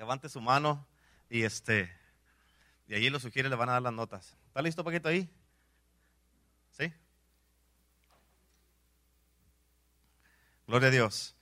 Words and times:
levante 0.00 0.30
su 0.30 0.40
mano 0.40 0.86
y 1.28 1.42
este, 1.42 1.94
y 2.88 2.94
allí 2.94 3.10
lo 3.10 3.20
sugiere, 3.20 3.50
le 3.50 3.54
van 3.54 3.68
a 3.68 3.72
dar 3.72 3.82
las 3.82 3.92
notas. 3.92 4.34
¿Está 4.46 4.62
listo, 4.62 4.82
Paquito, 4.82 5.10
ahí? 5.10 5.28
¿Sí? 6.70 6.90
Gloria 10.66 10.88
a 10.88 10.90
Dios. 10.90 11.36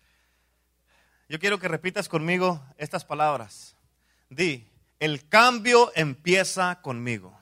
Yo 1.29 1.39
quiero 1.39 1.61
que 1.61 1.69
repitas 1.69 2.09
conmigo 2.09 2.61
estas 2.79 3.05
palabras. 3.05 3.77
Di, 4.29 4.69
el 4.99 5.29
cambio 5.29 5.93
empieza 5.95 6.83
conmigo. 6.83 7.39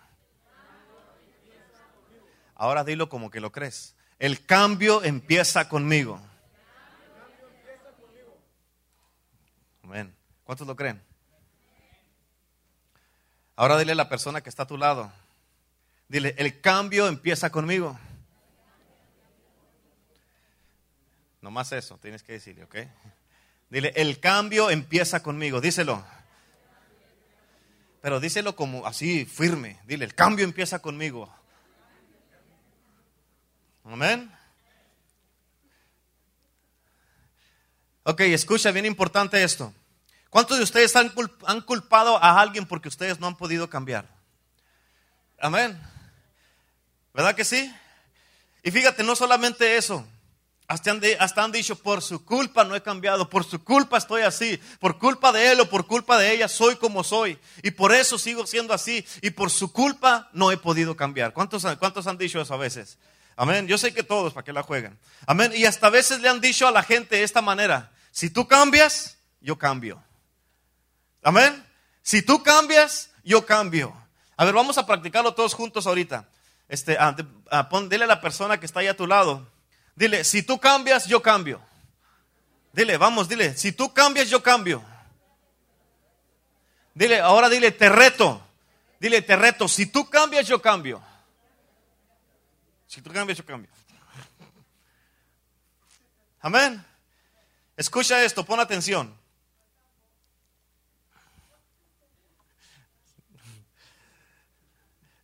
Ahora 2.54 2.84
dilo 2.84 3.08
como 3.08 3.30
que 3.30 3.40
lo 3.40 3.52
crees. 3.52 3.96
El 4.18 4.44
cambio 4.44 5.02
empieza 5.02 5.66
conmigo. 5.70 6.20
Amén. 9.82 10.14
¿Cuántos 10.44 10.66
lo 10.66 10.76
creen? 10.76 11.05
Ahora 13.56 13.78
dile 13.78 13.92
a 13.92 13.96
la 13.96 14.10
persona 14.10 14.42
que 14.42 14.50
está 14.50 14.64
a 14.64 14.66
tu 14.66 14.76
lado. 14.76 15.10
Dile, 16.08 16.34
el 16.36 16.60
cambio 16.60 17.08
empieza 17.08 17.50
conmigo. 17.50 17.98
No 21.40 21.50
más 21.50 21.72
eso, 21.72 21.96
tienes 21.98 22.22
que 22.22 22.32
decirle, 22.32 22.64
¿ok? 22.64 22.76
Dile, 23.70 23.92
el 23.96 24.20
cambio 24.20 24.70
empieza 24.70 25.22
conmigo, 25.22 25.60
díselo. 25.60 26.04
Pero 28.02 28.20
díselo 28.20 28.54
como 28.54 28.86
así, 28.86 29.24
firme. 29.24 29.80
Dile, 29.86 30.04
el 30.04 30.14
cambio 30.14 30.44
empieza 30.44 30.80
conmigo. 30.80 31.32
Amén. 33.84 34.30
Ok, 38.02 38.20
escucha, 38.20 38.70
bien 38.70 38.86
importante 38.86 39.42
esto. 39.42 39.72
¿Cuántos 40.36 40.58
de 40.58 40.64
ustedes 40.64 40.94
han, 40.94 41.08
culpado 41.62 42.22
a 42.22 42.38
alguien 42.38 42.66
porque 42.66 42.88
ustedes 42.88 43.18
no 43.18 43.26
han 43.26 43.38
podido 43.38 43.70
cambiar? 43.70 44.06
Amén. 45.40 45.80
¿Verdad 47.14 47.34
que 47.34 47.42
sí? 47.42 47.74
Y 48.62 48.70
fíjate, 48.70 49.02
no 49.02 49.16
solamente 49.16 49.78
eso. 49.78 50.06
Hasta 50.68 51.42
han, 51.42 51.52
dicho, 51.52 51.74
por 51.76 52.02
su 52.02 52.22
culpa 52.22 52.64
no 52.64 52.76
he 52.76 52.82
cambiado, 52.82 53.30
por 53.30 53.44
su 53.44 53.64
culpa 53.64 53.96
estoy 53.96 54.24
así, 54.24 54.60
por 54.78 54.98
culpa 54.98 55.32
de 55.32 55.52
él 55.52 55.60
o 55.60 55.70
por 55.70 55.86
culpa 55.86 56.18
de 56.18 56.30
ella 56.30 56.48
soy 56.48 56.76
como 56.76 57.02
soy. 57.02 57.38
Y 57.62 57.70
por 57.70 57.94
eso 57.94 58.18
sigo 58.18 58.46
siendo 58.46 58.74
así. 58.74 59.06
Y 59.22 59.30
por 59.30 59.50
su 59.50 59.72
culpa 59.72 60.28
no 60.34 60.52
he 60.52 60.58
podido 60.58 60.94
cambiar. 60.94 61.32
¿Cuántos, 61.32 61.64
cuántos 61.78 62.06
han 62.06 62.18
dicho 62.18 62.42
eso 62.42 62.52
a 62.52 62.58
veces? 62.58 62.98
Amén. 63.36 63.66
Yo 63.68 63.78
sé 63.78 63.94
que 63.94 64.02
todos, 64.02 64.34
¿para 64.34 64.44
qué 64.44 64.52
la 64.52 64.62
juegan? 64.62 64.98
Amén. 65.26 65.52
Y 65.54 65.64
hasta 65.64 65.86
a 65.86 65.90
veces 65.90 66.20
le 66.20 66.28
han 66.28 66.42
dicho 66.42 66.68
a 66.68 66.72
la 66.72 66.82
gente 66.82 67.16
de 67.16 67.22
esta 67.22 67.40
manera, 67.40 67.90
si 68.10 68.28
tú 68.28 68.46
cambias, 68.46 69.16
yo 69.40 69.56
cambio. 69.56 70.02
Amén. 71.26 71.66
Si 72.02 72.22
tú 72.22 72.40
cambias, 72.40 73.10
yo 73.24 73.44
cambio. 73.44 73.92
A 74.36 74.44
ver, 74.44 74.54
vamos 74.54 74.78
a 74.78 74.86
practicarlo 74.86 75.34
todos 75.34 75.54
juntos 75.54 75.84
ahorita. 75.88 76.28
Este, 76.68 76.96
ah, 77.00 77.16
ah, 77.50 77.68
dile 77.90 78.04
a 78.04 78.06
la 78.06 78.20
persona 78.20 78.60
que 78.60 78.66
está 78.66 78.78
ahí 78.78 78.86
a 78.86 78.96
tu 78.96 79.08
lado. 79.08 79.44
Dile, 79.96 80.22
si 80.22 80.44
tú 80.44 80.60
cambias, 80.60 81.06
yo 81.08 81.20
cambio. 81.20 81.60
Dile, 82.72 82.96
vamos, 82.96 83.28
dile, 83.28 83.56
si 83.56 83.72
tú 83.72 83.92
cambias, 83.92 84.30
yo 84.30 84.40
cambio. 84.40 84.84
Dile, 86.94 87.18
ahora 87.18 87.48
dile, 87.48 87.72
te 87.72 87.88
reto. 87.88 88.40
Dile, 89.00 89.20
te 89.20 89.34
reto, 89.34 89.66
si 89.66 89.86
tú 89.86 90.08
cambias, 90.08 90.46
yo 90.46 90.62
cambio. 90.62 91.02
Si 92.86 93.02
tú 93.02 93.10
cambias, 93.10 93.36
yo 93.36 93.44
cambio. 93.44 93.70
Amén. 96.40 96.86
Escucha 97.76 98.22
esto, 98.22 98.44
pon 98.46 98.60
atención. 98.60 99.25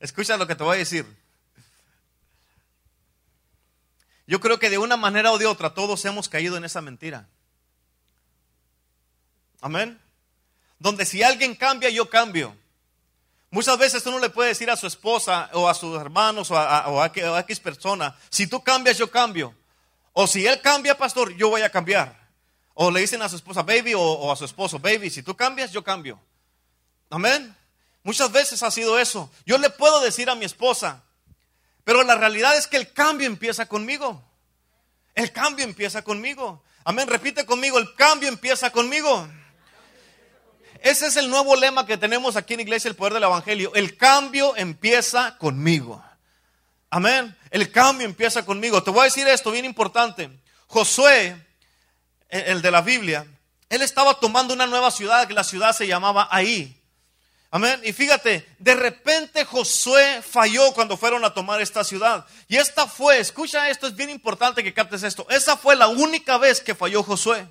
Escucha 0.02 0.36
lo 0.36 0.48
que 0.48 0.56
te 0.56 0.64
voy 0.64 0.74
a 0.74 0.78
decir. 0.80 1.06
Yo 4.26 4.40
creo 4.40 4.58
que 4.58 4.68
de 4.68 4.78
una 4.78 4.96
manera 4.96 5.30
o 5.30 5.38
de 5.38 5.46
otra 5.46 5.74
todos 5.74 6.04
hemos 6.04 6.28
caído 6.28 6.56
en 6.56 6.64
esa 6.64 6.80
mentira. 6.80 7.28
Amén. 9.60 10.00
Donde 10.80 11.06
si 11.06 11.22
alguien 11.22 11.54
cambia, 11.54 11.88
yo 11.88 12.10
cambio. 12.10 12.56
Muchas 13.50 13.78
veces 13.78 14.04
uno 14.04 14.18
le 14.18 14.28
puede 14.28 14.48
decir 14.48 14.68
a 14.72 14.76
su 14.76 14.88
esposa 14.88 15.48
o 15.52 15.68
a 15.68 15.74
sus 15.74 16.00
hermanos 16.00 16.50
o 16.50 16.56
a, 16.56 17.04
a, 17.04 17.40
X 17.40 17.60
persona, 17.60 18.18
si 18.28 18.48
tú 18.48 18.60
cambias, 18.64 18.98
yo 18.98 19.08
cambio. 19.08 19.54
O 20.14 20.26
si 20.26 20.44
él 20.44 20.60
cambia, 20.60 20.98
pastor, 20.98 21.32
yo 21.36 21.48
voy 21.48 21.62
a 21.62 21.70
cambiar. 21.70 22.28
O 22.74 22.90
le 22.90 23.02
dicen 23.02 23.22
a 23.22 23.28
su 23.28 23.36
esposa, 23.36 23.62
baby, 23.62 23.94
o 23.94 24.32
a 24.32 24.34
su 24.34 24.46
esposo, 24.46 24.80
baby, 24.80 25.10
si 25.10 25.22
tú 25.22 25.36
cambias, 25.36 25.70
yo 25.70 25.84
cambio. 25.84 26.18
Amén. 27.08 27.56
Muchas 28.02 28.32
veces 28.32 28.62
ha 28.62 28.70
sido 28.70 28.98
eso. 28.98 29.30
Yo 29.46 29.58
le 29.58 29.70
puedo 29.70 30.00
decir 30.00 30.28
a 30.28 30.34
mi 30.34 30.44
esposa, 30.44 31.02
pero 31.84 32.02
la 32.02 32.14
realidad 32.16 32.56
es 32.56 32.66
que 32.66 32.76
el 32.76 32.92
cambio 32.92 33.26
empieza 33.26 33.66
conmigo. 33.66 34.22
El 35.14 35.32
cambio 35.32 35.64
empieza 35.64 36.02
conmigo. 36.02 36.62
Amén, 36.84 37.06
repite 37.06 37.46
conmigo, 37.46 37.78
el 37.78 37.94
cambio 37.94 38.28
empieza 38.28 38.70
conmigo. 38.70 39.28
Ese 40.80 41.06
es 41.06 41.16
el 41.16 41.30
nuevo 41.30 41.54
lema 41.54 41.86
que 41.86 41.96
tenemos 41.96 42.34
aquí 42.34 42.54
en 42.54 42.60
Iglesia 42.60 42.88
El 42.88 42.96
Poder 42.96 43.14
del 43.14 43.22
Evangelio. 43.22 43.72
El 43.74 43.96
cambio 43.96 44.56
empieza 44.56 45.38
conmigo. 45.38 46.04
Amén. 46.90 47.36
El 47.50 47.70
cambio 47.70 48.04
empieza 48.04 48.44
conmigo. 48.44 48.82
Te 48.82 48.90
voy 48.90 49.02
a 49.02 49.04
decir 49.04 49.28
esto 49.28 49.52
bien 49.52 49.64
importante. 49.64 50.28
Josué, 50.66 51.36
el 52.28 52.62
de 52.62 52.70
la 52.72 52.80
Biblia, 52.80 53.26
él 53.68 53.80
estaba 53.80 54.14
tomando 54.14 54.52
una 54.54 54.66
nueva 54.66 54.90
ciudad, 54.90 55.28
que 55.28 55.34
la 55.34 55.44
ciudad 55.44 55.72
se 55.72 55.86
llamaba 55.86 56.28
Ahí. 56.30 56.81
Amén. 57.54 57.82
Y 57.84 57.92
fíjate, 57.92 58.48
de 58.58 58.74
repente 58.74 59.44
Josué 59.44 60.22
falló 60.22 60.72
cuando 60.72 60.96
fueron 60.96 61.22
a 61.22 61.34
tomar 61.34 61.60
esta 61.60 61.84
ciudad. 61.84 62.24
Y 62.48 62.56
esta 62.56 62.86
fue, 62.86 63.18
escucha 63.18 63.68
esto, 63.68 63.86
es 63.86 63.94
bien 63.94 64.08
importante 64.08 64.64
que 64.64 64.72
captes 64.72 65.02
esto. 65.02 65.26
Esa 65.28 65.58
fue 65.58 65.76
la 65.76 65.88
única 65.88 66.38
vez 66.38 66.62
que 66.62 66.74
falló 66.74 67.02
Josué. 67.02 67.46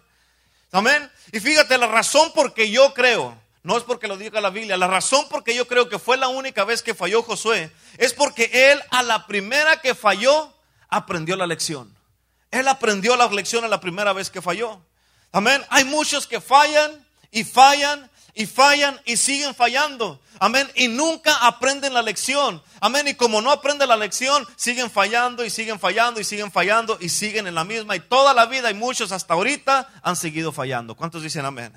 Amén. 0.72 1.12
Y 1.32 1.40
fíjate, 1.40 1.78
la 1.78 1.86
razón 1.86 2.34
por 2.34 2.56
que 2.56 2.72
yo 2.72 2.96
creo, 2.96 3.40
no 3.62 3.78
es 3.78 3.84
porque 3.84 4.08
lo 4.08 4.18
diga 4.18 4.42
la 4.42 4.50
Biblia, 4.50 4.76
la 4.76 4.88
razón 4.88 5.30
por 5.30 5.44
que 5.44 5.54
yo 5.54 5.68
creo 5.68 5.88
que 5.88 6.00
fue 6.00 6.18
la 6.18 6.30
única 6.30 6.64
vez 6.64 6.82
que 6.82 6.96
falló 6.96 7.22
Josué, 7.22 7.72
es 8.00 8.14
porque 8.14 8.50
él 8.72 8.82
a 8.90 9.04
la 9.04 9.28
primera 9.28 9.82
que 9.82 9.94
falló, 9.94 10.52
aprendió 10.90 11.36
la 11.36 11.46
lección. 11.46 11.96
Él 12.50 12.68
aprendió 12.68 13.16
la 13.16 13.28
lección 13.28 13.66
a 13.66 13.68
la 13.68 13.80
primera 13.80 14.14
vez 14.14 14.32
que 14.32 14.42
falló. 14.42 14.82
Amén. 15.32 15.64
Hay 15.70 15.86
muchos 15.86 16.26
que 16.26 16.42
fallan 16.42 17.06
y 17.30 17.44
fallan 17.44 18.11
y 18.34 18.46
fallan 18.46 19.00
y 19.06 19.18
siguen 19.18 19.54
fallando. 19.56 20.22
Amén. 20.40 20.70
Y 20.76 20.88
nunca 20.88 21.36
aprenden 21.46 21.94
la 21.94 22.02
lección. 22.02 22.64
Amén. 22.80 23.08
Y 23.08 23.14
como 23.14 23.42
no 23.42 23.52
aprenden 23.52 23.90
la 23.90 23.98
lección, 23.98 24.48
siguen 24.56 24.90
fallando 24.90 25.46
y 25.46 25.50
siguen 25.50 25.80
fallando 25.80 26.20
y 26.20 26.24
siguen 26.24 26.52
fallando 26.52 26.98
y 27.00 27.10
siguen 27.10 27.48
en 27.48 27.56
la 27.56 27.64
misma. 27.64 27.96
Y 27.96 28.00
toda 28.00 28.34
la 28.34 28.46
vida 28.46 28.72
y 28.72 28.74
muchos 28.74 29.12
hasta 29.12 29.34
ahorita 29.34 29.90
han 30.02 30.16
seguido 30.16 30.52
fallando. 30.52 30.96
¿Cuántos 30.96 31.24
dicen 31.24 31.46
amén? 31.46 31.74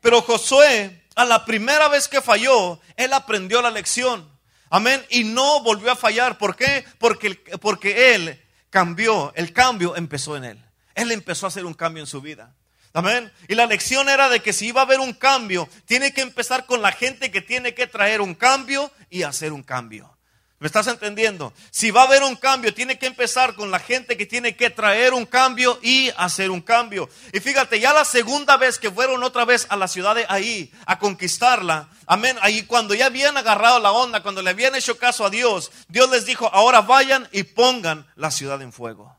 Pero 0.00 0.22
Josué, 0.22 1.04
a 1.16 1.24
la 1.24 1.44
primera 1.44 1.88
vez 1.88 2.08
que 2.08 2.22
falló, 2.22 2.80
él 2.96 3.12
aprendió 3.12 3.60
la 3.60 3.70
lección. 3.70 4.28
Amén. 4.70 5.04
Y 5.10 5.24
no 5.24 5.62
volvió 5.62 5.92
a 5.92 5.96
fallar. 5.96 6.38
¿Por 6.38 6.56
qué? 6.56 6.84
Porque, 6.98 7.34
porque 7.60 8.14
él 8.14 8.42
cambió. 8.70 9.32
El 9.34 9.52
cambio 9.52 9.96
empezó 9.96 10.36
en 10.36 10.44
él. 10.44 10.64
Él 10.94 11.12
empezó 11.12 11.46
a 11.46 11.48
hacer 11.48 11.64
un 11.64 11.74
cambio 11.74 12.02
en 12.02 12.06
su 12.06 12.20
vida. 12.20 12.54
Amén. 12.98 13.32
Y 13.46 13.54
la 13.54 13.66
lección 13.66 14.08
era 14.08 14.28
de 14.28 14.40
que 14.40 14.52
si 14.52 14.66
iba 14.66 14.80
a 14.80 14.84
haber 14.84 14.98
un 14.98 15.12
cambio, 15.12 15.68
tiene 15.84 16.12
que 16.12 16.20
empezar 16.20 16.66
con 16.66 16.82
la 16.82 16.90
gente 16.90 17.30
que 17.30 17.40
tiene 17.40 17.72
que 17.72 17.86
traer 17.86 18.20
un 18.20 18.34
cambio 18.34 18.90
y 19.08 19.22
hacer 19.22 19.52
un 19.52 19.62
cambio. 19.62 20.18
¿Me 20.58 20.66
estás 20.66 20.88
entendiendo? 20.88 21.52
Si 21.70 21.92
va 21.92 22.00
a 22.00 22.04
haber 22.06 22.24
un 22.24 22.34
cambio, 22.34 22.74
tiene 22.74 22.98
que 22.98 23.06
empezar 23.06 23.54
con 23.54 23.70
la 23.70 23.78
gente 23.78 24.16
que 24.16 24.26
tiene 24.26 24.56
que 24.56 24.70
traer 24.70 25.14
un 25.14 25.26
cambio 25.26 25.78
y 25.80 26.10
hacer 26.16 26.50
un 26.50 26.60
cambio. 26.60 27.08
Y 27.32 27.38
fíjate, 27.38 27.78
ya 27.78 27.92
la 27.92 28.04
segunda 28.04 28.56
vez 28.56 28.80
que 28.80 28.90
fueron 28.90 29.22
otra 29.22 29.44
vez 29.44 29.68
a 29.70 29.76
la 29.76 29.86
ciudad 29.86 30.16
de 30.16 30.26
ahí 30.28 30.72
a 30.84 30.98
conquistarla, 30.98 31.88
amén, 32.04 32.36
ahí 32.42 32.64
cuando 32.64 32.94
ya 32.94 33.06
habían 33.06 33.36
agarrado 33.36 33.78
la 33.78 33.92
onda, 33.92 34.24
cuando 34.24 34.42
le 34.42 34.50
habían 34.50 34.74
hecho 34.74 34.98
caso 34.98 35.24
a 35.24 35.30
Dios, 35.30 35.70
Dios 35.86 36.10
les 36.10 36.26
dijo, 36.26 36.50
ahora 36.52 36.80
vayan 36.80 37.28
y 37.30 37.44
pongan 37.44 38.08
la 38.16 38.32
ciudad 38.32 38.60
en 38.60 38.72
fuego. 38.72 39.16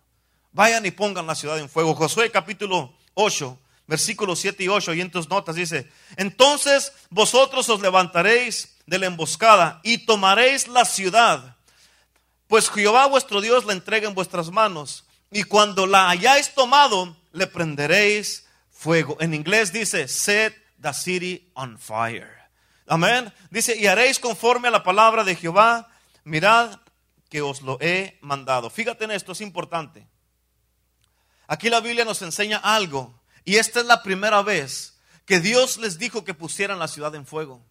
Vayan 0.52 0.86
y 0.86 0.92
pongan 0.92 1.28
la 1.28 1.36
ciudad 1.36 1.58
en 1.58 1.70
fuego. 1.70 1.96
Josué 1.96 2.30
capítulo 2.30 2.94
8, 3.14 3.58
versículos 3.90 4.40
7 4.40 4.64
y 4.64 4.68
8, 4.68 4.94
y 4.94 5.02
en 5.02 5.10
tus 5.10 5.28
notas 5.28 5.56
dice, 5.56 5.92
entonces 6.16 6.94
vosotros 7.10 7.68
os 7.70 7.82
levantaréis 7.82 8.78
de 8.86 9.00
la 9.00 9.08
emboscada 9.08 9.82
y 9.84 10.06
tomaréis 10.06 10.68
la 10.68 10.86
ciudad, 10.86 11.58
pues 12.48 12.70
Jehová 12.70 13.08
vuestro 13.08 13.42
Dios 13.42 13.66
la 13.66 13.74
entrega 13.74 14.08
en 14.08 14.14
vuestras 14.14 14.52
manos, 14.52 15.06
y 15.32 15.44
cuando 15.44 15.88
la 15.88 16.08
hayáis 16.08 16.54
tomado, 16.54 17.18
le 17.32 17.48
prenderéis 17.48 18.46
fuego. 18.72 19.18
En 19.20 19.34
inglés 19.34 19.74
dice, 19.74 20.08
set 20.08 20.56
the 20.80 20.94
city 20.94 21.50
on 21.56 21.80
fire. 21.80 22.30
Amén. 22.86 23.34
Dice, 23.50 23.76
y 23.76 23.88
haréis 23.88 24.20
conforme 24.20 24.68
a 24.68 24.72
la 24.72 24.84
palabra 24.84 25.24
de 25.24 25.36
Jehová, 25.36 25.90
mirad 26.24 26.80
que 27.28 27.42
os 27.42 27.64
lo 27.64 27.80
he 27.82 28.20
mandado. 28.22 28.70
Fíjate 28.70 29.06
en 29.06 29.12
esto, 29.12 29.32
es 29.32 29.42
importante. 29.42 30.08
Aquí 31.48 31.70
la 31.70 31.80
Biblia 31.80 32.06
nos 32.06 32.22
enseña 32.22 32.58
algo 32.58 33.19
y 33.46 33.56
esta 33.56 33.80
es 33.80 33.86
la 33.86 34.04
primera 34.04 34.42
vez 34.42 35.00
que 35.26 35.40
Dios 35.40 35.78
les 35.78 36.00
dijo 36.00 36.24
que 36.24 36.34
pusieran 36.34 36.80
la 36.80 36.88
ciudad 36.88 37.14
en 37.16 37.26
fuego. 37.26 37.64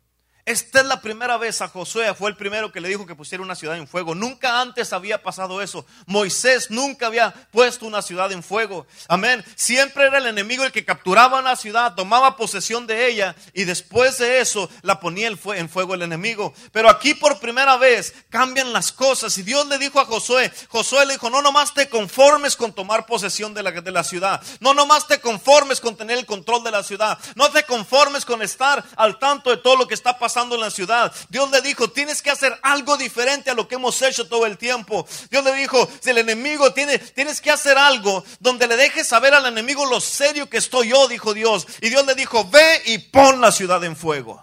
Esta 0.49 0.81
es 0.81 0.87
la 0.87 1.03
primera 1.03 1.37
vez 1.37 1.61
a 1.61 1.69
Josué, 1.69 2.15
fue 2.15 2.31
el 2.31 2.37
primero 2.37 2.73
que 2.73 2.81
le 2.81 2.89
dijo 2.89 3.05
que 3.05 3.15
pusiera 3.15 3.45
una 3.45 3.55
ciudad 3.55 3.77
en 3.77 3.87
fuego. 3.87 4.15
Nunca 4.15 4.63
antes 4.63 4.95
había 4.95 5.23
pasado 5.23 5.61
eso. 5.61 5.85
Moisés 6.07 6.71
nunca 6.71 7.09
había 7.09 7.35
puesto 7.51 7.85
una 7.85 8.01
ciudad 8.01 8.33
en 8.33 8.43
fuego. 8.43 8.87
Amén. 9.09 9.45
Siempre 9.57 10.07
era 10.07 10.17
el 10.17 10.27
enemigo 10.27 10.65
el 10.65 10.73
que 10.73 10.87
capturaba 10.87 11.41
una 11.41 11.55
ciudad, 11.55 11.95
tomaba 11.95 12.39
posesión 12.39 12.87
de 12.87 13.11
ella 13.11 13.37
y 13.53 13.65
después 13.65 14.17
de 14.17 14.41
eso 14.41 14.71
la 14.81 15.01
ponía 15.01 15.29
en 15.29 15.69
fuego 15.69 15.93
el 15.93 16.01
enemigo. 16.01 16.55
Pero 16.73 16.89
aquí 16.89 17.13
por 17.13 17.41
primera 17.41 17.77
vez 17.77 18.15
cambian 18.31 18.73
las 18.73 18.91
cosas 18.91 19.37
y 19.37 19.43
Dios 19.43 19.67
le 19.67 19.77
dijo 19.77 20.01
a 20.01 20.07
Josué, 20.07 20.51
Josué 20.71 21.05
le 21.05 21.13
dijo, 21.13 21.29
no 21.29 21.43
nomás 21.43 21.75
te 21.75 21.91
conformes 21.91 22.57
con 22.57 22.73
tomar 22.73 23.05
posesión 23.05 23.53
de 23.53 23.63
la, 23.63 23.73
de 23.73 23.91
la 23.91 24.03
ciudad, 24.03 24.43
no 24.61 24.73
nomás 24.73 25.07
te 25.07 25.21
conformes 25.21 25.79
con 25.79 25.95
tener 25.95 26.17
el 26.17 26.25
control 26.25 26.65
de 26.65 26.71
la 26.71 26.83
ciudad, 26.83 27.19
no 27.35 27.51
te 27.51 27.65
conformes 27.65 28.25
con 28.25 28.41
estar 28.41 28.83
al 28.97 29.19
tanto 29.19 29.51
de 29.51 29.59
todo 29.59 29.77
lo 29.77 29.87
que 29.87 29.93
está 29.93 30.19
pasando 30.19 30.38
en 30.43 30.61
la 30.61 30.71
ciudad. 30.71 31.13
Dios 31.29 31.51
le 31.51 31.61
dijo, 31.61 31.91
tienes 31.91 32.23
que 32.23 32.31
hacer 32.31 32.59
algo 32.63 32.97
diferente 32.97 33.51
a 33.51 33.55
lo 33.55 33.67
que 33.67 33.75
hemos 33.75 34.01
hecho 34.03 34.29
todo 34.29 34.47
el 34.47 34.57
tiempo. 34.57 35.07
Dios 35.31 35.45
le 35.45 35.55
dijo, 35.55 35.89
si 36.01 36.11
el 36.11 36.19
enemigo 36.19 36.73
tiene, 36.73 36.99
tienes 36.99 37.41
que 37.41 37.51
hacer 37.51 37.77
algo 37.77 38.25
donde 38.41 38.67
le 38.67 38.77
dejes 38.77 39.07
saber 39.07 39.35
al 39.35 39.47
enemigo 39.47 39.87
lo 39.87 40.01
serio 40.01 40.49
que 40.49 40.59
estoy 40.59 40.91
yo, 40.91 41.09
dijo 41.09 41.35
Dios. 41.35 41.67
Y 41.81 41.89
Dios 41.89 42.07
le 42.07 42.15
dijo, 42.15 42.49
ve 42.49 42.83
y 42.87 42.99
pon 42.99 43.41
la 43.41 43.53
ciudad 43.53 43.83
en 43.85 43.97
fuego. 43.97 44.43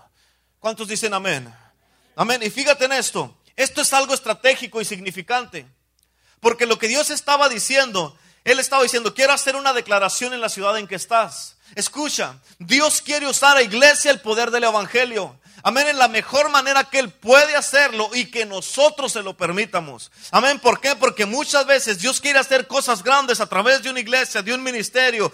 ¿Cuántos 0.59 0.87
dicen 0.87 1.13
amén? 1.13 1.53
Amén. 2.15 2.41
Y 2.43 2.49
fíjate 2.49 2.85
en 2.85 2.93
esto. 2.93 3.37
Esto 3.55 3.81
es 3.81 3.93
algo 3.93 4.13
estratégico 4.13 4.81
y 4.81 4.85
significante. 4.85 5.65
Porque 6.39 6.65
lo 6.65 6.77
que 6.77 6.87
Dios 6.87 7.09
estaba 7.09 7.49
diciendo, 7.49 8.17
Él 8.43 8.59
estaba 8.59 8.83
diciendo, 8.83 9.13
quiero 9.13 9.33
hacer 9.33 9.55
una 9.55 9.73
declaración 9.73 10.33
en 10.33 10.41
la 10.41 10.49
ciudad 10.49 10.77
en 10.77 10.87
que 10.87 10.95
estás. 10.95 11.55
Escucha, 11.73 12.39
Dios 12.59 13.01
quiere 13.01 13.27
usar 13.27 13.57
a 13.57 13.63
iglesia 13.63 14.11
el 14.11 14.21
poder 14.21 14.51
del 14.51 14.65
Evangelio. 14.65 15.39
Amén, 15.67 15.87
en 15.87 15.97
la 15.97 16.07
mejor 16.07 16.49
manera 16.49 16.83
que 16.83 16.99
Él 16.99 17.09
puede 17.09 17.55
hacerlo 17.55 18.11
y 18.13 18.25
que 18.25 18.45
nosotros 18.45 19.11
se 19.11 19.23
lo 19.23 19.35
permitamos. 19.35 20.11
Amén, 20.29 20.59
¿por 20.59 20.79
qué? 20.79 20.95
Porque 20.95 21.25
muchas 21.25 21.65
veces 21.65 21.97
Dios 21.97 22.21
quiere 22.21 22.37
hacer 22.37 22.67
cosas 22.67 23.01
grandes 23.01 23.39
a 23.39 23.47
través 23.47 23.81
de 23.81 23.89
una 23.89 23.99
iglesia, 23.99 24.43
de 24.43 24.53
un 24.53 24.61
ministerio 24.61 25.31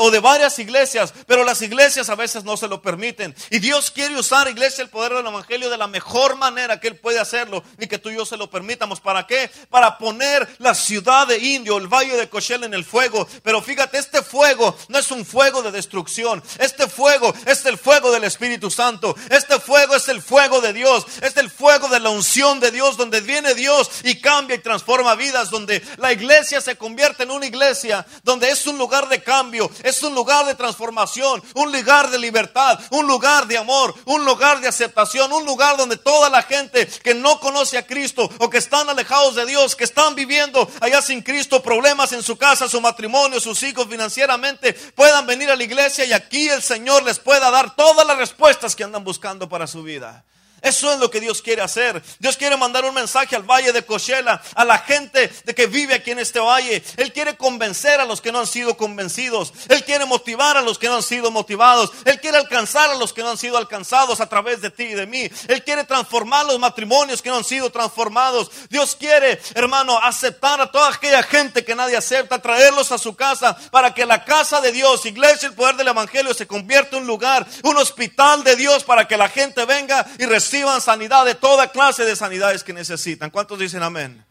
o 0.00 0.10
de 0.10 0.18
varias 0.18 0.58
iglesias, 0.58 1.14
pero 1.28 1.44
las 1.44 1.62
iglesias 1.62 2.08
a 2.08 2.16
veces 2.16 2.42
no 2.42 2.56
se 2.56 2.66
lo 2.66 2.82
permiten. 2.82 3.36
Y 3.50 3.60
Dios 3.60 3.92
quiere 3.92 4.18
usar 4.18 4.48
iglesia, 4.48 4.82
el 4.82 4.90
poder 4.90 5.12
del 5.12 5.28
Evangelio 5.28 5.70
de 5.70 5.78
la 5.78 5.86
mejor 5.86 6.34
manera 6.34 6.80
que 6.80 6.88
Él 6.88 6.96
puede 6.96 7.20
hacerlo 7.20 7.62
y 7.78 7.86
que 7.86 7.98
tú 7.98 8.10
y 8.10 8.16
yo 8.16 8.26
se 8.26 8.36
lo 8.36 8.50
permitamos. 8.50 8.98
¿Para 8.98 9.28
qué? 9.28 9.48
Para 9.70 9.96
poner 9.96 10.56
la 10.58 10.74
ciudad 10.74 11.28
de 11.28 11.38
Indio, 11.38 11.78
el 11.78 11.86
valle 11.86 12.16
de 12.16 12.28
Cochel 12.28 12.64
en 12.64 12.74
el 12.74 12.84
fuego. 12.84 13.28
Pero 13.44 13.62
fíjate, 13.62 13.96
este 13.96 14.22
fuego 14.22 14.76
no 14.88 14.98
es 14.98 15.12
un 15.12 15.24
fuego 15.24 15.62
de 15.62 15.70
destrucción. 15.70 16.42
Este 16.58 16.88
fuego 16.88 17.32
es 17.46 17.64
el 17.64 17.78
fuego 17.78 18.10
del 18.10 18.24
Espíritu 18.24 18.72
Santo. 18.72 19.03
Este 19.30 19.58
fuego 19.60 19.96
es 19.96 20.08
el 20.08 20.22
fuego 20.22 20.60
de 20.60 20.72
Dios, 20.72 21.04
es 21.20 21.36
el 21.36 21.50
fuego 21.50 21.88
de 21.88 22.00
la 22.00 22.10
unción 22.10 22.60
de 22.60 22.70
Dios, 22.70 22.96
donde 22.96 23.20
viene 23.20 23.54
Dios 23.54 23.90
y 24.04 24.20
cambia 24.20 24.56
y 24.56 24.60
transforma 24.60 25.14
vidas, 25.14 25.50
donde 25.50 25.82
la 25.98 26.12
iglesia 26.12 26.60
se 26.60 26.76
convierte 26.76 27.24
en 27.24 27.30
una 27.30 27.46
iglesia, 27.46 28.06
donde 28.22 28.48
es 28.50 28.66
un 28.66 28.78
lugar 28.78 29.08
de 29.08 29.22
cambio, 29.22 29.70
es 29.82 30.02
un 30.02 30.14
lugar 30.14 30.46
de 30.46 30.54
transformación, 30.54 31.42
un 31.54 31.72
lugar 31.72 32.10
de 32.10 32.18
libertad, 32.18 32.78
un 32.90 33.06
lugar 33.06 33.46
de 33.46 33.58
amor, 33.58 33.94
un 34.04 34.24
lugar 34.24 34.60
de 34.60 34.68
aceptación, 34.68 35.32
un 35.32 35.44
lugar 35.44 35.76
donde 35.76 35.96
toda 35.96 36.30
la 36.30 36.42
gente 36.42 36.86
que 36.86 37.14
no 37.14 37.40
conoce 37.40 37.78
a 37.78 37.86
Cristo 37.86 38.30
o 38.38 38.48
que 38.48 38.58
están 38.58 38.88
alejados 38.88 39.34
de 39.34 39.46
Dios, 39.46 39.76
que 39.76 39.84
están 39.84 40.14
viviendo 40.14 40.70
allá 40.80 41.02
sin 41.02 41.22
Cristo, 41.22 41.62
problemas 41.62 42.12
en 42.12 42.22
su 42.22 42.36
casa, 42.36 42.68
su 42.68 42.80
matrimonio, 42.80 43.40
sus 43.40 43.62
hijos 43.62 43.86
financieramente, 43.88 44.72
puedan 44.72 45.26
venir 45.26 45.50
a 45.50 45.56
la 45.56 45.64
iglesia 45.64 46.04
y 46.04 46.12
aquí 46.12 46.48
el 46.48 46.62
Señor 46.62 47.02
les 47.02 47.18
pueda 47.18 47.50
dar 47.50 47.74
todas 47.74 48.06
las 48.06 48.16
respuestas 48.16 48.74
que 48.76 48.84
han 48.84 48.93
buscando 49.02 49.48
para 49.48 49.66
su 49.66 49.82
vida. 49.82 50.24
Eso 50.64 50.90
es 50.90 50.98
lo 50.98 51.10
que 51.10 51.20
Dios 51.20 51.42
quiere 51.42 51.60
hacer. 51.60 52.02
Dios 52.18 52.38
quiere 52.38 52.56
mandar 52.56 52.86
un 52.86 52.94
mensaje 52.94 53.36
al 53.36 53.42
valle 53.42 53.70
de 53.70 53.84
Cochela, 53.84 54.42
a 54.54 54.64
la 54.64 54.78
gente 54.78 55.30
de 55.44 55.54
que 55.54 55.66
vive 55.66 55.92
aquí 55.92 56.12
en 56.12 56.18
este 56.18 56.40
valle. 56.40 56.82
Él 56.96 57.12
quiere 57.12 57.36
convencer 57.36 58.00
a 58.00 58.06
los 58.06 58.22
que 58.22 58.32
no 58.32 58.40
han 58.40 58.46
sido 58.46 58.74
convencidos. 58.74 59.52
Él 59.68 59.84
quiere 59.84 60.06
motivar 60.06 60.56
a 60.56 60.62
los 60.62 60.78
que 60.78 60.88
no 60.88 60.96
han 60.96 61.02
sido 61.02 61.30
motivados. 61.30 61.92
Él 62.06 62.18
quiere 62.18 62.38
alcanzar 62.38 62.88
a 62.88 62.94
los 62.94 63.12
que 63.12 63.22
no 63.22 63.28
han 63.28 63.36
sido 63.36 63.58
alcanzados 63.58 64.22
a 64.22 64.26
través 64.26 64.62
de 64.62 64.70
ti 64.70 64.84
y 64.84 64.94
de 64.94 65.06
mí. 65.06 65.30
Él 65.48 65.62
quiere 65.64 65.84
transformar 65.84 66.46
los 66.46 66.58
matrimonios 66.58 67.20
que 67.20 67.28
no 67.28 67.36
han 67.36 67.44
sido 67.44 67.68
transformados. 67.68 68.50
Dios 68.70 68.96
quiere, 68.96 69.42
hermano, 69.54 69.98
aceptar 69.98 70.62
a 70.62 70.72
toda 70.72 70.88
aquella 70.88 71.22
gente 71.22 71.62
que 71.62 71.74
nadie 71.74 71.98
acepta, 71.98 72.40
traerlos 72.40 72.90
a 72.90 72.96
su 72.96 73.14
casa 73.14 73.54
para 73.70 73.92
que 73.92 74.06
la 74.06 74.24
casa 74.24 74.62
de 74.62 74.72
Dios, 74.72 75.04
iglesia, 75.04 75.48
el 75.48 75.54
poder 75.54 75.76
del 75.76 75.88
evangelio 75.88 76.32
se 76.32 76.46
convierta 76.46 76.96
en 76.96 77.02
un 77.02 77.06
lugar, 77.06 77.46
un 77.64 77.76
hospital 77.76 78.42
de 78.42 78.56
Dios 78.56 78.82
para 78.82 79.06
que 79.06 79.18
la 79.18 79.28
gente 79.28 79.66
venga 79.66 80.06
y 80.18 80.24
reciba 80.24 80.53
sanidad 80.80 81.24
de 81.24 81.34
toda 81.34 81.70
clase 81.70 82.04
de 82.04 82.16
sanidades 82.16 82.62
que 82.62 82.72
necesitan. 82.72 83.30
¿Cuántos 83.30 83.58
dicen 83.58 83.82
amén? 83.82 84.24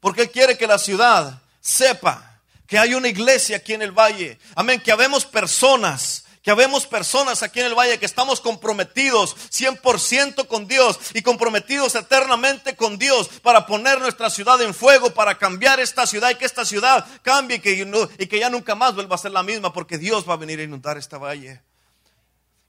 Porque 0.00 0.22
Él 0.22 0.30
quiere 0.30 0.58
que 0.58 0.66
la 0.66 0.78
ciudad 0.78 1.40
sepa 1.60 2.40
que 2.66 2.78
hay 2.78 2.94
una 2.94 3.08
iglesia 3.08 3.58
aquí 3.58 3.74
en 3.74 3.82
el 3.82 3.92
valle. 3.92 4.38
Amén, 4.54 4.80
que 4.80 4.92
habemos 4.92 5.24
personas 5.24 6.24
que 6.46 6.52
habemos 6.52 6.86
personas 6.86 7.42
aquí 7.42 7.58
en 7.58 7.66
el 7.66 7.74
valle 7.74 7.98
que 7.98 8.06
estamos 8.06 8.40
comprometidos 8.40 9.34
100% 9.50 10.46
con 10.46 10.68
Dios 10.68 10.96
y 11.12 11.22
comprometidos 11.22 11.96
eternamente 11.96 12.76
con 12.76 12.98
Dios 12.98 13.28
para 13.42 13.66
poner 13.66 14.00
nuestra 14.00 14.30
ciudad 14.30 14.62
en 14.62 14.72
fuego, 14.72 15.12
para 15.12 15.38
cambiar 15.38 15.80
esta 15.80 16.06
ciudad 16.06 16.30
y 16.30 16.36
que 16.36 16.44
esta 16.44 16.64
ciudad 16.64 17.04
cambie 17.22 17.56
y 17.56 17.58
que, 17.58 18.06
y 18.20 18.26
que 18.28 18.38
ya 18.38 18.48
nunca 18.48 18.76
más 18.76 18.94
vuelva 18.94 19.16
a 19.16 19.18
ser 19.18 19.32
la 19.32 19.42
misma 19.42 19.72
porque 19.72 19.98
Dios 19.98 20.24
va 20.28 20.34
a 20.34 20.36
venir 20.36 20.60
a 20.60 20.62
inundar 20.62 20.96
esta 20.96 21.18
valle. 21.18 21.62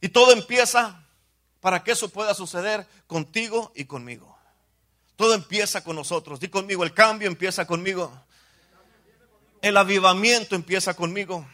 Y 0.01 0.09
todo 0.09 0.31
empieza 0.31 1.06
para 1.67 1.83
que 1.83 1.91
eso 1.91 2.07
pueda 2.07 2.33
suceder 2.33 2.87
contigo 3.07 3.73
y 3.75 3.83
conmigo. 3.83 4.39
Todo 5.17 5.33
empieza 5.33 5.83
con 5.83 5.97
nosotros. 5.97 6.39
Di 6.39 6.47
conmigo, 6.47 6.85
el 6.85 6.93
cambio 6.93 7.27
empieza 7.27 7.67
conmigo. 7.67 8.09
El 9.61 9.75
avivamiento 9.75 10.55
empieza 10.55 10.93
conmigo. 10.93 11.45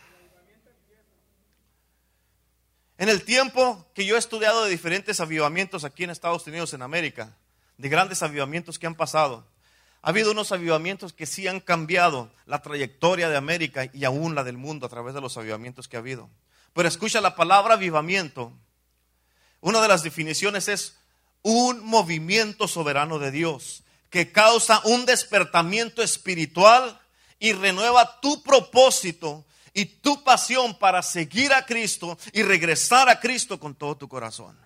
En 3.00 3.10
el 3.10 3.24
tiempo 3.24 3.88
que 3.95 4.06
yo 4.06 4.15
he 4.15 4.19
estudiado 4.19 4.63
de 4.63 4.69
diferentes 4.69 5.19
avivamientos 5.19 5.83
aquí 5.83 6.04
en 6.04 6.12
Estados 6.12 6.45
Unidos, 6.45 6.75
en 6.75 6.83
América, 6.83 7.36
de 7.80 7.89
grandes 7.89 8.21
avivamientos 8.21 8.77
que 8.77 8.86
han 8.86 8.94
pasado, 8.94 9.48
ha 10.04 10.09
habido 10.09 10.30
unos 10.30 10.51
avivamientos 10.51 11.12
que 11.12 11.25
sí 11.25 11.48
han 11.48 11.59
cambiado 11.59 12.31
la 12.45 12.62
trayectoria 12.62 13.30
de 13.30 13.38
América 13.38 13.89
y 13.92 14.06
aún 14.06 14.36
la 14.36 14.44
del 14.44 14.57
mundo 14.57 14.86
a 14.86 14.89
través 14.89 15.16
de 15.16 15.21
los 15.21 15.38
avivamientos 15.38 15.88
que 15.88 15.95
ha 15.95 16.01
habido. 16.01 16.30
Pero 16.74 16.88
escucha 16.88 17.19
la 17.19 17.36
palabra 17.36 17.74
avivamiento 17.74 18.54
una 19.63 19.81
de 19.81 19.87
las 19.87 20.03
definiciones 20.03 20.67
es 20.67 20.97
un 21.41 21.85
movimiento 21.85 22.67
soberano 22.67 23.17
de 23.17 23.31
Dios 23.31 23.83
que 24.09 24.29
causa 24.29 24.81
un 24.83 25.05
despertamiento 25.05 26.03
espiritual 26.03 26.99
y 27.39 27.53
renueva 27.53 28.19
tu 28.19 28.43
propósito 28.43 29.45
y 29.73 29.85
tu 29.85 30.21
pasión 30.21 30.77
para 30.77 31.01
seguir 31.01 31.53
a 31.53 31.65
Cristo 31.65 32.17
y 32.33 32.43
regresar 32.43 33.07
a 33.07 33.21
Cristo 33.21 33.57
con 33.57 33.73
todo 33.73 33.95
tu 33.95 34.09
corazón. 34.09 34.59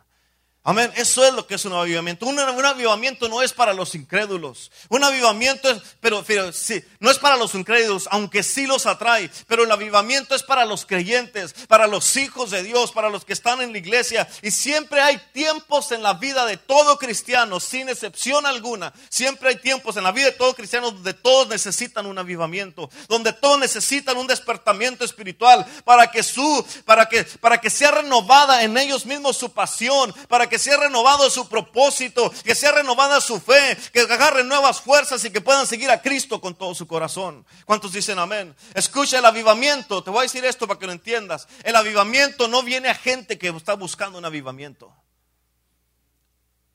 Amén. 0.67 0.91
Eso 0.97 1.23
es 1.23 1.33
lo 1.33 1.47
que 1.47 1.55
es 1.55 1.63
un 1.63 1.71
avivamiento. 1.71 2.25
Un, 2.25 2.37
avivamiento 2.37 3.29
no 3.29 3.41
es 3.41 3.53
para 3.53 3.73
los 3.73 3.95
incrédulos. 3.95 4.69
Un 4.89 5.01
avivamiento 5.01 5.69
es, 5.69 5.81
pero, 6.01 6.21
sí, 6.51 6.83
no 6.99 7.09
es 7.09 7.17
para 7.17 7.37
los 7.37 7.55
incrédulos, 7.55 8.09
aunque 8.11 8.43
sí 8.43 8.67
los 8.67 8.85
atrae. 8.85 9.31
Pero 9.47 9.63
el 9.63 9.71
avivamiento 9.71 10.35
es 10.35 10.43
para 10.43 10.65
los 10.65 10.85
creyentes, 10.85 11.53
para 11.69 11.87
los 11.87 12.17
hijos 12.17 12.51
de 12.51 12.63
Dios, 12.63 12.91
para 12.91 13.09
los 13.09 13.23
que 13.23 13.31
están 13.31 13.61
en 13.61 13.71
la 13.71 13.77
iglesia. 13.77 14.27
Y 14.41 14.51
siempre 14.51 14.99
hay 14.99 15.17
tiempos 15.31 15.93
en 15.93 16.03
la 16.03 16.15
vida 16.15 16.45
de 16.45 16.57
todo 16.57 16.97
cristiano, 16.97 17.61
sin 17.61 17.87
excepción 17.87 18.45
alguna. 18.45 18.91
Siempre 19.07 19.47
hay 19.47 19.55
tiempos 19.55 19.95
en 19.95 20.03
la 20.03 20.11
vida 20.11 20.25
de 20.25 20.31
todo 20.33 20.53
cristiano 20.53 20.91
donde 20.91 21.13
todos 21.13 21.47
necesitan 21.47 22.05
un 22.05 22.17
avivamiento, 22.17 22.89
donde 23.07 23.31
todos 23.31 23.57
necesitan 23.57 24.17
un 24.17 24.27
despertamiento 24.27 25.05
espiritual 25.05 25.65
para 25.85 26.11
que 26.11 26.23
su, 26.23 26.65
para 26.83 27.07
que, 27.07 27.23
para 27.23 27.61
que 27.61 27.69
sea 27.69 27.91
renovada 27.91 28.63
en 28.63 28.77
ellos 28.77 29.05
mismos 29.05 29.37
su 29.37 29.53
pasión, 29.53 30.13
para 30.27 30.49
que 30.49 30.56
que 30.57 30.63
sea 30.63 30.77
renovado 30.77 31.29
su 31.29 31.47
propósito, 31.47 32.33
que 32.43 32.55
sea 32.55 32.71
renovada 32.71 33.21
su 33.21 33.39
fe, 33.39 33.77
que 33.93 33.99
agarren 33.99 34.47
nuevas 34.47 34.81
fuerzas 34.81 35.23
y 35.23 35.29
que 35.29 35.39
puedan 35.39 35.67
seguir 35.67 35.91
a 35.91 36.01
Cristo 36.01 36.41
con 36.41 36.55
todo 36.55 36.73
su 36.73 36.87
corazón. 36.87 37.45
¿Cuántos 37.65 37.91
dicen 37.91 38.17
amén? 38.17 38.55
Escucha 38.73 39.19
el 39.19 39.25
avivamiento, 39.25 40.03
te 40.03 40.09
voy 40.09 40.21
a 40.21 40.23
decir 40.23 40.43
esto 40.45 40.67
para 40.67 40.79
que 40.79 40.87
lo 40.87 40.93
entiendas. 40.93 41.47
El 41.63 41.75
avivamiento 41.75 42.47
no 42.47 42.63
viene 42.63 42.89
a 42.89 42.95
gente 42.95 43.37
que 43.37 43.49
está 43.49 43.75
buscando 43.75 44.17
un 44.17 44.25
avivamiento. 44.25 44.91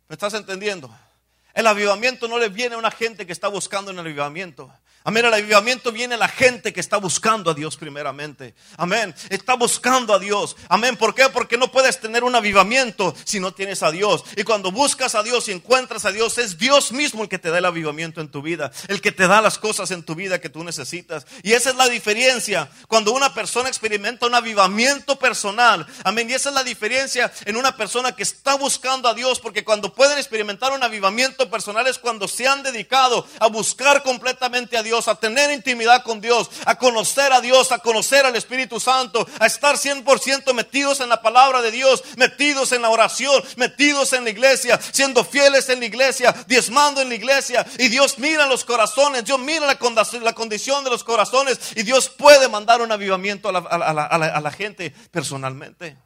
¿Me 0.07 0.15
estás 0.15 0.35
entendiendo? 0.35 0.89
El 1.53 1.67
avivamiento 1.67 2.29
no 2.29 2.39
le 2.39 2.51
viene 2.51 2.77
a 2.77 2.79
una 2.79 2.93
gente 2.93 3.27
que 3.27 3.33
está 3.33 3.49
buscando 3.49 3.91
un 3.91 3.99
avivamiento. 3.99 4.73
Amén, 5.05 5.25
el 5.25 5.35
avivamiento 5.35 5.91
viene 5.91 6.17
la 6.17 6.29
gente 6.29 6.73
que 6.73 6.79
está 6.79 6.97
buscando 6.97 7.51
a 7.51 7.55
Dios 7.55 7.77
primeramente. 7.77 8.55
Amén, 8.77 9.13
está 9.31 9.55
buscando 9.55 10.15
a 10.15 10.21
Dios. 10.21 10.57
Amén, 10.69 10.97
¿por 10.97 11.13
qué? 11.15 11.29
Porque 11.29 11.57
no 11.57 11.73
puedes 11.73 11.99
tener 11.99 12.23
un 12.23 12.35
avivamiento 12.37 13.13
si 13.25 13.41
no 13.41 13.53
tienes 13.53 13.83
a 13.83 13.91
Dios. 13.91 14.25
Y 14.37 14.45
cuando 14.45 14.71
buscas 14.71 15.17
a 15.17 15.25
Dios 15.25 15.49
y 15.49 15.53
encuentras 15.53 16.05
a 16.05 16.13
Dios, 16.13 16.39
es 16.39 16.57
Dios 16.57 16.93
mismo 16.93 17.25
el 17.25 17.29
que 17.29 17.41
te 17.41 17.51
da 17.51 17.59
el 17.59 17.65
avivamiento 17.65 18.21
en 18.21 18.31
tu 18.31 18.43
vida, 18.43 18.71
el 18.87 19.01
que 19.01 19.11
te 19.11 19.27
da 19.27 19.43
las 19.43 19.59
cosas 19.59 19.91
en 19.91 20.05
tu 20.05 20.15
vida 20.15 20.41
que 20.41 20.49
tú 20.49 20.63
necesitas. 20.63 21.27
Y 21.43 21.53
esa 21.53 21.71
es 21.71 21.77
la 21.77 21.89
diferencia 21.89 22.71
cuando 22.87 23.13
una 23.13 23.35
persona 23.35 23.69
experimenta 23.69 24.27
un 24.27 24.37
avivamiento 24.37 25.19
personal. 25.19 25.85
Amén, 26.05 26.31
y 26.31 26.35
esa 26.35 26.51
es 26.51 26.55
la 26.55 26.63
diferencia 26.63 27.33
en 27.45 27.57
una 27.57 27.77
persona 27.77 28.13
que 28.15 28.23
está 28.23 28.55
buscando 28.55 29.09
a 29.09 29.15
Dios, 29.15 29.41
porque 29.41 29.65
cuando 29.65 29.93
pueden 29.93 30.19
experimentar 30.19 30.73
un 30.73 30.83
avivamiento 30.85 31.51
personal 31.51 31.89
es 31.89 31.99
cuando 31.99 32.29
se 32.29 32.47
han 32.47 32.63
dedicado 32.63 33.27
a 33.41 33.49
buscar 33.49 34.05
completamente 34.05 34.77
a 34.77 34.83
Dios 34.85 34.92
a 34.93 35.15
tener 35.15 35.51
intimidad 35.51 36.03
con 36.03 36.21
Dios, 36.21 36.51
a 36.67 36.77
conocer 36.77 37.33
a 37.33 37.41
Dios, 37.41 37.73
a 37.73 37.79
conocer 37.79 38.27
al 38.27 38.37
Espíritu 38.37 38.79
Santo, 38.79 39.27
a 39.39 39.47
estar 39.47 39.77
100% 39.77 40.53
metidos 40.53 41.01
en 41.01 41.09
la 41.09 41.23
palabra 41.23 41.63
de 41.63 41.71
Dios, 41.71 42.05
metidos 42.17 42.73
en 42.73 42.83
la 42.83 42.91
oración, 42.91 43.43
metidos 43.57 44.13
en 44.13 44.25
la 44.25 44.31
iglesia, 44.31 44.79
siendo 44.93 45.25
fieles 45.25 45.69
en 45.69 45.81
la 45.81 45.87
iglesia, 45.87 46.35
diezmando 46.47 47.01
en 47.01 47.09
la 47.09 47.15
iglesia. 47.15 47.67
Y 47.79 47.89
Dios 47.89 48.19
mira 48.19 48.47
los 48.47 48.65
corazones, 48.65 49.25
Dios 49.25 49.39
mira 49.39 49.67
la, 49.67 49.79
condición 50.35 50.85
de 50.85 50.91
los 50.91 51.05
corazones 51.05 51.59
y 51.75 51.83
Dios 51.83 52.09
puede 52.09 52.49
mandar 52.49 52.83
un 52.83 52.93
avivamiento 52.93 53.49
a 53.49 54.41
la 54.41 54.51
gente 54.51 54.91
personalmente. 55.11 55.97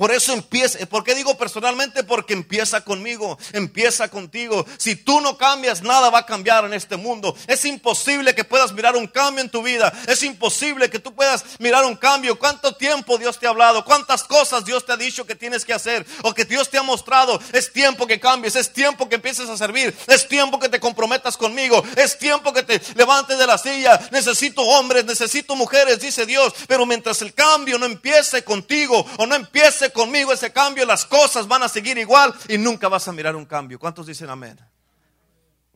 Por 0.00 0.12
eso 0.12 0.32
empieza, 0.32 0.78
¿por 0.86 1.04
qué 1.04 1.14
digo 1.14 1.36
personalmente? 1.36 2.02
Porque 2.04 2.32
empieza 2.32 2.80
conmigo, 2.80 3.36
empieza 3.52 4.08
contigo. 4.08 4.64
Si 4.78 4.96
tú 4.96 5.20
no 5.20 5.36
cambias, 5.36 5.82
nada 5.82 6.08
va 6.08 6.20
a 6.20 6.24
cambiar 6.24 6.64
en 6.64 6.72
este 6.72 6.96
mundo. 6.96 7.36
Es 7.46 7.66
imposible 7.66 8.34
que 8.34 8.42
puedas 8.42 8.72
mirar 8.72 8.96
un 8.96 9.06
cambio 9.06 9.44
en 9.44 9.50
tu 9.50 9.62
vida. 9.62 9.92
Es 10.06 10.22
imposible 10.22 10.88
que 10.88 11.00
tú 11.00 11.14
puedas 11.14 11.44
mirar 11.58 11.84
un 11.84 11.96
cambio. 11.96 12.38
¿Cuánto 12.38 12.74
tiempo 12.76 13.18
Dios 13.18 13.38
te 13.38 13.46
ha 13.46 13.50
hablado? 13.50 13.84
¿Cuántas 13.84 14.24
cosas 14.24 14.64
Dios 14.64 14.86
te 14.86 14.92
ha 14.92 14.96
dicho 14.96 15.26
que 15.26 15.34
tienes 15.34 15.66
que 15.66 15.74
hacer? 15.74 16.06
O 16.22 16.32
que 16.32 16.46
Dios 16.46 16.70
te 16.70 16.78
ha 16.78 16.82
mostrado. 16.82 17.38
Es 17.52 17.70
tiempo 17.70 18.06
que 18.06 18.18
cambies, 18.18 18.56
es 18.56 18.72
tiempo 18.72 19.06
que 19.06 19.16
empieces 19.16 19.50
a 19.50 19.58
servir. 19.58 19.94
Es 20.06 20.26
tiempo 20.26 20.58
que 20.58 20.70
te 20.70 20.80
comprometas 20.80 21.36
conmigo. 21.36 21.84
Es 21.96 22.18
tiempo 22.18 22.54
que 22.54 22.62
te 22.62 22.80
levantes 22.94 23.38
de 23.38 23.46
la 23.46 23.58
silla. 23.58 24.00
Necesito 24.12 24.62
hombres, 24.62 25.04
necesito 25.04 25.54
mujeres, 25.56 26.00
dice 26.00 26.24
Dios. 26.24 26.54
Pero 26.66 26.86
mientras 26.86 27.20
el 27.20 27.34
cambio 27.34 27.78
no 27.78 27.84
empiece 27.84 28.42
contigo 28.44 29.04
o 29.18 29.26
no 29.26 29.34
empiece 29.34 29.89
conmigo 29.90 30.32
ese 30.32 30.52
cambio, 30.52 30.84
las 30.86 31.04
cosas 31.04 31.46
van 31.46 31.62
a 31.62 31.68
seguir 31.68 31.98
igual 31.98 32.34
y 32.48 32.58
nunca 32.58 32.88
vas 32.88 33.06
a 33.08 33.12
mirar 33.12 33.36
un 33.36 33.44
cambio. 33.44 33.78
¿Cuántos 33.78 34.06
dicen 34.06 34.30
amén? 34.30 34.58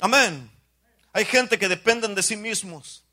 Amén. 0.00 0.50
Hay 1.12 1.24
gente 1.24 1.58
que 1.58 1.68
dependen 1.68 2.14
de 2.14 2.22
sí 2.22 2.36
mismos. 2.36 3.04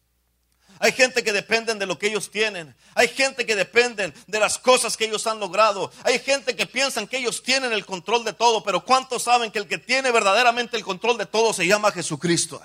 Hay 0.79 0.91
gente 0.93 1.23
que 1.23 1.31
dependen 1.31 1.77
de 1.77 1.85
lo 1.85 1.99
que 1.99 2.07
ellos 2.07 2.31
tienen. 2.31 2.75
Hay 2.95 3.07
gente 3.07 3.45
que 3.45 3.55
dependen 3.55 4.11
de 4.25 4.39
las 4.39 4.57
cosas 4.57 4.97
que 4.97 5.05
ellos 5.05 5.27
han 5.27 5.39
logrado. 5.39 5.91
Hay 6.03 6.17
gente 6.17 6.55
que 6.55 6.65
piensan 6.65 7.07
que 7.07 7.17
ellos 7.17 7.43
tienen 7.43 7.71
el 7.71 7.85
control 7.85 8.23
de 8.23 8.33
todo. 8.33 8.63
Pero 8.63 8.83
¿cuántos 8.83 9.21
saben 9.23 9.51
que 9.51 9.59
el 9.59 9.67
que 9.67 9.77
tiene 9.77 10.09
verdaderamente 10.09 10.75
el 10.75 10.83
control 10.83 11.19
de 11.19 11.27
todo 11.27 11.53
se 11.53 11.67
llama 11.67 11.91
Jesucristo? 11.91 12.59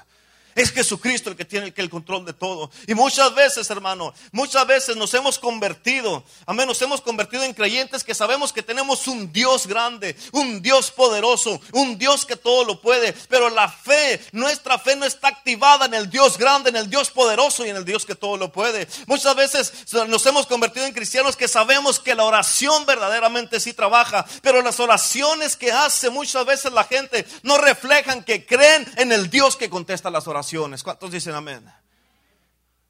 Es 0.56 0.72
Jesucristo 0.72 1.28
el 1.28 1.36
que 1.36 1.44
tiene 1.44 1.72
el 1.76 1.90
control 1.90 2.24
de 2.24 2.32
todo. 2.32 2.70
Y 2.86 2.94
muchas 2.94 3.34
veces, 3.34 3.68
hermano, 3.68 4.14
muchas 4.32 4.66
veces 4.66 4.96
nos 4.96 5.12
hemos 5.12 5.38
convertido, 5.38 6.24
amén, 6.46 6.66
nos 6.66 6.80
hemos 6.80 7.02
convertido 7.02 7.44
en 7.44 7.52
creyentes 7.52 8.02
que 8.02 8.14
sabemos 8.14 8.54
que 8.54 8.62
tenemos 8.62 9.06
un 9.06 9.30
Dios 9.30 9.66
grande, 9.66 10.16
un 10.32 10.62
Dios 10.62 10.90
poderoso, 10.90 11.60
un 11.72 11.98
Dios 11.98 12.24
que 12.24 12.36
todo 12.36 12.64
lo 12.64 12.80
puede. 12.80 13.12
Pero 13.28 13.50
la 13.50 13.68
fe, 13.68 14.18
nuestra 14.32 14.78
fe 14.78 14.96
no 14.96 15.04
está 15.04 15.28
activada 15.28 15.84
en 15.84 15.92
el 15.92 16.08
Dios 16.08 16.38
grande, 16.38 16.70
en 16.70 16.76
el 16.76 16.88
Dios 16.88 17.10
poderoso 17.10 17.66
y 17.66 17.68
en 17.68 17.76
el 17.76 17.84
Dios 17.84 18.06
que 18.06 18.14
todo 18.14 18.38
lo 18.38 18.50
puede. 18.50 18.88
Muchas 19.06 19.36
veces 19.36 19.92
nos 20.08 20.24
hemos 20.24 20.46
convertido 20.46 20.86
en 20.86 20.94
cristianos 20.94 21.36
que 21.36 21.48
sabemos 21.48 22.00
que 22.00 22.14
la 22.14 22.24
oración 22.24 22.86
verdaderamente 22.86 23.60
sí 23.60 23.74
trabaja, 23.74 24.24
pero 24.40 24.62
las 24.62 24.80
oraciones 24.80 25.54
que 25.54 25.70
hace 25.70 26.08
muchas 26.08 26.46
veces 26.46 26.72
la 26.72 26.84
gente 26.84 27.26
no 27.42 27.58
reflejan 27.58 28.24
que 28.24 28.46
creen 28.46 28.90
en 28.96 29.12
el 29.12 29.28
Dios 29.28 29.54
que 29.56 29.68
contesta 29.68 30.08
las 30.08 30.26
oraciones. 30.26 30.45
¿Cuántos 30.82 31.10
dicen 31.10 31.34
amén? 31.34 31.64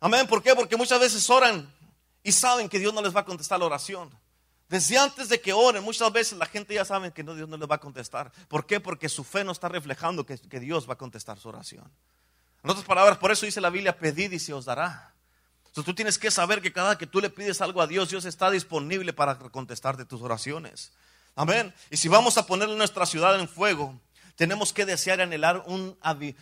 Amén, 0.01 0.27
¿por 0.27 0.43
qué? 0.43 0.55
Porque 0.55 0.77
muchas 0.77 1.01
veces 1.01 1.29
oran 1.31 1.73
y 2.23 2.33
saben 2.33 2.69
que 2.69 2.79
Dios 2.79 2.93
no 2.93 3.01
les 3.01 3.15
va 3.15 3.21
a 3.21 3.25
contestar 3.25 3.59
la 3.59 3.67
oración. 3.67 4.11
Desde 4.69 4.99
antes 4.99 5.29
de 5.29 5.41
que 5.41 5.53
oren, 5.53 5.83
muchas 5.83 6.13
veces 6.13 6.37
la 6.37 6.47
gente 6.47 6.75
ya 6.75 6.85
sabe 6.85 7.13
que 7.13 7.23
no, 7.23 7.35
Dios 7.35 7.49
no 7.49 7.57
les 7.57 7.71
va 7.71 7.77
a 7.77 7.81
contestar. 7.81 8.33
¿Por 8.49 8.67
qué? 8.67 8.81
Porque 8.81 9.09
su 9.09 9.23
fe 9.23 9.45
no 9.45 9.53
está 9.53 9.69
reflejando 9.69 10.27
que, 10.27 10.37
Dios 10.61 10.89
va 10.89 10.95
a 10.95 10.99
contestar 10.99 11.39
su 11.39 11.49
oración. 11.49 11.91
En 12.63 12.71
otras 12.71 12.85
palabras, 12.85 13.17
por 13.19 13.31
eso 13.31 13.47
dice 13.47 13.61
la 13.61 13.71
Biblia, 13.71 13.97
pedid 13.97 14.33
y 14.33 14.39
se 14.39 14.53
os 14.53 14.65
dará. 14.65 15.15
Entonces 15.67 15.85
tú 15.85 15.95
tienes 15.95 16.19
que 16.19 16.31
saber 16.31 16.61
que 16.61 16.73
cada 16.73 16.99
que 16.99 17.07
tú 17.07 17.21
le 17.21 17.31
pides 17.31 17.61
algo 17.61 17.81
a 17.81 17.87
Dios, 17.87 18.11
Dios 18.11 18.25
está 18.25 18.51
disponible 18.51 19.13
para 19.13 19.39
contestarte 19.39 20.05
tus 20.05 20.21
oraciones. 20.21 20.93
Amén. 21.37 21.73
Y 21.91 21.97
si 21.97 22.09
vamos 22.09 22.37
a 22.39 22.47
poner 22.47 22.69
nuestra 22.71 23.07
ciudad 23.07 23.39
en 23.39 23.49
fuego, 23.49 24.01
tenemos 24.37 24.73
que 24.73 24.85
desear 24.85 25.21
y 25.21 25.23
anhelar 25.23 25.63
un, 25.67 25.97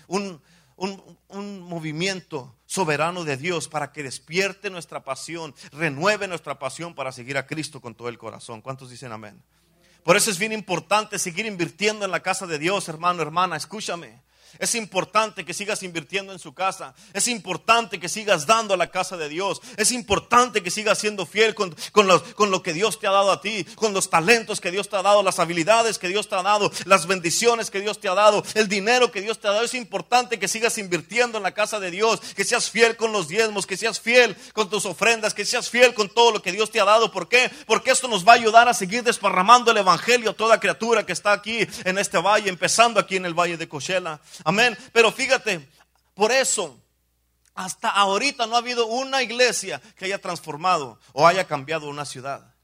un, 0.09 0.43
un, 0.77 1.61
movimiento 1.61 2.55
soberano 2.67 3.25
de 3.25 3.37
Dios 3.37 3.69
para 3.69 3.93
que 3.93 4.03
despierte 4.03 4.71
nuestra 4.71 5.05
pasión, 5.05 5.55
renueve 5.73 6.29
nuestra 6.29 6.59
pasión 6.59 6.95
para 6.95 7.13
seguir 7.13 7.37
a 7.37 7.47
Cristo 7.47 7.81
con 7.81 7.95
todo 7.95 8.09
el 8.09 8.19
corazón. 8.19 8.61
¿Cuántos 8.61 8.91
dicen 8.91 9.13
amén? 9.13 9.43
Por 10.03 10.17
eso 10.17 10.31
es 10.31 10.39
bien 10.39 10.53
importante 10.53 11.19
seguir 11.19 11.47
invirtiendo 11.47 12.05
en 12.05 12.11
la 12.11 12.21
casa 12.21 12.47
de 12.47 12.59
Dios, 12.59 12.89
hermano, 12.89 13.23
hermana, 13.23 13.57
escúchame. 13.57 14.21
Es 14.59 14.75
importante 14.75 15.45
que 15.45 15.55
sigas 15.55 15.83
invirtiendo 15.83 16.33
en 16.33 16.39
su 16.39 16.55
casa. 16.55 16.95
Es 17.13 17.29
importante 17.29 17.99
que 17.99 18.09
sigas 18.09 18.47
dando 18.47 18.75
a 18.75 18.77
la 18.77 18.91
casa 18.91 19.17
de 19.17 19.29
Dios. 19.29 19.61
Es 19.77 19.93
importante 19.93 20.63
que 20.63 20.71
sigas 20.71 20.99
siendo 20.99 21.27
fiel 21.27 21.55
con, 21.55 21.75
con, 21.93 22.07
lo 22.07 22.63
que 22.63 22.73
Dios 22.73 22.99
te 22.99 23.07
ha 23.07 23.11
dado 23.11 23.31
a 23.31 23.41
ti, 23.41 23.65
con 23.75 23.93
los 23.93 24.11
talentos 24.11 24.61
que 24.61 24.71
Dios 24.71 24.89
te 24.89 24.97
ha 24.97 25.03
dado, 25.03 25.23
las 25.23 25.39
habilidades 25.39 25.99
que 25.99 26.09
Dios 26.09 26.29
te 26.29 26.35
ha 26.35 26.43
dado, 26.43 26.71
las 26.85 27.07
bendiciones 27.07 27.71
que 27.71 27.81
Dios 27.81 28.01
te 28.01 28.09
ha 28.09 28.15
dado, 28.15 28.45
el 28.55 28.69
dinero 28.69 29.11
que 29.11 29.21
Dios 29.21 29.39
te 29.39 29.49
ha 29.49 29.53
dado. 29.53 29.65
Es 29.65 29.75
importante 29.75 30.39
que 30.39 30.49
sigas 30.49 30.79
invirtiendo 30.79 31.39
en 31.39 31.45
la 31.45 31.53
casa 31.53 31.81
de 31.81 31.91
Dios, 31.91 32.21
que 32.35 32.45
seas 32.45 32.71
fiel 32.71 32.97
con 32.97 33.13
los 33.13 33.29
diezmos, 33.29 33.67
que 33.67 33.77
seas 33.77 34.01
fiel 34.01 34.37
con 34.53 34.71
tus 34.71 34.87
ofrendas, 34.87 35.35
que 35.35 35.45
seas 35.45 35.69
fiel 35.69 35.95
con 35.95 36.09
todo 36.09 36.33
lo 36.33 36.43
que 36.43 36.53
Dios 36.53 36.71
te 36.71 36.81
ha 36.81 36.85
dado. 36.85 37.11
¿Por 37.11 37.29
qué? 37.29 37.51
Porque 37.67 37.91
esto 37.91 38.09
nos 38.09 38.27
va 38.27 38.33
a 38.33 38.37
ayudar 38.37 38.69
a 38.69 38.75
seguir 38.75 39.03
desparramando 39.03 39.71
el 39.71 39.79
Evangelio 39.79 40.31
a 40.31 40.35
toda 40.35 40.61
criatura 40.61 41.05
que 41.07 41.13
está 41.13 41.33
aquí 41.33 41.67
en 41.85 41.99
este 41.99 42.19
valle, 42.19 42.49
empezando 42.49 43.01
aquí 43.01 43.17
en 43.17 43.27
el 43.27 43.35
valle 43.35 43.57
de 43.57 43.69
Cochela. 43.69 44.21
Amén. 44.45 44.77
Pero 44.93 45.11
fíjate, 45.11 45.69
por 46.15 46.31
eso, 46.31 46.79
hasta 47.55 47.89
ahorita 47.89 48.47
no 48.47 48.55
ha 48.55 48.59
habido 48.59 48.87
una 48.87 49.23
iglesia 49.23 49.81
que 49.97 50.05
haya 50.05 50.21
transformado 50.21 51.01
o 51.13 51.27
haya 51.27 51.47
cambiado 51.47 51.89
una 51.89 52.05
ciudad. 52.05 52.55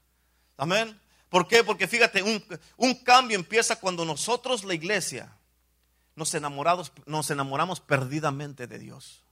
Amén. 0.57 0.99
¿Por 1.29 1.47
qué? 1.47 1.63
Porque 1.63 1.87
fíjate, 1.87 2.21
un, 2.21 2.43
un 2.77 2.93
cambio 3.03 3.35
empieza 3.35 3.77
cuando 3.77 4.05
nosotros, 4.05 4.63
la 4.63 4.73
iglesia, 4.73 5.35
nos, 6.15 6.33
enamorados, 6.35 6.91
nos 7.05 7.31
enamoramos 7.31 7.79
perdidamente 7.79 8.67
de 8.67 8.77
Dios. 8.77 9.23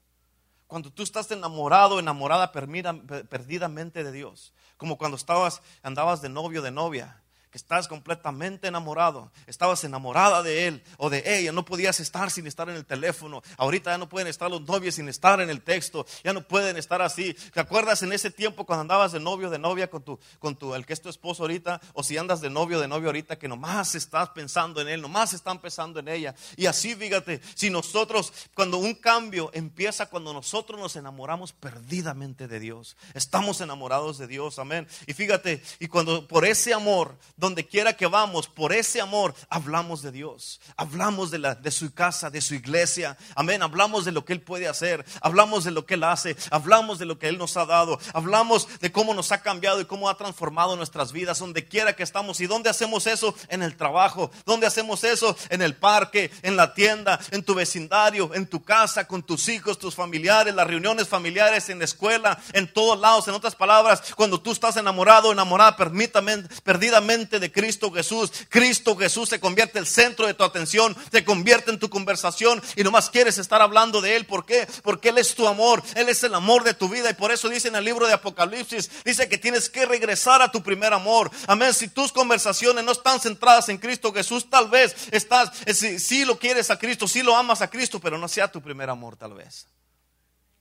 Cuando 0.66 0.92
tú 0.92 1.04
estás 1.04 1.30
enamorado, 1.32 2.00
enamorada 2.00 2.52
perdidamente 2.52 4.04
de 4.04 4.12
Dios. 4.12 4.54
Como 4.78 4.98
cuando 4.98 5.18
estabas, 5.18 5.62
andabas 5.84 6.22
de 6.22 6.30
novio, 6.30 6.62
de 6.62 6.72
novia 6.72 7.22
que 7.52 7.58
estás 7.58 7.88
completamente 7.88 8.68
enamorado, 8.68 9.32
estabas 9.48 9.84
enamorada 9.84 10.44
de 10.44 10.68
él 10.68 10.84
o 10.98 11.10
de 11.10 11.24
ella, 11.26 11.52
no 11.52 11.66
podías 11.66 12.00
estar 12.00 12.30
sin 12.30 12.46
estar 12.46 12.70
en 12.70 12.76
el 12.76 12.86
teléfono. 12.86 13.42
Ahorita 13.58 13.92
ya 13.92 13.98
no 13.98 14.08
pueden 14.08 14.28
estar 14.28 14.50
los 14.52 14.62
novios 14.62 14.96
sin 14.96 15.10
estar 15.10 15.42
en 15.42 15.50
el 15.50 15.62
texto, 15.62 16.06
ya 16.24 16.34
no 16.34 16.48
pueden 16.48 16.78
estar 16.78 17.02
así. 17.02 17.36
¿Te 17.54 17.60
acuerdas 17.60 18.04
en 18.04 18.14
ese 18.14 18.30
tiempo 18.30 18.66
cuando 18.66 18.82
andabas 18.82 19.12
de 19.12 19.20
novio, 19.20 19.50
de 19.50 19.58
novia 19.58 19.90
con 19.90 20.04
tu, 20.04 20.20
con 20.38 20.56
tu, 20.56 20.76
el 20.76 20.86
que 20.86 20.94
es 20.94 21.02
tu 21.02 21.10
esposo 21.10 21.44
ahorita, 21.44 21.82
o 21.94 22.04
si 22.04 22.18
andas 22.18 22.42
de 22.42 22.50
novio, 22.50 22.80
de 22.80 22.88
novio 22.88 23.08
ahorita, 23.08 23.40
que 23.40 23.48
nomás 23.48 23.96
estás 23.96 24.30
pensando 24.30 24.82
en 24.82 24.88
él, 24.88 25.02
nomás 25.02 25.34
están 25.34 25.60
pensando 25.60 26.00
en 26.00 26.08
ella? 26.08 26.36
Y 26.56 26.68
así, 26.68 26.96
fíjate, 26.96 27.42
si 27.56 27.70
nosotros, 27.70 28.32
cuando 28.54 28.78
un 28.78 28.94
cambio 28.94 29.50
empieza 29.54 30.06
cuando 30.08 30.34
nosotros 30.34 30.80
nos 30.80 30.96
enamoramos 30.96 31.54
perdidamente 31.54 32.48
de 32.48 32.60
Dios, 32.60 32.96
estamos 33.14 33.62
enamorados 33.62 34.18
de 34.18 34.28
Dios, 34.28 34.60
amén. 34.60 34.88
Y 35.08 35.14
fíjate, 35.14 35.64
y 35.80 35.88
cuando 35.88 36.28
por 36.28 36.46
ese 36.46 36.74
amor, 36.74 37.18
donde 37.40 37.66
quiera 37.66 37.94
que 37.94 38.06
vamos, 38.06 38.48
por 38.48 38.74
ese 38.74 39.02
amor, 39.02 39.34
hablamos 39.50 40.02
de 40.02 40.12
Dios, 40.12 40.60
hablamos 40.76 41.32
de, 41.32 41.40
la, 41.40 41.56
de 41.56 41.72
su 41.72 41.94
casa, 41.94 42.30
de 42.30 42.42
su 42.42 42.54
iglesia, 42.54 43.18
amén, 43.36 43.64
hablamos 43.64 44.06
de 44.06 44.12
lo 44.12 44.26
que 44.26 44.34
Él 44.34 44.42
puede 44.42 44.68
hacer, 44.68 45.06
hablamos 45.22 45.64
de 45.64 45.72
lo 45.72 45.86
que 45.86 45.94
Él 45.94 46.04
hace, 46.04 46.36
hablamos 46.52 47.00
de 47.00 47.06
lo 47.06 47.18
que 47.18 47.30
Él 47.30 47.38
nos 47.38 47.56
ha 47.58 47.66
dado, 47.66 48.00
hablamos 48.14 48.68
de 48.80 48.92
cómo 48.92 49.14
nos 49.14 49.32
ha 49.32 49.42
cambiado 49.42 49.80
y 49.80 49.86
cómo 49.86 50.10
ha 50.10 50.18
transformado 50.18 50.76
nuestras 50.76 51.12
vidas, 51.12 51.40
donde 51.40 51.66
quiera 51.66 51.96
que 51.96 52.04
estamos. 52.04 52.42
¿Y 52.42 52.48
dónde 52.48 52.70
hacemos 52.70 53.08
eso? 53.08 53.34
En 53.48 53.64
el 53.64 53.78
trabajo, 53.78 54.32
¿dónde 54.46 54.68
hacemos 54.68 55.04
eso? 55.04 55.36
En 55.50 55.62
el 55.62 55.76
parque, 55.76 56.32
en 56.42 56.58
la 56.58 56.74
tienda, 56.74 57.20
en 57.32 57.44
tu 57.44 57.56
vecindario, 57.56 58.34
en 58.34 58.48
tu 58.48 58.64
casa, 58.64 59.08
con 59.08 59.24
tus 59.24 59.48
hijos, 59.48 59.80
tus 59.80 59.96
familiares, 59.96 60.54
las 60.54 60.68
reuniones 60.68 61.08
familiares, 61.08 61.70
en 61.70 61.80
la 61.80 61.86
escuela, 61.86 62.40
en 62.54 62.72
todos 62.72 63.00
lados. 63.00 63.28
En 63.28 63.34
otras 63.34 63.56
palabras, 63.56 64.04
cuando 64.16 64.42
tú 64.42 64.52
estás 64.52 64.76
enamorado, 64.78 65.32
enamorada, 65.32 65.78
permítame, 65.78 66.44
perdidamente, 66.64 67.29
de 67.38 67.52
Cristo 67.52 67.92
Jesús, 67.92 68.32
Cristo 68.50 68.96
Jesús 68.96 69.30
se 69.30 69.40
convierte 69.40 69.78
en 69.78 69.84
el 69.84 69.88
centro 69.88 70.26
de 70.26 70.34
tu 70.34 70.44
atención, 70.44 70.96
se 71.12 71.24
convierte 71.24 71.70
en 71.70 71.78
tu 71.78 71.90
conversación 71.90 72.62
y 72.76 72.84
nomás 72.84 73.10
quieres 73.10 73.38
estar 73.38 73.62
hablando 73.62 74.02
de 74.02 74.16
Él. 74.16 74.26
¿Por 74.26 74.46
qué? 74.46 74.68
Porque 74.82 75.10
Él 75.10 75.18
es 75.18 75.36
tu 75.36 75.48
amor, 75.48 75.84
Él 75.96 76.08
es 76.10 76.24
el 76.24 76.34
amor 76.34 76.64
de 76.64 76.74
tu 76.74 76.88
vida 76.88 77.10
y 77.10 77.14
por 77.14 77.32
eso 77.32 77.50
dice 77.50 77.68
en 77.68 77.76
el 77.76 77.84
libro 77.84 78.08
de 78.08 78.14
Apocalipsis, 78.14 78.90
dice 79.04 79.28
que 79.28 79.38
tienes 79.38 79.70
que 79.70 79.86
regresar 79.86 80.42
a 80.42 80.52
tu 80.52 80.64
primer 80.64 80.94
amor. 80.94 81.30
Amén. 81.46 81.74
Si 81.74 81.90
tus 81.90 82.12
conversaciones 82.12 82.84
no 82.84 82.94
están 82.94 83.20
centradas 83.20 83.68
en 83.70 83.78
Cristo 83.78 84.14
Jesús, 84.14 84.50
tal 84.50 84.70
vez 84.70 84.96
estás, 85.12 85.52
eh, 85.66 85.74
si, 85.74 86.00
si 86.00 86.24
lo 86.24 86.40
quieres 86.40 86.72
a 86.72 86.80
Cristo, 86.80 87.08
si 87.08 87.22
lo 87.22 87.36
amas 87.36 87.62
a 87.62 87.70
Cristo, 87.70 88.00
pero 88.00 88.18
no 88.18 88.28
sea 88.28 88.50
tu 88.50 88.62
primer 88.62 88.90
amor 88.90 89.18
tal 89.18 89.34
vez. 89.34 89.68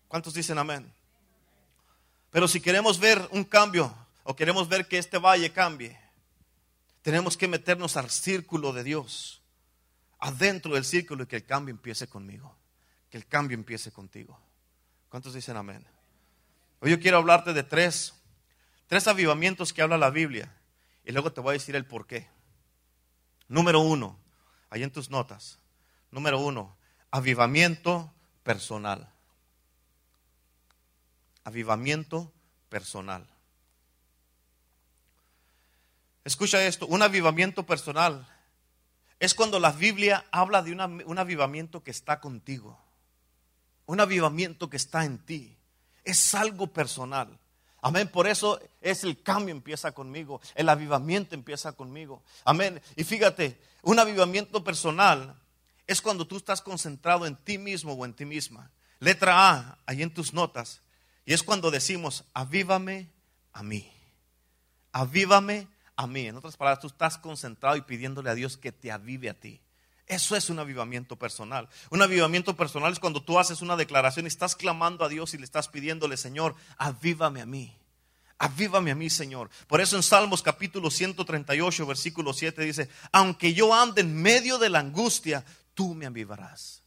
¿Cuántos 0.08 0.34
dicen 0.34 0.58
amén? 0.58 0.90
Pero 2.30 2.48
si 2.48 2.60
queremos 2.60 2.98
ver 2.98 3.26
un 3.30 3.44
cambio 3.44 3.94
o 4.24 4.34
queremos 4.34 4.68
ver 4.68 4.86
que 4.86 4.98
este 4.98 5.18
valle 5.18 5.52
cambie, 5.52 5.98
tenemos 7.08 7.38
que 7.38 7.48
meternos 7.48 7.96
al 7.96 8.10
círculo 8.10 8.74
de 8.74 8.84
Dios, 8.84 9.40
adentro 10.18 10.74
del 10.74 10.84
círculo 10.84 11.22
y 11.22 11.26
que 11.26 11.36
el 11.36 11.46
cambio 11.46 11.74
empiece 11.74 12.06
conmigo, 12.06 12.54
que 13.08 13.16
el 13.16 13.26
cambio 13.26 13.54
empiece 13.54 13.90
contigo. 13.90 14.38
¿Cuántos 15.08 15.32
dicen 15.32 15.56
amén? 15.56 15.86
Hoy 16.80 16.90
yo 16.90 17.00
quiero 17.00 17.16
hablarte 17.16 17.54
de 17.54 17.62
tres, 17.62 18.12
tres 18.88 19.08
avivamientos 19.08 19.72
que 19.72 19.80
habla 19.80 19.96
la 19.96 20.10
Biblia 20.10 20.54
y 21.02 21.12
luego 21.12 21.32
te 21.32 21.40
voy 21.40 21.52
a 21.52 21.52
decir 21.54 21.76
el 21.76 21.86
por 21.86 22.06
qué. 22.06 22.28
Número 23.48 23.80
uno, 23.80 24.18
ahí 24.68 24.82
en 24.82 24.90
tus 24.90 25.08
notas. 25.08 25.60
Número 26.10 26.38
uno, 26.38 26.76
avivamiento 27.10 28.12
personal 28.42 29.10
avivamiento 31.42 32.34
personal. 32.68 33.26
Escucha 36.28 36.66
esto, 36.66 36.86
un 36.86 37.00
avivamiento 37.00 37.64
personal 37.64 38.28
es 39.18 39.32
cuando 39.32 39.58
la 39.58 39.72
Biblia 39.72 40.26
habla 40.30 40.60
de 40.60 40.72
un 40.72 41.18
avivamiento 41.18 41.82
que 41.82 41.90
está 41.90 42.20
contigo, 42.20 42.78
un 43.86 43.98
avivamiento 43.98 44.68
que 44.68 44.76
está 44.76 45.06
en 45.06 45.24
ti. 45.24 45.56
Es 46.04 46.34
algo 46.34 46.66
personal. 46.66 47.38
Amén. 47.80 48.08
Por 48.08 48.26
eso 48.26 48.60
es 48.82 49.04
el 49.04 49.22
cambio 49.22 49.54
empieza 49.54 49.92
conmigo. 49.92 50.42
El 50.54 50.68
avivamiento 50.68 51.34
empieza 51.34 51.72
conmigo. 51.72 52.22
Amén. 52.44 52.82
Y 52.94 53.04
fíjate, 53.04 53.58
un 53.80 53.98
avivamiento 53.98 54.62
personal 54.62 55.34
es 55.86 56.02
cuando 56.02 56.26
tú 56.26 56.36
estás 56.36 56.60
concentrado 56.60 57.24
en 57.24 57.36
ti 57.36 57.56
mismo 57.56 57.94
o 57.94 58.04
en 58.04 58.12
ti 58.12 58.26
misma. 58.26 58.70
Letra 58.98 59.50
A, 59.50 59.78
ahí 59.86 60.02
en 60.02 60.12
tus 60.12 60.34
notas. 60.34 60.82
Y 61.24 61.32
es 61.32 61.42
cuando 61.42 61.70
decimos, 61.70 62.24
avívame 62.34 63.08
a 63.54 63.62
mí. 63.62 63.90
Avívame 64.92 65.68
a 65.98 66.06
mí. 66.06 66.28
En 66.28 66.36
otras 66.36 66.56
palabras, 66.56 66.80
tú 66.80 66.86
estás 66.86 67.18
concentrado 67.18 67.76
y 67.76 67.82
pidiéndole 67.82 68.30
a 68.30 68.34
Dios 68.34 68.56
que 68.56 68.70
te 68.70 68.92
avive 68.92 69.28
a 69.28 69.34
ti. 69.34 69.60
Eso 70.06 70.36
es 70.36 70.48
un 70.48 70.60
avivamiento 70.60 71.16
personal. 71.16 71.68
Un 71.90 72.00
avivamiento 72.00 72.56
personal 72.56 72.92
es 72.92 73.00
cuando 73.00 73.20
tú 73.20 73.38
haces 73.38 73.62
una 73.62 73.76
declaración 73.76 74.24
y 74.24 74.28
estás 74.28 74.54
clamando 74.54 75.04
a 75.04 75.08
Dios 75.08 75.34
y 75.34 75.38
le 75.38 75.44
estás 75.44 75.66
pidiéndole, 75.66 76.16
Señor, 76.16 76.54
avívame 76.78 77.42
a 77.42 77.46
mí. 77.46 77.76
Avívame 78.38 78.92
a 78.92 78.94
mí, 78.94 79.10
Señor. 79.10 79.50
Por 79.66 79.80
eso 79.80 79.96
en 79.96 80.04
Salmos 80.04 80.40
capítulo 80.40 80.88
138, 80.88 81.84
versículo 81.84 82.32
7 82.32 82.62
dice, 82.62 82.88
aunque 83.10 83.52
yo 83.52 83.74
ande 83.74 84.02
en 84.02 84.14
medio 84.14 84.58
de 84.58 84.70
la 84.70 84.78
angustia, 84.78 85.44
tú 85.74 85.94
me 85.94 86.06
avivarás. 86.06 86.84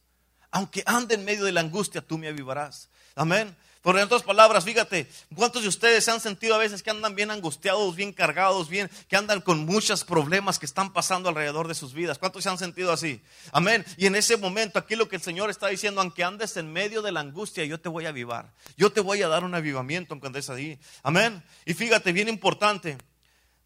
Aunque 0.50 0.82
ande 0.86 1.16
en 1.16 1.24
medio 1.26 1.44
de 1.44 1.52
la 1.52 1.60
angustia, 1.60 2.00
tú 2.00 2.16
me 2.16 2.28
avivarás. 2.28 2.88
Amén. 3.14 3.54
Por 3.82 3.98
en 3.98 4.04
otras 4.04 4.22
palabras, 4.22 4.64
fíjate, 4.64 5.10
¿cuántos 5.34 5.62
de 5.62 5.68
ustedes 5.68 6.04
se 6.04 6.12
han 6.12 6.20
sentido 6.20 6.54
a 6.54 6.58
veces 6.58 6.84
que 6.84 6.90
andan 6.90 7.16
bien 7.16 7.32
angustiados, 7.32 7.96
bien 7.96 8.12
cargados, 8.12 8.68
bien, 8.68 8.88
que 9.08 9.16
andan 9.16 9.40
con 9.40 9.66
muchos 9.66 10.04
problemas 10.04 10.60
que 10.60 10.66
están 10.66 10.92
pasando 10.92 11.28
alrededor 11.28 11.66
de 11.66 11.74
sus 11.74 11.92
vidas? 11.92 12.16
¿Cuántos 12.16 12.44
se 12.44 12.48
han 12.48 12.58
sentido 12.58 12.92
así? 12.92 13.20
Amén. 13.50 13.84
Y 13.96 14.06
en 14.06 14.14
ese 14.14 14.36
momento, 14.36 14.78
aquí 14.78 14.94
lo 14.94 15.08
que 15.08 15.16
el 15.16 15.22
Señor 15.22 15.50
está 15.50 15.66
diciendo, 15.66 16.00
aunque 16.00 16.22
andes 16.22 16.56
en 16.56 16.72
medio 16.72 17.02
de 17.02 17.10
la 17.10 17.18
angustia, 17.18 17.64
yo 17.64 17.80
te 17.80 17.88
voy 17.88 18.06
a 18.06 18.10
avivar. 18.10 18.52
Yo 18.76 18.92
te 18.92 19.00
voy 19.00 19.20
a 19.22 19.28
dar 19.28 19.42
un 19.42 19.56
avivamiento 19.56 20.14
aunque 20.14 20.28
andes 20.28 20.48
ahí. 20.48 20.78
Amén. 21.02 21.42
Y 21.66 21.74
fíjate, 21.74 22.12
bien 22.12 22.28
importante, 22.28 22.98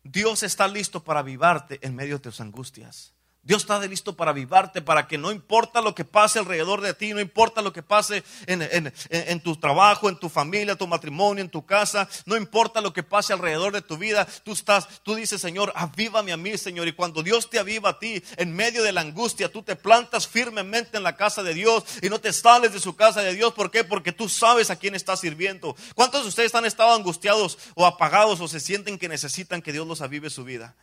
Dios 0.03 0.43
está 0.43 0.67
listo 0.67 1.05
para 1.05 1.21
avivarte 1.21 1.79
en 1.83 1.95
medio 1.95 2.15
de 2.15 2.23
tus 2.23 2.41
angustias. 2.41 3.16
Dios 3.47 3.63
está 3.63 3.79
listo 3.79 4.17
para 4.17 4.33
avivarte, 4.33 4.83
para 4.83 5.07
que 5.07 5.17
no 5.17 5.31
importa 5.31 5.81
lo 5.81 5.95
que 5.95 6.05
pase 6.05 6.41
alrededor 6.41 6.81
de 6.81 6.95
ti, 6.95 7.15
no 7.15 7.21
importa 7.21 7.63
lo 7.63 7.73
que 7.73 7.81
pase 7.81 8.25
en, 8.47 9.41
tu 9.41 9.55
trabajo, 9.55 10.09
en 10.09 10.19
tu 10.19 10.29
familia, 10.29 10.75
tu 10.75 10.89
matrimonio, 10.89 11.45
en 11.45 11.49
tu 11.49 11.65
casa, 11.65 12.09
no 12.25 12.37
importa 12.37 12.81
lo 12.81 12.93
que 12.93 13.05
pase 13.05 13.33
alrededor 13.33 13.73
de 13.73 13.83
tu 13.83 13.97
vida, 13.97 14.27
tú 14.43 14.53
estás, 14.53 14.89
tú 15.05 15.15
dices, 15.15 15.41
Señor, 15.41 15.73
avívame 15.77 16.33
a 16.33 16.37
mí, 16.37 16.59
Señor. 16.59 16.89
Y 16.89 16.93
cuando 16.93 17.23
Dios 17.23 17.49
te 17.49 17.61
aviva 17.61 17.91
a 17.91 17.99
ti, 18.01 18.21
en 18.37 18.53
medio 18.53 18.83
de 18.83 18.91
la 18.91 19.03
angustia, 19.03 19.49
tú 19.49 19.63
te 19.63 19.77
plantas 19.77 20.27
firmemente 20.27 20.97
en 20.97 21.05
la 21.05 21.15
casa 21.15 21.45
de 21.45 21.55
Dios 21.55 21.85
y 22.03 22.09
no 22.09 22.19
te 22.19 22.33
sales 22.33 22.73
de 22.73 22.81
su 22.81 22.97
casa 22.97 23.23
de 23.23 23.33
Dios. 23.33 23.55
¿Por 23.55 23.71
qué? 23.71 23.85
Porque 23.85 24.11
tú 24.11 24.29
sabes 24.29 24.71
a 24.71 24.77
quién 24.77 24.97
estás 24.97 25.21
sirviendo. 25.21 25.77
¿Cuántos 25.95 26.23
de 26.23 26.29
ustedes 26.31 26.53
han 26.57 26.65
estado 26.65 26.93
angustiados 26.93 27.59
o 27.77 27.87
apagados 27.87 28.41
o 28.41 28.49
se 28.49 28.59
sienten 28.59 28.99
que 28.99 29.09
necesitan 29.09 29.63
que 29.63 29.73
Dios 29.73 29.87
los 29.87 30.01
avive 30.01 30.31
su 30.31 30.43
vida? 30.43 30.75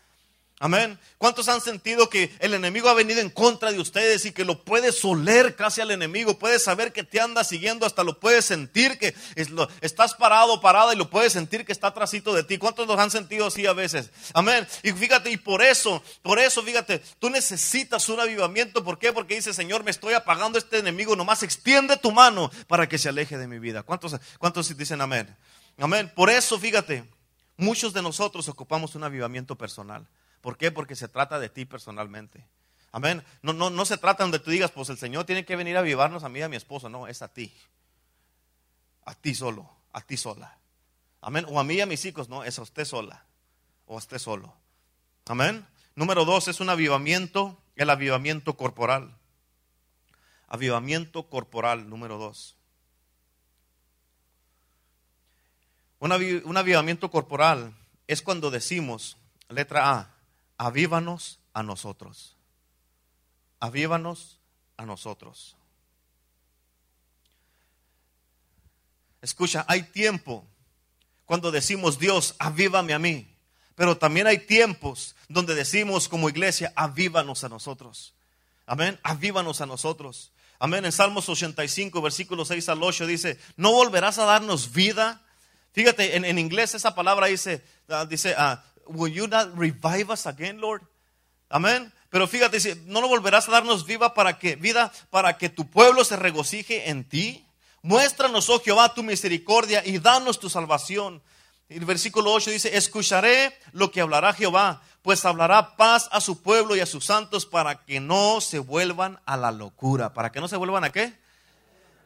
Amén. 0.63 0.97
¿Cuántos 1.17 1.49
han 1.49 1.60
sentido 1.60 2.10
que 2.10 2.34
el 2.39 2.54
enemigo 2.54 2.88
ha 2.88 2.93
venido 2.93 3.19
en 3.19 3.30
contra 3.30 3.73
de 3.73 3.82
ustedes 3.82 4.23
y 4.23 4.32
que 4.32 4.45
lo 4.45 4.63
puedes 4.63 5.04
oler 5.04 5.58
casi 5.58 5.82
al 5.82 5.91
enemigo? 5.91 6.39
Puedes 6.39 6.63
saber 6.63 6.93
que 6.93 7.04
te 7.04 7.19
anda 7.19 7.43
siguiendo, 7.43 7.86
hasta 7.86 8.02
lo 8.06 8.17
puedes 8.17 8.45
sentir 8.45 8.97
que 8.97 9.13
estás 9.82 10.13
parado, 10.13 10.62
parada 10.62 10.93
y 10.93 10.95
lo 10.95 11.10
puedes 11.10 11.34
sentir 11.34 11.65
que 11.65 11.73
está 11.73 11.88
atrásito 11.88 12.34
de 12.34 12.45
ti. 12.45 12.58
¿Cuántos 12.58 12.88
los 12.88 12.97
han 12.97 13.12
sentido 13.12 13.47
así 13.47 13.65
a 13.65 13.73
veces? 13.73 14.10
Amén. 14.34 14.65
Y 14.84 14.93
fíjate, 14.93 15.32
y 15.32 15.36
por 15.36 15.62
eso, 15.62 16.02
por 16.21 16.39
eso, 16.39 16.63
fíjate, 16.63 16.99
tú 17.19 17.30
necesitas 17.30 18.08
un 18.08 18.21
avivamiento. 18.21 18.86
¿Por 18.86 18.97
qué? 18.97 19.12
Porque 19.12 19.36
dice, 19.36 19.54
Señor, 19.54 19.84
me 19.84 19.91
estoy 19.91 20.13
apagando 20.13 20.58
este 20.58 20.78
enemigo. 20.78 21.13
Nomás 21.17 21.43
extiende 21.43 21.97
tu 21.97 22.13
mano 22.13 22.49
para 22.67 22.88
que 22.88 22.97
se 22.97 23.10
aleje 23.10 23.38
de 23.38 23.47
mi 23.47 23.60
vida. 23.60 23.84
¿Cuántos, 23.84 24.15
cuántos 24.39 24.78
dicen 24.78 25.02
amén? 25.02 25.36
Amén. 25.78 26.10
Por 26.15 26.30
eso, 26.30 26.58
fíjate, 26.58 27.04
muchos 27.58 27.91
de 27.91 28.02
nosotros 28.02 28.47
ocupamos 28.47 28.95
un 28.95 29.04
avivamiento 29.04 29.58
personal. 29.58 30.08
¿Por 30.44 30.58
qué? 30.58 30.72
Porque 30.72 30.98
se 30.98 31.08
trata 31.08 31.40
de 31.40 31.48
ti 31.48 31.64
personalmente. 31.64 32.46
Amén. 32.92 33.24
No, 33.42 33.54
no, 33.54 33.70
no 33.70 33.86
se 33.86 33.98
trata 33.98 34.26
donde 34.26 34.40
tú 34.40 34.52
digas, 34.52 34.72
pues 34.72 34.90
el 34.90 34.98
Señor 34.98 35.24
tiene 35.24 35.46
que 35.46 35.56
venir 35.56 35.78
a 35.78 35.80
avivarnos 35.80 36.26
a 36.26 36.30
mí 36.30 36.40
y 36.40 36.42
a 36.42 36.50
mi 36.50 36.58
esposa. 36.58 36.90
No, 36.90 37.08
es 37.08 37.22
a 37.22 37.30
ti. 37.30 37.56
A 39.06 39.16
ti 39.16 39.34
solo, 39.34 39.74
a 39.94 40.02
ti 40.02 40.18
sola. 40.18 40.58
Amén. 41.22 41.46
O 41.48 41.62
a 41.62 41.64
mí 41.64 41.76
y 41.76 41.82
a 41.82 41.86
mis 41.86 42.04
hijos. 42.04 42.28
No, 42.28 42.44
es 42.44 42.60
a 42.60 42.62
usted 42.62 42.84
sola. 42.84 43.24
O 43.86 43.96
a 43.96 44.00
usted 44.00 44.20
solo. 44.20 44.54
Amén. 45.28 45.66
Número 45.96 46.26
dos 46.26 46.50
es 46.50 46.60
un 46.60 46.70
avivamiento, 46.70 47.58
el 47.78 47.90
avivamiento 47.90 48.58
corporal. 48.58 49.16
Avivamiento 50.50 51.30
corporal, 51.30 51.90
número 51.90 52.18
dos. 52.18 52.58
Un 56.00 56.58
avivamiento 56.58 57.10
corporal 57.10 57.74
es 58.08 58.22
cuando 58.22 58.52
decimos, 58.52 59.16
letra 59.48 59.90
A, 59.90 60.12
avívanos 60.58 61.39
a 61.54 61.63
nosotros. 61.63 62.36
Avívanos 63.60 64.39
a 64.78 64.86
nosotros. 64.86 65.56
Escucha, 69.22 69.66
hay 69.68 69.84
tiempo 69.84 70.46
cuando 71.26 71.52
decimos 71.52 71.98
Dios, 71.98 72.36
avívame 72.39 72.94
a 72.94 73.00
mí. 73.00 73.28
Pero 73.76 73.98
también 73.98 74.28
hay 74.28 74.38
tiempos 74.38 75.16
donde 75.28 75.56
decimos 75.56 76.08
como 76.08 76.30
iglesia, 76.30 76.74
avívanos 76.76 77.44
a 77.44 77.50
nosotros. 77.50 78.13
Amén, 78.66 79.00
avívanos 79.04 79.62
a 79.62 79.66
nosotros. 79.66 80.32
Amén, 80.60 80.86
en 80.86 80.92
Salmos 80.92 81.28
85, 81.28 82.02
versículo 82.02 82.46
6 82.46 82.70
al 82.70 82.84
8 82.84 83.08
dice, 83.08 83.39
no 83.58 83.72
volverás 83.72 84.20
a 84.20 84.26
darnos 84.26 84.72
vida. 84.72 85.22
Fíjate, 85.72 86.16
en, 86.16 86.38
inglés 86.38 86.76
esa 86.76 86.94
palabra 86.94 87.28
dice, 87.28 87.66
ah, 87.89 88.06
dice, 88.06 88.36
uh, 88.38 88.58
will 88.88 89.12
you 89.12 89.28
not 89.28 89.56
revive 89.58 90.12
us 90.12 90.26
again, 90.26 90.60
Lord? 90.60 90.82
Amén. 91.50 91.93
Pero 92.10 92.28
fíjate, 92.28 92.76
no 92.86 93.02
lo 93.02 93.08
volverás 93.08 93.48
a 93.48 93.52
darnos 93.52 93.86
viva 93.86 94.13
para 94.13 94.38
que, 94.38 94.56
vida 94.56 94.91
para 95.10 95.38
que 95.38 95.50
tu 95.50 95.69
pueblo 95.69 96.04
se 96.04 96.15
regocije 96.15 96.89
en 96.89 97.08
ti. 97.08 97.46
Muéstranos, 97.82 98.50
oh 98.50 98.60
Jehová, 98.60 98.93
tu 98.93 99.04
misericordia 99.04 99.84
y 99.86 100.00
danos 100.00 100.39
tu 100.39 100.50
salvación. 100.50 101.22
El 101.69 101.86
versículo 101.86 102.32
8 102.32 102.52
dice, 102.52 102.78
escucharé 102.78 103.58
lo 103.72 103.91
que 103.91 104.02
hablará 104.02 104.34
Jehová, 104.34 104.82
pues 105.02 105.26
hablará 105.26 105.76
paz 105.76 106.08
a 106.12 106.22
su 106.22 106.41
pueblo 106.41 106.76
y 106.76 106.82
a 106.82 106.86
sus 106.86 107.06
santos 107.06 107.46
para 107.46 107.84
que 107.84 108.00
no 108.00 108.41
se 108.41 108.60
vuelvan 108.60 109.19
a 109.26 109.36
la 109.36 109.52
locura. 109.52 110.13
¿Para 110.13 110.32
que 110.32 110.39
no 110.39 110.48
se 110.48 110.58
vuelvan 110.58 110.84
a 110.84 110.91
qué? 110.91 111.13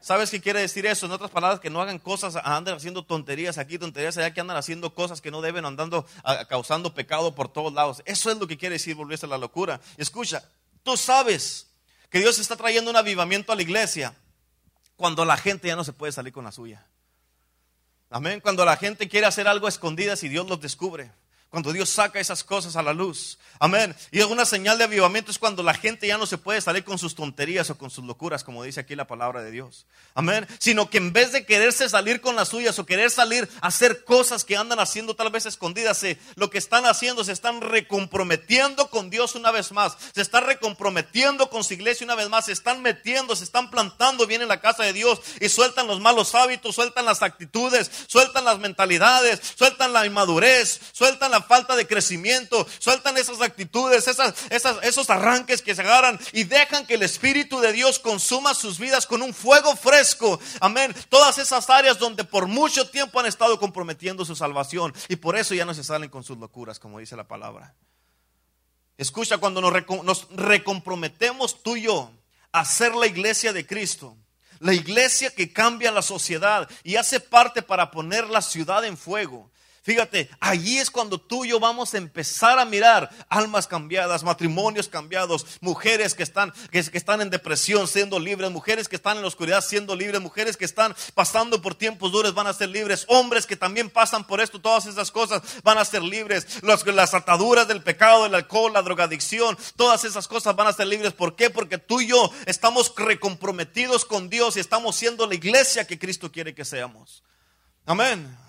¿Sabes 0.07 0.31
qué 0.31 0.39
quiere 0.39 0.61
decir 0.61 0.85
eso? 0.85 1.05
En 1.05 1.11
otras 1.11 1.29
palabras, 1.29 1.59
que 1.59 1.69
no 1.69 1.81
hagan 1.81 1.99
cosas, 1.99 2.37
andan 2.37 2.77
haciendo 2.77 3.03
tonterías 3.03 3.57
aquí, 3.57 3.77
tonterías 3.77 4.17
allá, 4.17 4.33
que 4.33 4.39
andan 4.39 4.55
haciendo 4.55 4.93
cosas 4.93 5.19
que 5.19 5.31
no 5.31 5.41
deben, 5.41 5.65
andando, 5.65 6.07
causando 6.47 6.93
pecado 6.93 7.35
por 7.35 7.51
todos 7.51 7.73
lados. 7.73 8.01
Eso 8.05 8.31
es 8.31 8.37
lo 8.37 8.47
que 8.47 8.57
quiere 8.57 8.75
decir 8.75 8.95
volverse 8.95 9.25
a 9.25 9.29
la 9.29 9.37
locura. 9.37 9.81
Escucha, 9.97 10.49
tú 10.81 10.95
sabes 10.95 11.67
que 12.09 12.19
Dios 12.19 12.39
está 12.39 12.55
trayendo 12.55 12.89
un 12.89 12.95
avivamiento 12.95 13.51
a 13.51 13.57
la 13.57 13.63
iglesia 13.63 14.15
cuando 14.95 15.25
la 15.25 15.35
gente 15.35 15.67
ya 15.67 15.75
no 15.75 15.83
se 15.83 15.91
puede 15.91 16.13
salir 16.13 16.31
con 16.31 16.45
la 16.45 16.53
suya. 16.53 16.85
Amén. 18.09 18.39
Cuando 18.39 18.63
la 18.63 18.77
gente 18.77 19.09
quiere 19.09 19.27
hacer 19.27 19.45
algo 19.45 19.67
escondida, 19.67 20.15
si 20.15 20.29
Dios 20.29 20.47
los 20.47 20.61
descubre. 20.61 21.11
Cuando 21.49 21.71
Dios 21.71 21.89
saca 21.89 22.19
esas 22.19 22.43
cosas 22.43 22.75
a 22.75 22.81
la 22.81 22.93
luz. 22.93 23.37
Amén. 23.59 23.95
Y 24.11 24.21
una 24.21 24.45
señal 24.45 24.77
de 24.77 24.83
avivamiento 24.83 25.31
es 25.31 25.39
cuando 25.39 25.63
la 25.63 25.73
gente 25.73 26.05
ya 26.05 26.17
no 26.17 26.25
se 26.25 26.37
puede 26.37 26.59
salir 26.61 26.83
con 26.83 26.99
sus 26.99 27.15
tonterías 27.15 27.69
o 27.69 27.77
con 27.77 27.89
sus 27.89 28.03
locuras, 28.03 28.43
como 28.43 28.63
dice 28.63 28.81
aquí 28.81 28.95
la 28.95 29.07
palabra 29.07 29.41
de 29.41 29.51
Dios. 29.51 29.85
Amén. 30.13 30.45
Sino 30.59 30.89
que 30.89 30.97
en 30.97 31.13
vez 31.13 31.31
de 31.31 31.45
quererse 31.45 31.87
salir 31.87 32.19
con 32.19 32.35
las 32.35 32.49
suyas 32.49 32.77
o 32.79 32.85
querer 32.85 33.09
salir 33.09 33.49
a 33.61 33.67
hacer 33.67 34.03
cosas 34.03 34.43
que 34.43 34.57
andan 34.57 34.79
haciendo 34.79 35.15
tal 35.15 35.31
vez 35.31 35.45
escondidas, 35.45 36.05
lo 36.35 36.49
que 36.49 36.57
están 36.57 36.85
haciendo 36.85 37.23
se 37.23 37.31
están 37.31 37.61
recomprometiendo 37.61 38.89
con 38.89 39.09
Dios 39.09 39.35
una 39.35 39.51
vez 39.51 39.71
más. 39.71 39.97
Se 40.13 40.21
están 40.21 40.45
recomprometiendo 40.45 41.49
con 41.49 41.63
su 41.63 41.73
iglesia 41.73 42.05
una 42.05 42.15
vez 42.15 42.29
más. 42.29 42.45
Se 42.45 42.51
están 42.51 42.81
metiendo, 42.81 43.35
se 43.35 43.45
están 43.45 43.71
plantando 43.71 44.27
bien 44.27 44.41
en 44.41 44.49
la 44.49 44.59
casa 44.59 44.83
de 44.83 44.93
Dios 44.93 45.21
y 45.39 45.47
sueltan 45.47 45.87
los 45.87 46.01
malos 46.01 46.35
hábitos, 46.35 46.75
sueltan 46.75 47.05
las 47.05 47.21
actitudes, 47.21 47.89
sueltan 48.07 48.43
las 48.43 48.59
mentalidades, 48.59 49.39
sueltan 49.55 49.93
la 49.93 50.05
inmadurez, 50.05 50.79
sueltan 50.91 51.31
la 51.31 51.36
falta 51.41 51.75
de 51.75 51.87
crecimiento, 51.87 52.67
sueltan 52.79 53.17
esas 53.17 53.41
actitudes, 53.41 54.07
esas, 54.07 54.33
esos 54.49 55.09
arranques 55.09 55.61
que 55.61 55.75
se 55.75 55.81
agarran 55.81 56.19
y 56.33 56.43
dejan 56.43 56.85
que 56.85 56.95
el 56.95 57.03
Espíritu 57.03 57.59
de 57.59 57.73
Dios 57.73 57.99
consuma 57.99 58.53
sus 58.53 58.79
vidas 58.79 59.05
con 59.05 59.21
un 59.21 59.33
fuego 59.33 59.75
fresco. 59.75 60.39
Amén. 60.59 60.95
Todas 61.09 61.37
esas 61.37 61.69
áreas 61.69 61.99
donde 61.99 62.23
por 62.23 62.47
mucho 62.47 62.89
tiempo 62.89 63.19
han 63.19 63.25
estado 63.25 63.59
comprometiendo 63.59 64.25
su 64.25 64.35
salvación 64.35 64.93
y 65.07 65.15
por 65.17 65.37
eso 65.37 65.53
ya 65.53 65.65
no 65.65 65.73
se 65.73 65.83
salen 65.83 66.09
con 66.09 66.23
sus 66.23 66.37
locuras, 66.37 66.79
como 66.79 66.99
dice 66.99 67.15
la 67.15 67.27
palabra. 67.27 67.75
Escucha, 68.97 69.37
cuando 69.37 69.61
nos, 69.61 69.73
nos 70.03 70.27
recomprometemos 70.31 71.61
tú 71.61 71.75
y 71.75 71.83
yo 71.83 72.11
a 72.51 72.65
ser 72.65 72.95
la 72.95 73.05
iglesia 73.05 73.53
de 73.53 73.67
Cristo, 73.67 74.17
la 74.59 74.73
iglesia 74.73 75.29
que 75.29 75.53
cambia 75.53 75.91
la 75.91 76.01
sociedad 76.01 76.67
y 76.83 76.95
hace 76.95 77.19
parte 77.19 77.61
para 77.61 77.91
poner 77.91 78.27
la 78.29 78.41
ciudad 78.41 78.83
en 78.85 78.97
fuego. 78.97 79.51
Fíjate, 79.87 80.29
allí 80.41 80.79
es 80.79 80.91
cuando 80.91 81.17
tú 81.17 81.45
y 81.45 81.51
yo 81.51 81.61
vamos 81.61 81.93
a 81.93 81.97
empezar 81.97 82.59
a 82.59 82.65
mirar 82.65 83.09
almas 83.29 83.67
cambiadas, 83.67 84.21
matrimonios 84.21 84.89
cambiados, 84.89 85.45
mujeres 85.61 86.13
que 86.13 86.23
están, 86.23 86.51
que, 86.71 86.79
están 86.79 87.21
en 87.21 87.29
depresión 87.29 87.87
siendo 87.87 88.19
libres, 88.19 88.51
mujeres 88.51 88.89
que 88.89 88.97
están 88.97 89.15
en 89.15 89.21
la 89.21 89.29
oscuridad 89.29 89.63
siendo 89.63 89.95
libres, 89.95 90.19
mujeres 90.19 90.57
que 90.57 90.65
están 90.65 90.93
pasando 91.13 91.61
por 91.61 91.73
tiempos 91.73 92.11
duros 92.11 92.33
van 92.33 92.47
a 92.47 92.53
ser 92.53 92.67
libres, 92.67 93.05
hombres 93.07 93.45
que 93.45 93.55
también 93.55 93.89
pasan 93.89 94.27
por 94.27 94.41
esto, 94.41 94.59
todas 94.59 94.87
esas 94.87 95.09
cosas 95.09 95.41
van 95.63 95.77
a 95.77 95.85
ser 95.85 96.03
libres, 96.03 96.61
las, 96.63 96.85
las 96.85 97.13
ataduras 97.13 97.69
del 97.69 97.81
pecado, 97.81 98.23
del 98.23 98.35
alcohol, 98.35 98.73
la 98.73 98.81
drogadicción, 98.81 99.57
todas 99.77 100.03
esas 100.03 100.27
cosas 100.27 100.53
van 100.53 100.67
a 100.67 100.73
ser 100.73 100.87
libres. 100.87 101.13
¿Por 101.13 101.37
qué? 101.37 101.49
Porque 101.49 101.77
tú 101.77 102.01
y 102.01 102.07
yo 102.07 102.29
estamos 102.45 102.93
recomprometidos 102.97 104.03
con 104.03 104.29
Dios 104.29 104.57
y 104.57 104.59
estamos 104.59 104.97
siendo 104.97 105.25
la 105.25 105.35
iglesia 105.35 105.87
que 105.87 105.97
Cristo 105.97 106.29
quiere 106.29 106.53
que 106.53 106.65
seamos. 106.65 107.23
Amén. 107.85 108.46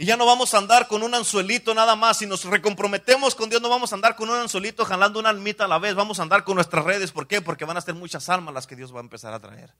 Y 0.00 0.06
ya 0.06 0.16
no 0.16 0.24
vamos 0.24 0.54
a 0.54 0.58
andar 0.58 0.86
con 0.86 1.02
un 1.02 1.12
anzuelito 1.12 1.74
nada 1.74 1.96
más. 1.96 2.18
Si 2.18 2.26
nos 2.26 2.44
recomprometemos 2.44 3.34
con 3.34 3.50
Dios, 3.50 3.60
no 3.60 3.68
vamos 3.68 3.90
a 3.90 3.96
andar 3.96 4.14
con 4.14 4.30
un 4.30 4.36
anzuelito 4.36 4.84
jalando 4.84 5.18
una 5.18 5.28
almita 5.28 5.64
a 5.64 5.68
la 5.68 5.80
vez. 5.80 5.96
Vamos 5.96 6.20
a 6.20 6.22
andar 6.22 6.44
con 6.44 6.54
nuestras 6.54 6.84
redes. 6.84 7.10
¿Por 7.10 7.26
qué? 7.26 7.42
Porque 7.42 7.64
van 7.64 7.76
a 7.76 7.80
ser 7.80 7.94
muchas 7.94 8.28
almas 8.28 8.54
las 8.54 8.68
que 8.68 8.76
Dios 8.76 8.94
va 8.94 8.98
a 8.98 9.02
empezar 9.02 9.34
a 9.34 9.40
traer. 9.40 9.74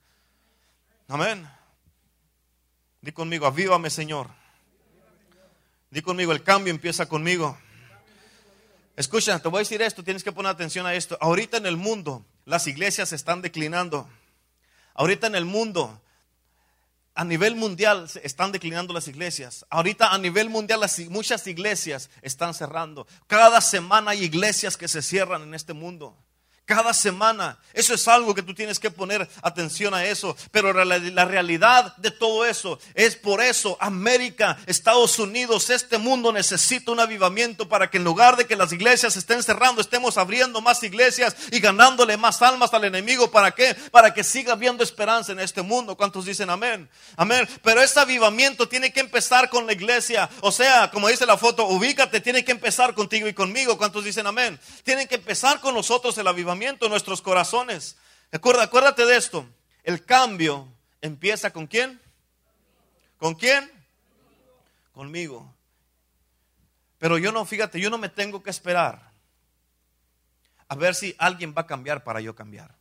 Amén. 1.07 1.49
Di 2.99 3.13
conmigo, 3.13 3.47
avívame 3.47 3.89
Señor. 3.89 4.27
Di 5.89 6.01
conmigo, 6.01 6.33
el 6.33 6.43
cambio 6.43 6.71
empieza 6.71 7.07
conmigo. 7.07 7.57
Escucha, 8.97 9.39
te 9.39 9.47
voy 9.47 9.59
a 9.59 9.59
decir 9.59 9.81
esto, 9.81 10.03
tienes 10.03 10.25
que 10.25 10.33
poner 10.33 10.51
atención 10.51 10.85
a 10.85 10.95
esto. 10.95 11.17
Ahorita 11.21 11.55
en 11.55 11.65
el 11.65 11.77
mundo 11.77 12.25
las 12.43 12.67
iglesias 12.67 13.13
están 13.13 13.41
declinando. 13.41 14.09
Ahorita 14.95 15.27
en 15.27 15.35
el 15.35 15.45
mundo 15.45 16.01
a 17.19 17.25
nivel 17.25 17.57
mundial 17.57 18.09
están 18.23 18.53
declinando 18.53 18.93
las 18.93 19.09
iglesias. 19.09 19.65
Ahorita 19.69 20.13
a 20.13 20.17
nivel 20.17 20.49
mundial 20.49 20.79
muchas 21.09 21.45
iglesias 21.47 22.09
están 22.21 22.53
cerrando. 22.53 23.07
Cada 23.27 23.59
semana 23.59 24.11
hay 24.11 24.23
iglesias 24.23 24.77
que 24.77 24.87
se 24.87 25.01
cierran 25.01 25.41
en 25.41 25.53
este 25.53 25.73
mundo 25.73 26.15
cada 26.69 26.93
semana. 26.93 27.57
Eso 27.73 27.95
es 27.95 28.07
algo 28.07 28.35
que 28.35 28.43
tú 28.43 28.53
tienes 28.53 28.77
que 28.77 28.91
poner 28.91 29.27
atención 29.41 29.91
a 29.95 30.05
eso. 30.05 30.37
Pero 30.51 30.71
la, 30.71 31.25
realidad 31.25 31.97
de 31.97 32.11
todo 32.11 32.45
eso 32.45 32.79
es 32.93 33.15
por 33.15 33.41
eso 33.41 33.75
América, 33.79 34.55
Estados 34.67 35.17
Unidos, 35.17 35.71
este 35.71 35.97
mundo 35.97 36.31
necesita 36.31 36.91
un 36.91 36.99
avivamiento 36.99 37.67
para 37.67 37.89
que 37.89 37.97
en 37.97 38.03
lugar 38.03 38.37
de 38.37 38.45
que 38.45 38.55
las 38.55 38.71
iglesias 38.71 39.17
estén 39.17 39.41
cerrando, 39.41 39.81
estemos 39.81 40.19
abriendo 40.19 40.61
más 40.61 40.83
iglesias 40.83 41.35
y 41.51 41.59
ganándole 41.59 42.17
más 42.17 42.39
almas 42.43 42.71
al 42.71 42.83
enemigo. 42.83 43.31
¿Para 43.31 43.49
qué? 43.49 43.73
Para 43.89 44.13
que 44.13 44.23
siga 44.23 44.53
habiendo 44.53 44.83
esperanza 44.83 45.31
en 45.31 45.39
este 45.39 45.63
mundo. 45.63 45.97
¿Cuántos 45.97 46.25
dicen 46.25 46.51
amén? 46.51 46.87
Amén. 47.17 47.49
Pero 47.63 47.81
ese 47.81 47.99
avivamiento 47.99 48.69
tiene 48.69 48.93
que 48.93 48.99
empezar 48.99 49.49
con 49.49 49.65
la 49.65 49.73
iglesia. 49.73 50.29
O 50.41 50.51
sea, 50.51 50.91
como 50.91 51.07
dice 51.07 51.25
la 51.25 51.37
foto, 51.37 51.65
ubícate, 51.65 52.21
tiene 52.21 52.45
que 52.45 52.51
empezar 52.51 52.93
contigo 52.93 53.27
y 53.27 53.33
conmigo. 53.33 53.75
¿Cuántos 53.75 54.03
dicen 54.03 54.27
amén? 54.27 54.59
Tiene 54.83 55.07
que 55.07 55.15
empezar 55.15 55.59
con 55.61 55.73
nosotros 55.73 56.15
el 56.19 56.27
avivamiento 56.27 56.58
nuestros 56.89 57.21
corazones. 57.21 57.97
acuérdate 58.31 59.05
de 59.05 59.17
esto. 59.17 59.47
El 59.83 60.05
cambio 60.05 60.67
empieza 61.01 61.51
con 61.51 61.67
quién? 61.67 61.99
¿Con 63.17 63.35
quién? 63.35 63.71
Conmigo. 64.93 65.53
Pero 66.97 67.17
yo 67.17 67.31
no, 67.31 67.45
fíjate, 67.45 67.79
yo 67.79 67.89
no 67.89 67.97
me 67.97 68.09
tengo 68.09 68.43
que 68.43 68.49
esperar 68.49 69.09
a 70.67 70.75
ver 70.75 70.93
si 70.93 71.15
alguien 71.17 71.53
va 71.57 71.61
a 71.61 71.67
cambiar 71.67 72.03
para 72.03 72.21
yo 72.21 72.35
cambiar. 72.35 72.75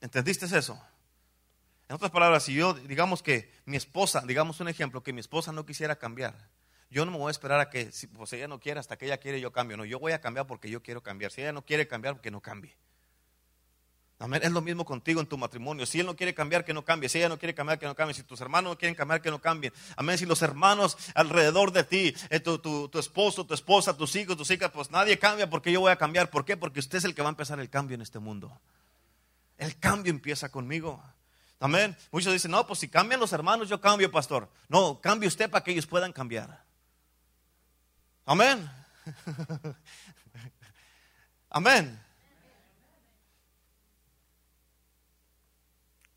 ¿Entendiste 0.00 0.44
eso? 0.46 0.80
En 1.88 1.94
otras 1.94 2.10
palabras, 2.10 2.44
si 2.44 2.54
yo, 2.54 2.74
digamos 2.74 3.22
que 3.22 3.50
mi 3.64 3.76
esposa, 3.76 4.22
digamos 4.26 4.60
un 4.60 4.68
ejemplo, 4.68 5.02
que 5.02 5.12
mi 5.12 5.20
esposa 5.20 5.52
no 5.52 5.64
quisiera 5.64 5.96
cambiar, 5.96 6.34
yo 6.92 7.06
no 7.06 7.10
me 7.10 7.16
voy 7.16 7.28
a 7.28 7.30
esperar 7.30 7.58
a 7.58 7.70
que, 7.70 7.90
si 7.90 8.06
pues 8.06 8.32
ella 8.34 8.46
no 8.46 8.60
quiere, 8.60 8.78
hasta 8.78 8.98
que 8.98 9.06
ella 9.06 9.16
quiere, 9.16 9.40
yo 9.40 9.50
cambio. 9.50 9.78
No, 9.78 9.84
yo 9.86 9.98
voy 9.98 10.12
a 10.12 10.20
cambiar 10.20 10.46
porque 10.46 10.68
yo 10.68 10.82
quiero 10.82 11.02
cambiar. 11.02 11.32
Si 11.32 11.40
ella 11.40 11.52
no 11.52 11.64
quiere 11.64 11.88
cambiar, 11.88 12.20
que 12.20 12.30
no 12.30 12.42
cambie. 12.42 12.76
Amén. 14.18 14.42
Es 14.44 14.52
lo 14.52 14.60
mismo 14.60 14.84
contigo 14.84 15.18
en 15.18 15.26
tu 15.26 15.38
matrimonio. 15.38 15.86
Si 15.86 16.00
él 16.00 16.06
no 16.06 16.14
quiere 16.14 16.34
cambiar, 16.34 16.66
que 16.66 16.74
no 16.74 16.84
cambie. 16.84 17.08
Si 17.08 17.16
ella 17.16 17.30
no 17.30 17.38
quiere 17.38 17.54
cambiar, 17.54 17.78
que 17.78 17.86
no 17.86 17.94
cambie. 17.94 18.14
Si 18.14 18.22
tus 18.22 18.42
hermanos 18.42 18.72
no 18.72 18.78
quieren 18.78 18.94
cambiar, 18.94 19.22
que 19.22 19.30
no 19.30 19.40
cambien. 19.40 19.72
Amén. 19.96 20.18
Si 20.18 20.26
los 20.26 20.42
hermanos 20.42 20.98
alrededor 21.14 21.72
de 21.72 21.82
ti, 21.82 22.14
eh, 22.28 22.38
tu, 22.38 22.58
tu, 22.58 22.98
esposo, 22.98 23.46
tu 23.46 23.54
esposa, 23.54 23.96
tus 23.96 24.14
hijos, 24.14 24.36
tus 24.36 24.50
hijas, 24.50 24.70
pues 24.70 24.90
nadie 24.90 25.18
cambia 25.18 25.48
porque 25.48 25.72
yo 25.72 25.80
voy 25.80 25.92
a 25.92 25.96
cambiar. 25.96 26.28
¿Por 26.28 26.44
qué? 26.44 26.58
Porque 26.58 26.80
usted 26.80 26.98
es 26.98 27.04
el 27.04 27.14
que 27.14 27.22
va 27.22 27.28
a 27.28 27.30
empezar 27.30 27.58
el 27.58 27.70
cambio 27.70 27.94
en 27.94 28.02
este 28.02 28.18
mundo. 28.18 28.60
El 29.56 29.78
cambio 29.78 30.10
empieza 30.10 30.50
conmigo. 30.50 31.02
Amén. 31.58 31.96
Muchos 32.10 32.32
dicen, 32.34 32.50
no, 32.50 32.66
pues 32.66 32.80
si 32.80 32.88
cambian 32.88 33.18
los 33.18 33.32
hermanos, 33.32 33.68
yo 33.68 33.80
cambio, 33.80 34.10
pastor. 34.10 34.50
No, 34.68 35.00
cambie 35.00 35.26
usted 35.26 35.50
para 35.50 35.64
que 35.64 35.72
ellos 35.72 35.86
puedan 35.86 36.12
cambiar. 36.12 36.61
Amén. 38.24 38.70
Amén. 41.50 42.00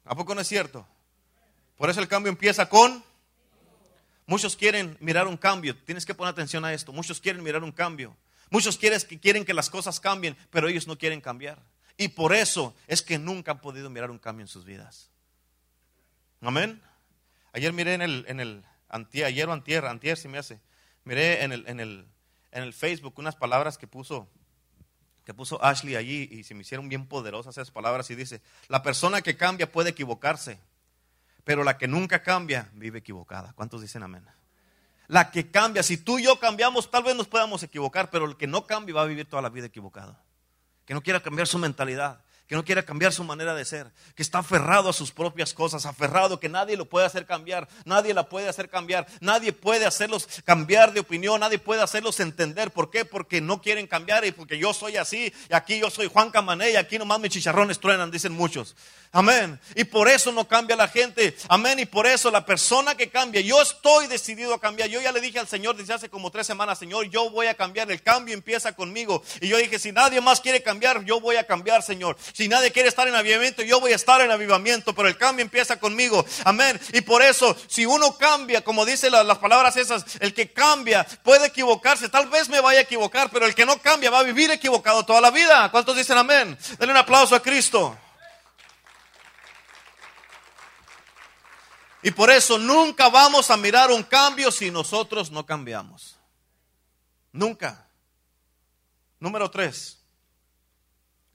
¿A 0.06 0.15
poco 0.15 0.36
no 0.36 0.41
es 0.41 0.48
cierto? 0.48 0.88
Por 1.78 1.89
eso 1.89 2.00
el 2.00 2.08
cambio 2.08 2.30
empieza 2.30 2.70
con... 2.70 3.04
Muchos 4.28 4.56
quieren 4.56 4.98
mirar 5.00 5.28
un 5.28 5.38
cambio. 5.38 5.76
Tienes 5.76 6.06
que 6.06 6.15
poner 6.15 6.32
atención 6.32 6.65
a 6.65 6.74
esto. 6.74 6.91
Muchos 6.91 7.20
quieren 7.20 7.44
mirar 7.44 7.63
un 7.63 7.72
cambio. 7.72 8.15
Muchos 8.50 8.78
quieren 8.78 9.00
que, 9.02 9.20
quieren 9.20 9.46
que 9.46 9.54
las 9.54 9.70
cosas 9.70 10.00
cambien, 10.00 10.38
pero 10.50 10.68
ellos 10.68 10.88
no 10.88 10.98
quieren 10.98 11.22
cambiar. 11.22 11.62
Y 11.98 12.10
por 12.10 12.34
eso 12.34 12.76
es 12.88 13.02
que 13.02 13.18
nunca 13.20 13.52
han 13.52 13.62
podido 13.62 13.89
mirar 13.89 14.12
un 14.12 14.20
cambio 14.20 14.44
en 14.44 14.48
sus 14.48 14.65
vidas. 14.65 15.10
Amén. 16.41 16.82
Ayer 17.54 17.72
miré 17.74 17.94
en 17.94 18.02
el, 18.02 18.26
en 18.28 18.39
el 18.39 18.63
ayer 19.26 19.48
o 19.48 19.54
antier, 19.54 19.86
antier 19.86 20.18
se 20.18 20.28
me 20.28 20.38
hace, 20.38 20.60
miré 21.06 21.44
en 21.44 21.52
el, 21.52 21.68
en 21.68 21.80
el, 21.80 22.08
en 22.52 22.63
el 22.63 22.74
Facebook 22.74 23.13
unas 23.18 23.36
palabras 23.36 23.78
que 23.78 23.88
puso, 23.88 24.28
que 25.24 25.34
puso 25.34 25.63
Ashley 25.63 25.96
allí 25.96 26.28
y 26.32 26.44
se 26.44 26.54
me 26.54 26.62
hicieron 26.62 26.89
bien 26.89 27.08
poderosas 27.08 27.56
esas 27.58 27.72
palabras 27.72 28.10
y 28.10 28.15
dice, 28.15 28.41
la 28.68 28.84
persona 28.84 29.22
que 29.22 29.38
cambia 29.38 29.72
puede 29.72 29.91
equivocarse, 29.91 30.60
pero 31.44 31.63
la 31.63 31.78
que 31.78 31.88
nunca 31.88 32.22
cambia 32.22 32.70
vive 32.74 33.00
equivocada. 33.00 33.54
¿Cuántos 33.54 33.82
dicen 33.82 34.04
amén? 34.04 34.26
La 35.08 35.30
que 35.30 35.52
cambia, 35.52 35.84
si 35.84 35.98
tú 35.98 36.18
y 36.18 36.24
yo 36.24 36.39
cambiamos, 36.39 36.89
tal 36.89 37.04
vez 37.04 37.15
nos 37.15 37.28
podamos 37.28 37.62
equivocar, 37.62 38.10
pero 38.10 38.26
el 38.26 38.38
que 38.38 38.48
no 38.48 38.65
cambia 38.65 38.96
va 38.96 39.04
a 39.04 39.06
vivir 39.06 39.30
toda 39.30 39.41
la 39.41 39.50
vida 39.50 39.68
equivocado. 39.68 40.18
Que 40.86 40.96
no 40.96 41.02
quiera 41.02 41.22
cambiar 41.22 41.48
su 41.48 41.60
mentalidad, 41.60 42.24
que 42.47 42.55
no 42.55 42.63
quiere 42.63 42.86
cambiar 42.86 43.12
su 43.12 43.23
manera 43.23 43.55
de 43.55 43.65
ser, 43.65 43.91
que 44.15 44.21
está 44.21 44.39
aferrado 44.39 44.89
a 44.89 44.93
sus 44.93 45.12
propias 45.12 45.53
cosas, 45.53 45.86
aferrado 45.86 46.39
que 46.39 46.49
nadie 46.49 46.77
lo 46.77 46.86
puede 46.86 47.05
hacer 47.05 47.25
cambiar, 47.25 47.67
nadie 47.86 48.13
la 48.13 48.29
puede 48.29 48.47
hacer 48.47 48.69
cambiar, 48.69 49.08
nadie 49.19 49.51
puede 49.51 49.86
hacerlos 49.86 50.27
cambiar 50.43 50.93
de 50.93 50.99
opinión, 50.99 51.39
nadie 51.39 51.58
puede 51.58 51.81
hacerlos 51.81 52.19
entender. 52.19 52.71
¿Por 52.71 52.91
qué? 52.91 53.05
Porque 53.05 53.41
no 53.41 53.62
quieren 53.62 53.88
cambiar 53.88 54.25
y 54.25 54.31
porque 54.31 54.58
yo 54.58 54.73
soy 54.73 54.97
así 54.97 55.34
y 55.49 55.53
aquí 55.53 55.79
yo 55.79 55.89
soy 55.89 56.08
Juan 56.08 56.29
Camané 56.29 56.71
y 56.71 56.75
aquí 56.75 56.99
nomás 56.99 57.19
mis 57.19 57.31
chicharrones 57.31 57.79
truenan, 57.79 58.12
dicen 58.12 58.34
muchos. 58.34 58.75
Amén. 59.15 59.58
Y 59.75 59.86
por 59.86 60.10
eso 60.10 60.29
no 60.34 60.45
cambia 60.45 60.75
la 60.75 60.89
gente. 60.89 61.38
Amén. 61.47 61.79
Y 61.79 61.86
por 61.86 62.05
eso 62.05 62.29
la 62.29 62.45
persona 62.45 62.95
que 62.95 63.10
cambia, 63.10 63.39
yo 63.39 63.62
estoy 63.62 64.08
decidido 64.08 64.53
a 64.53 64.60
cambiar. 64.60 64.89
Yo 64.89 65.01
ya 65.01 65.13
le 65.13 65.21
dije 65.21 65.39
al 65.39 65.47
Señor 65.47 65.77
desde 65.77 65.93
hace 65.93 66.10
como 66.10 66.31
tres 66.31 66.45
semanas, 66.45 66.79
Señor, 66.79 67.10
yo 67.10 67.29
voy 67.29 67.47
a 67.47 67.53
cambiar. 67.53 67.89
El 67.89 68.01
cambio 68.01 68.34
empieza 68.34 68.73
conmigo. 68.73 69.23
Y 69.39 69.47
yo 69.47 69.58
dije, 69.58 69.79
si 69.79 69.93
nadie 69.93 70.19
más 70.19 70.41
quiere 70.41 70.62
cambiar, 70.62 71.05
yo 71.05 71.21
voy 71.21 71.38
a 71.38 71.45
cambiar, 71.45 71.81
Señor. 71.81 72.17
Si 72.36 72.50
nadie 72.50 72.74
quiere 72.74 72.89
estar 72.89 73.08
en 73.08 73.15
avivamiento, 73.15 73.62
yo 73.62 73.80
voy 73.80 73.93
a 73.93 73.95
estar 73.95 74.19
en 74.19 74.30
avivamiento, 74.30 74.93
pero 74.93 75.08
el 75.08 75.17
cambio 75.17 75.41
empieza 75.41 75.80
conmigo. 75.80 76.26
Amén. 76.43 76.78
Y 76.91 77.00
por 77.00 77.21
eso, 77.21 77.56
si 77.69 77.86
uno 77.86 78.17
cambia, 78.17 78.62
como 78.62 78.84
dicen 78.84 79.13
las 79.13 79.38
palabras 79.38 79.78
esas, 79.78 80.04
el 80.19 80.34
que 80.34 80.52
cambia 80.52 81.06
puede 81.24 81.48
equivocarse. 81.48 82.10
Tal 82.10 82.28
vez 82.28 82.50
me 82.50 82.60
vaya 82.60 82.80
a 82.80 82.82
equivocar, 82.82 83.30
pero 83.32 83.45
el 83.45 83.56
que 83.56 83.65
no 83.65 83.82
cambia 83.82 84.10
va 84.10 84.19
a 84.19 84.24
vivir 84.24 84.52
equivocado 84.52 85.06
toda 85.06 85.21
la 85.21 85.32
vida. 85.32 85.71
¿Cuántos 85.71 85.95
dicen 85.95 86.17
amén? 86.17 86.58
Denle 86.78 86.91
un 86.91 86.98
aplauso 86.98 87.36
a 87.36 87.41
Cristo. 87.41 87.98
Y 92.02 92.12
por 92.12 92.30
eso 92.30 92.58
nunca 92.58 93.08
vamos 93.08 93.50
a 93.50 93.56
mirar 93.56 93.91
un 93.91 94.04
cambio 94.04 94.52
si 94.52 94.71
nosotros 94.71 95.32
no 95.32 95.45
cambiamos. 95.45 96.19
Nunca. 97.32 97.88
Número 99.21 99.50
tres. 99.50 100.05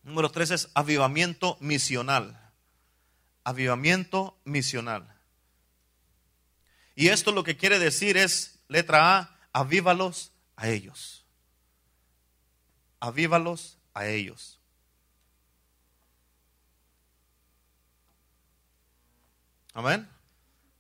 Número 0.03 0.31
tres 0.31 0.51
es 0.51 0.69
avivamiento 0.75 1.57
misional. 1.61 2.39
Avivamiento 3.45 4.39
misional. 4.45 5.17
Y 6.95 7.09
esto 7.09 7.33
lo 7.33 7.45
que 7.45 7.57
quiere 7.57 7.79
decir 7.79 8.17
es, 8.17 8.59
letra 8.69 9.19
A, 9.19 9.39
avívalos 9.53 10.33
a 10.57 10.69
ellos. 10.69 11.25
Avívalos 12.99 13.79
a 13.95 14.07
ellos. 14.07 14.59
Amén. 19.73 20.09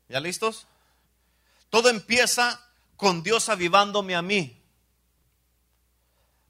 ¿Ya 0.08 0.20
listos? 0.20 0.66
Todo 1.70 1.88
empieza 1.88 2.60
con 2.96 3.22
Dios 3.22 3.48
avivándome 3.48 4.14
a 4.14 4.22
mí. 4.22 4.59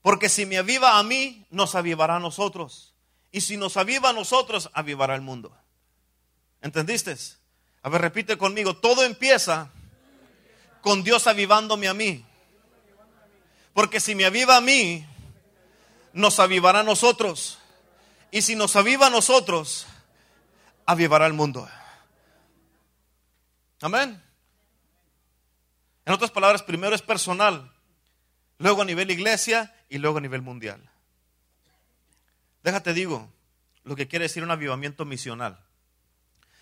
Porque 0.03 0.29
si 0.29 0.47
me 0.47 0.59
aviva 0.59 0.99
a 0.99 1.03
mí, 1.03 1.47
nos 1.51 1.75
avivará 1.75 2.17
a 2.17 2.21
nosotros. 2.21 2.95
Y 3.33 3.43
si 3.43 3.57
nos 3.57 3.77
aviva 3.77 4.11
a 4.11 4.13
nosotros, 4.13 4.71
avivará 4.73 5.15
el 5.15 5.21
mundo. 5.21 5.57
¿Entendiste? 6.63 7.17
A 7.83 7.89
ver, 7.89 8.01
repite 8.01 8.37
conmigo. 8.37 8.77
Todo 8.77 9.05
empieza 9.05 9.71
con 10.81 11.03
Dios 11.03 11.27
avivándome 11.27 11.89
a 11.89 11.95
mí. 11.95 12.25
Porque 13.75 14.01
si 14.01 14.15
me 14.15 14.25
aviva 14.25 14.57
a 14.57 14.61
mí, 14.61 15.07
nos 16.13 16.41
avivará 16.41 16.81
a 16.81 16.85
nosotros. 16.85 17.59
Y 18.31 18.43
si 18.43 18.57
nos 18.57 18.77
aviva 18.77 19.07
a 19.07 19.11
nosotros, 19.11 19.87
avivará 20.87 21.27
el 21.27 21.33
mundo. 21.33 21.69
Amén. 23.81 24.23
En 26.05 26.13
otras 26.13 26.31
palabras, 26.31 26.63
primero 26.63 26.95
es 26.95 27.03
personal, 27.03 27.73
luego 28.61 28.83
a 28.83 28.85
nivel 28.85 29.11
iglesia 29.11 29.75
y 29.89 29.99
luego 29.99 30.19
a 30.19 30.21
nivel 30.21 30.41
mundial. 30.41 30.81
Déjate 32.63 32.95
digo 32.95 33.29
lo 33.83 33.97
que 33.97 34.07
quiere 34.07 34.27
decir 34.27 34.45
un 34.45 34.53
avivamiento 34.53 35.05
misional. 35.05 35.59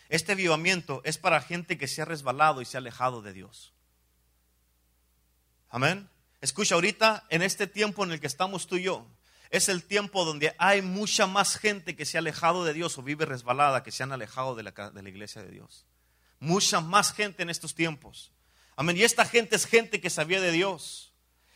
Este 0.08 0.32
avivamiento 0.32 1.02
es 1.04 1.18
para 1.18 1.42
gente 1.42 1.76
que 1.76 1.86
se 1.86 2.00
ha 2.00 2.06
resbalado 2.06 2.62
y 2.62 2.64
se 2.64 2.78
ha 2.78 2.80
alejado 2.80 3.20
de 3.20 3.34
Dios. 3.34 3.74
Amén. 5.68 6.08
Escucha, 6.40 6.76
ahorita 6.76 7.26
en 7.28 7.42
este 7.42 7.66
tiempo 7.66 8.04
en 8.04 8.12
el 8.12 8.20
que 8.20 8.26
estamos 8.26 8.66
tú 8.66 8.76
y 8.76 8.84
yo, 8.84 9.06
es 9.50 9.68
el 9.68 9.84
tiempo 9.84 10.24
donde 10.24 10.54
hay 10.56 10.80
mucha 10.80 11.26
más 11.26 11.58
gente 11.58 11.94
que 11.94 12.06
se 12.06 12.16
ha 12.16 12.20
alejado 12.20 12.64
de 12.64 12.72
Dios 12.72 12.96
o 12.96 13.02
vive 13.02 13.26
resbalada, 13.26 13.82
que 13.82 13.92
se 13.92 14.02
han 14.02 14.12
alejado 14.12 14.54
de 14.54 14.62
la, 14.62 14.70
de 14.70 15.02
la 15.02 15.08
iglesia 15.08 15.42
de 15.42 15.50
Dios 15.50 15.84
mucha 16.40 16.80
más 16.80 17.12
gente 17.12 17.42
en 17.42 17.50
estos 17.50 17.74
tiempos. 17.74 18.32
Amén. 18.76 18.96
Y 18.96 19.02
esta 19.02 19.24
gente 19.24 19.56
es 19.56 19.66
gente 19.66 20.00
que 20.00 20.10
sabía 20.10 20.40
de 20.40 20.52
Dios. 20.52 21.07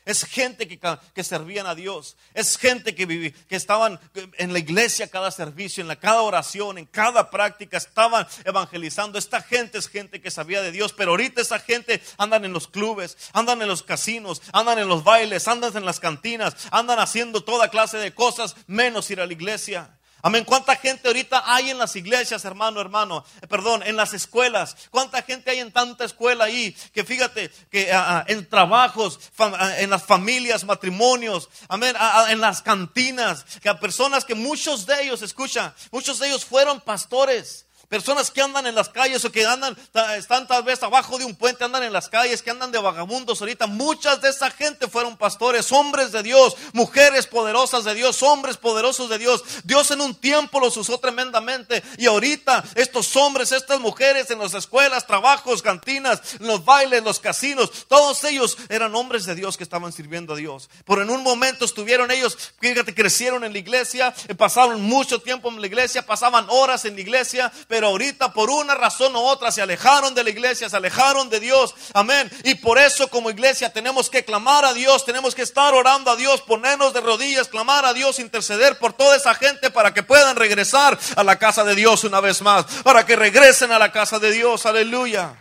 Es 0.05 0.25
gente 0.25 0.67
que, 0.67 0.81
que 1.15 1.25
servían 1.25 1.67
a 1.67 1.75
Dios. 1.75 2.17
Es 2.35 2.59
gente 2.59 2.95
que, 2.95 3.33
que 3.49 3.57
estaban 3.57 4.01
en 4.39 4.53
la 4.53 4.59
iglesia 4.59 5.09
cada 5.09 5.31
servicio, 5.31 5.81
en 5.81 5.89
la, 5.89 5.97
cada 5.97 6.23
oración, 6.23 6.79
en 6.79 6.87
cada 6.87 7.31
práctica, 7.31 7.77
estaban 7.77 8.27
evangelizando. 8.45 9.19
Esta 9.19 9.41
gente 9.43 9.79
es 9.79 9.89
gente 9.89 10.21
que 10.21 10.31
sabía 10.31 10.61
de 10.61 10.73
Dios, 10.73 10.93
pero 10.93 11.13
ahorita 11.13 11.41
esa 11.41 11.61
gente 11.61 12.03
andan 12.19 12.45
en 12.45 12.53
los 12.53 12.67
clubes, 12.67 13.17
andan 13.33 13.63
en 13.63 13.69
los 13.69 13.83
casinos, 13.83 14.43
andan 14.53 14.81
en 14.81 14.89
los 14.89 15.05
bailes, 15.05 15.47
andan 15.47 15.77
en 15.77 15.85
las 15.85 16.01
cantinas, 16.01 16.57
andan 16.71 16.99
haciendo 16.99 17.45
toda 17.45 17.69
clase 17.69 17.99
de 17.99 18.13
cosas 18.13 18.57
menos 18.67 19.11
ir 19.11 19.21
a 19.21 19.27
la 19.27 19.33
iglesia. 19.33 19.97
Amén. 20.25 20.45
¿Cuánta 20.45 20.77
gente 20.77 21.09
ahorita 21.09 21.43
hay 21.45 21.71
en 21.71 21.79
las 21.79 21.97
iglesias, 21.97 22.45
hermano, 22.45 22.81
hermano? 22.81 23.25
Eh, 23.41 23.49
perdón, 23.49 23.83
en 23.85 23.97
las 23.97 24.15
escuelas. 24.15 24.77
¿Cuánta 24.91 25.21
gente 25.23 25.51
hay 25.51 25.59
en 25.59 25.73
tanta 25.73 26.05
escuela 26.05 26.45
ahí? 26.45 26.77
Que 26.95 27.03
fíjate, 27.03 27.51
que 27.71 27.93
ah, 27.93 28.19
ah, 28.19 28.25
en 28.29 28.49
trabajos, 28.49 29.19
ah, 29.39 29.75
en 29.79 29.91
las 29.91 30.05
familias, 30.05 30.63
matrimonios, 30.63 31.49
amén, 31.67 31.97
en 32.29 32.41
las 32.41 32.63
cantinas, 32.63 33.45
que 33.61 33.69
a 33.69 33.81
personas 33.81 34.25
que 34.25 34.37
muchos 34.37 34.87
de 34.87 35.03
ellos, 35.03 35.23
escucha, 35.23 35.75
muchos 35.91 36.21
de 36.21 36.29
ellos 36.29 36.45
fueron 36.45 36.81
pastores. 36.81 37.67
Personas 37.93 38.31
que 38.31 38.41
andan 38.41 38.67
en 38.67 38.75
las 38.75 38.89
calles 38.89 39.23
o 39.27 39.31
que 39.31 39.45
andan, 39.45 39.77
están 40.17 40.47
tal 40.47 40.63
vez 40.63 40.83
abajo 40.83 41.19
de 41.19 41.27
un 41.27 41.35
puente, 41.35 41.63
andan 41.63 41.83
en 41.83 41.93
las 41.93 42.09
calles, 42.09 42.41
que 42.41 42.51
andan 42.51 42.73
de 42.73 42.79
vagabundos 42.79 43.39
ahorita. 43.43 43.67
Muchas 43.67 44.23
de 44.23 44.31
esa 44.31 44.51
gente 44.51 44.89
fueron 44.89 45.19
pastores, 45.19 45.71
hombres 45.73 46.11
de 46.11 46.23
Dios, 46.23 46.57
mujeres 46.73 47.27
poderosas 47.27 47.85
de 47.85 47.93
Dios, 47.93 48.23
hombres 48.23 48.57
poderosos 48.57 49.11
de 49.11 49.19
Dios. 49.19 49.45
Dios 49.65 49.91
en 49.91 50.01
un 50.01 50.15
tiempo 50.15 50.59
los 50.59 50.75
usó 50.79 50.97
tremendamente. 50.97 51.83
Y 51.99 52.07
ahorita 52.07 52.65
estos 52.77 53.15
hombres, 53.15 53.53
estas 53.53 53.79
mujeres 53.79 54.31
en 54.31 54.39
las 54.39 54.55
escuelas, 54.55 55.07
trabajos, 55.07 55.61
cantinas, 55.61 56.41
los 56.41 56.65
bailes, 56.65 57.05
los 57.05 57.21
casinos, 57.21 57.87
todos 57.89 58.25
ellos 58.25 58.57
eran 58.71 58.95
hombres 58.95 59.27
de 59.27 59.35
Dios 59.35 59.59
que 59.59 59.65
estaban 59.65 59.93
sirviendo 59.93 60.33
a 60.33 60.37
Dios. 60.37 60.71
Pero 60.87 61.03
en 61.03 61.11
un 61.11 61.23
momento 61.23 61.67
estuvieron 61.67 62.11
ellos, 62.11 62.39
fíjate, 62.59 62.95
crecieron 62.95 63.45
en 63.45 63.53
la 63.53 63.59
iglesia, 63.59 64.15
pasaron 64.39 64.81
mucho 64.81 65.21
tiempo 65.21 65.51
en 65.51 65.61
la 65.61 65.67
iglesia, 65.67 66.07
pasaban 66.07 66.47
horas 66.49 66.87
en 66.87 66.95
la 66.95 67.03
iglesia, 67.03 67.53
pero 67.69 67.82
pero 67.83 67.91
ahorita 67.91 68.33
por 68.33 68.49
una 68.49 68.77
razón 68.77 69.17
u 69.17 69.19
otra 69.19 69.51
se 69.51 69.61
alejaron 69.61 70.15
de 70.15 70.23
la 70.23 70.31
iglesia, 70.31 70.71
se 70.71 70.77
alejaron 70.77 71.29
de 71.29 71.41
Dios. 71.41 71.75
Amén. 71.95 72.31
Y 72.45 72.55
por 72.55 72.79
eso 72.79 73.09
como 73.09 73.29
iglesia 73.29 73.73
tenemos 73.73 74.09
que 74.09 74.25
clamar 74.25 74.65
a 74.65 74.73
Dios, 74.73 75.05
tenemos 75.05 75.35
que 75.35 75.43
estar 75.43 75.75
orando 75.75 76.13
a 76.13 76.15
Dios, 76.15 76.43
ponernos 76.43 76.95
de 76.95 77.01
rodillas, 77.01 77.49
clamar 77.49 77.85
a 77.85 77.93
Dios, 77.93 78.21
interceder 78.21 78.79
por 78.79 78.93
toda 78.93 79.17
esa 79.17 79.35
gente 79.35 79.69
para 79.73 79.93
que 79.93 80.05
puedan 80.05 80.37
regresar 80.37 80.97
a 81.17 81.25
la 81.25 81.41
casa 81.41 81.65
de 81.65 81.75
Dios 81.75 82.05
una 82.05 82.21
vez 82.21 82.41
más, 82.41 82.67
para 82.85 83.05
que 83.05 83.17
regresen 83.17 83.73
a 83.73 83.81
la 83.81 83.91
casa 83.91 84.21
de 84.21 84.31
Dios. 84.31 84.65
Aleluya. 84.65 85.35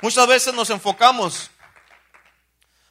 Muchas 0.00 0.26
veces 0.26 0.54
nos 0.54 0.70
enfocamos, 0.70 1.50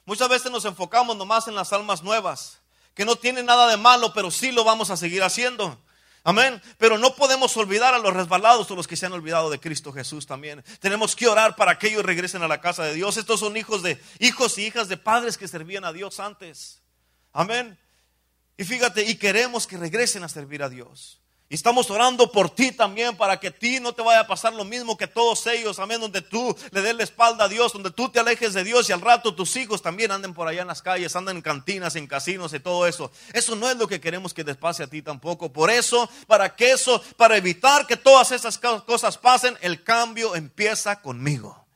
muchas 0.04 0.28
veces 0.28 0.52
nos 0.52 0.64
enfocamos 0.66 1.16
nomás 1.16 1.48
en 1.48 1.56
las 1.56 1.72
almas 1.72 2.04
nuevas, 2.04 2.60
que 2.94 3.04
no 3.04 3.16
tienen 3.16 3.44
nada 3.44 3.66
de 3.66 3.76
malo, 3.76 4.12
pero 4.14 4.30
sí 4.30 4.52
lo 4.52 4.62
vamos 4.62 4.90
a 4.90 4.96
seguir 4.96 5.24
haciendo. 5.24 5.80
Amén. 6.28 6.60
Pero 6.76 6.98
no 6.98 7.14
podemos 7.16 7.56
olvidar 7.56 7.94
a 7.94 7.98
los 7.98 8.12
resbalados 8.12 8.70
o 8.70 8.76
los 8.76 8.86
que 8.86 8.98
se 8.98 9.06
han 9.06 9.14
olvidado 9.14 9.48
de 9.48 9.58
Cristo 9.58 9.94
Jesús 9.94 10.26
también. 10.26 10.62
Tenemos 10.78 11.16
que 11.16 11.26
orar 11.26 11.56
para 11.56 11.78
que 11.78 11.86
ellos 11.86 12.04
regresen 12.04 12.42
a 12.42 12.48
la 12.48 12.60
casa 12.60 12.84
de 12.84 12.92
Dios. 12.92 13.16
Estos 13.16 13.40
son 13.40 13.56
hijos 13.56 13.82
de 13.82 13.98
hijos 14.18 14.58
y 14.58 14.66
hijas 14.66 14.88
de 14.88 14.98
padres 14.98 15.38
que 15.38 15.48
servían 15.48 15.86
a 15.86 15.92
Dios 15.94 16.20
antes. 16.20 16.82
Amén. 17.32 17.78
Y 18.58 18.64
fíjate, 18.64 19.04
y 19.04 19.14
queremos 19.14 19.66
que 19.66 19.78
regresen 19.78 20.22
a 20.22 20.28
servir 20.28 20.62
a 20.62 20.68
Dios. 20.68 21.17
Y 21.50 21.54
estamos 21.54 21.90
orando 21.90 22.30
por 22.30 22.50
ti 22.50 22.72
también 22.72 23.16
para 23.16 23.40
que 23.40 23.48
a 23.48 23.50
ti 23.50 23.80
no 23.80 23.94
te 23.94 24.02
vaya 24.02 24.20
a 24.20 24.26
pasar 24.26 24.52
lo 24.52 24.66
mismo 24.66 24.98
que 24.98 25.06
todos 25.06 25.46
ellos, 25.46 25.78
amén, 25.78 25.98
donde 25.98 26.20
tú 26.20 26.54
le 26.72 26.82
des 26.82 26.94
la 26.94 27.04
espalda 27.04 27.44
a 27.44 27.48
Dios, 27.48 27.72
donde 27.72 27.90
tú 27.90 28.10
te 28.10 28.20
alejes 28.20 28.52
de 28.52 28.64
Dios 28.64 28.86
y 28.90 28.92
al 28.92 29.00
rato 29.00 29.34
tus 29.34 29.56
hijos 29.56 29.80
también 29.80 30.12
anden 30.12 30.34
por 30.34 30.46
allá 30.46 30.60
en 30.60 30.68
las 30.68 30.82
calles, 30.82 31.16
andan 31.16 31.36
en 31.36 31.42
cantinas, 31.42 31.96
en 31.96 32.06
casinos 32.06 32.52
y 32.52 32.60
todo 32.60 32.86
eso. 32.86 33.10
Eso 33.32 33.56
no 33.56 33.70
es 33.70 33.78
lo 33.78 33.88
que 33.88 33.98
queremos 33.98 34.34
que 34.34 34.44
les 34.44 34.58
pase 34.58 34.82
a 34.82 34.88
ti 34.88 35.00
tampoco. 35.00 35.50
Por 35.50 35.70
eso, 35.70 36.10
para 36.26 36.54
que 36.54 36.72
eso, 36.72 37.02
para 37.16 37.38
evitar 37.38 37.86
que 37.86 37.96
todas 37.96 38.30
esas 38.30 38.58
cosas 38.58 39.16
pasen, 39.16 39.56
el 39.62 39.82
cambio 39.82 40.36
empieza 40.36 41.00
conmigo. 41.00 41.66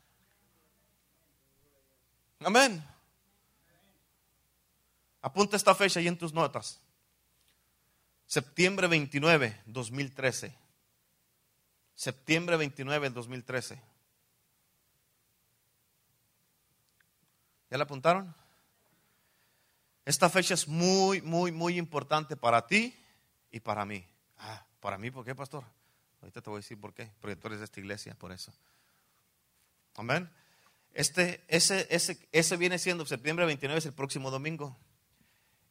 Amén. 2.44 2.84
Apunta 5.22 5.56
esta 5.56 5.74
fecha 5.74 5.98
ahí 5.98 6.08
en 6.08 6.18
tus 6.18 6.34
notas. 6.34 6.78
Septiembre 8.32 8.86
29, 8.86 9.60
2013. 9.66 10.54
Septiembre 11.94 12.56
29, 12.56 13.10
2013. 13.10 13.82
¿Ya 17.68 17.76
la 17.76 17.84
apuntaron? 17.84 18.34
Esta 20.06 20.30
fecha 20.30 20.54
es 20.54 20.66
muy, 20.66 21.20
muy, 21.20 21.52
muy 21.52 21.76
importante 21.76 22.34
para 22.34 22.66
ti 22.66 22.96
y 23.50 23.60
para 23.60 23.84
mí. 23.84 24.02
Ah, 24.38 24.64
para 24.80 24.96
mí, 24.96 25.10
¿por 25.10 25.26
qué, 25.26 25.34
pastor? 25.34 25.64
Ahorita 26.22 26.40
te 26.40 26.48
voy 26.48 26.56
a 26.56 26.60
decir 26.60 26.80
por 26.80 26.94
qué. 26.94 27.10
Porque 27.20 27.36
tú 27.36 27.48
eres 27.48 27.58
de 27.58 27.66
esta 27.66 27.80
iglesia, 27.80 28.14
por 28.14 28.32
eso. 28.32 28.50
Amén. 29.94 30.30
Este, 30.94 31.44
ese, 31.48 31.86
ese, 31.90 32.18
ese 32.32 32.56
viene 32.56 32.78
siendo 32.78 33.04
septiembre 33.04 33.44
29, 33.44 33.78
es 33.78 33.84
el 33.84 33.92
próximo 33.92 34.30
domingo. 34.30 34.74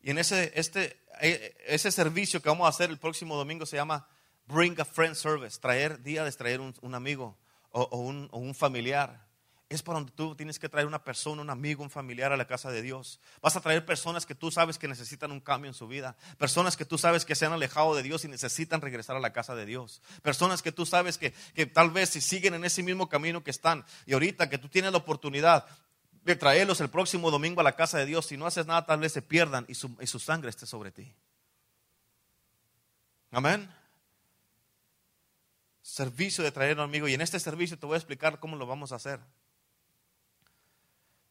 Y 0.04 0.12
en 0.12 0.18
ese, 0.18 0.52
este, 0.56 0.98
e, 1.22 1.56
ese 1.68 1.92
servicio 1.92 2.42
que 2.42 2.50
vamos 2.50 2.66
a 2.66 2.70
hacer 2.70 2.90
el 2.90 2.98
próximo 2.98 3.36
domingo 3.36 3.66
se 3.66 3.78
llama 3.78 4.08
Bring 4.48 4.80
a 4.82 4.86
Friend 4.86 5.16
Service, 5.16 5.60
traer 5.60 6.02
día 6.02 6.24
de 6.24 6.32
traer 6.32 6.60
un, 6.60 6.96
amigo 6.96 7.38
o, 7.72 7.98
un, 7.98 8.56
familiar. 8.56 9.28
es 9.70 9.82
para 9.82 10.00
donde 10.00 10.12
tú 10.12 10.36
tienes 10.36 10.60
que 10.60 10.68
traer 10.68 10.88
una 10.88 11.04
persona, 11.04 11.42
un 11.42 11.50
amigo, 11.50 11.84
un 11.84 11.90
familiar 11.90 12.34
a 12.34 12.38
la 12.38 12.46
casa 12.46 12.70
de 12.72 12.82
Dios. 12.82 13.20
Vas 13.42 13.56
a 13.56 13.62
traer 13.62 13.86
personas 13.86 14.26
que 14.26 14.36
tú 14.36 14.52
sabes 14.52 14.78
que 14.78 14.88
necesitan 14.88 15.32
un 15.32 15.40
cambio 15.40 15.70
en 15.70 15.76
su 15.76 15.88
vida. 15.88 16.18
Personas 16.38 16.76
que 16.76 16.84
tú 16.84 16.98
sabes 16.98 17.24
que 17.24 17.36
se 17.36 17.46
han 17.46 17.54
alejado 17.54 17.96
de 17.96 18.04
Dios 18.04 18.26
y 18.26 18.28
necesitan 18.28 18.82
regresar 18.82 19.16
a 19.16 19.22
la 19.22 19.32
casa 19.32 19.56
de 19.56 19.66
Dios. 19.66 20.02
Personas 20.22 20.62
que 20.62 20.72
tú 20.72 20.86
sabes 20.86 21.18
que, 21.18 21.32
tal 21.68 21.92
vez 21.92 22.10
si 22.10 22.20
siguen 22.20 22.56
en 22.56 22.66
ese 22.66 22.84
mismo 22.84 23.08
camino 23.08 23.44
que 23.44 23.52
están 23.52 23.86
y 24.06 24.14
ahorita 24.14 24.50
que 24.50 24.58
tú 24.58 24.68
tienes 24.68 24.92
la 24.92 24.98
oportunidad 24.98 25.66
de 26.22 26.36
traerlos 26.36 26.82
el 26.82 26.90
próximo 26.90 27.32
domingo 27.32 27.62
a 27.62 27.64
la 27.64 27.76
casa 27.76 27.98
de 27.98 28.06
Dios, 28.06 28.28
si 28.28 28.38
no 28.38 28.46
haces 28.46 28.66
nada 28.66 28.86
tal 28.86 29.00
vez 29.00 29.12
se 29.12 29.22
pierdan 29.22 29.66
y 29.68 29.76
su, 29.76 29.96
y 30.00 30.08
su 30.08 30.20
sangre 30.20 30.50
esté 30.50 30.66
sobre 30.66 30.92
ti. 30.92 31.14
Amén 33.32 33.82
servicio 35.92 36.44
de 36.44 36.52
traer 36.52 36.80
a 36.80 36.84
un 36.84 36.90
amigo. 36.90 37.08
Y 37.08 37.14
en 37.14 37.22
este 37.22 37.40
servicio 37.40 37.78
te 37.78 37.86
voy 37.86 37.96
a 37.96 37.98
explicar 37.98 38.40
cómo 38.40 38.56
lo 38.56 38.66
vamos 38.66 38.92
a 38.92 38.96
hacer. 38.96 39.20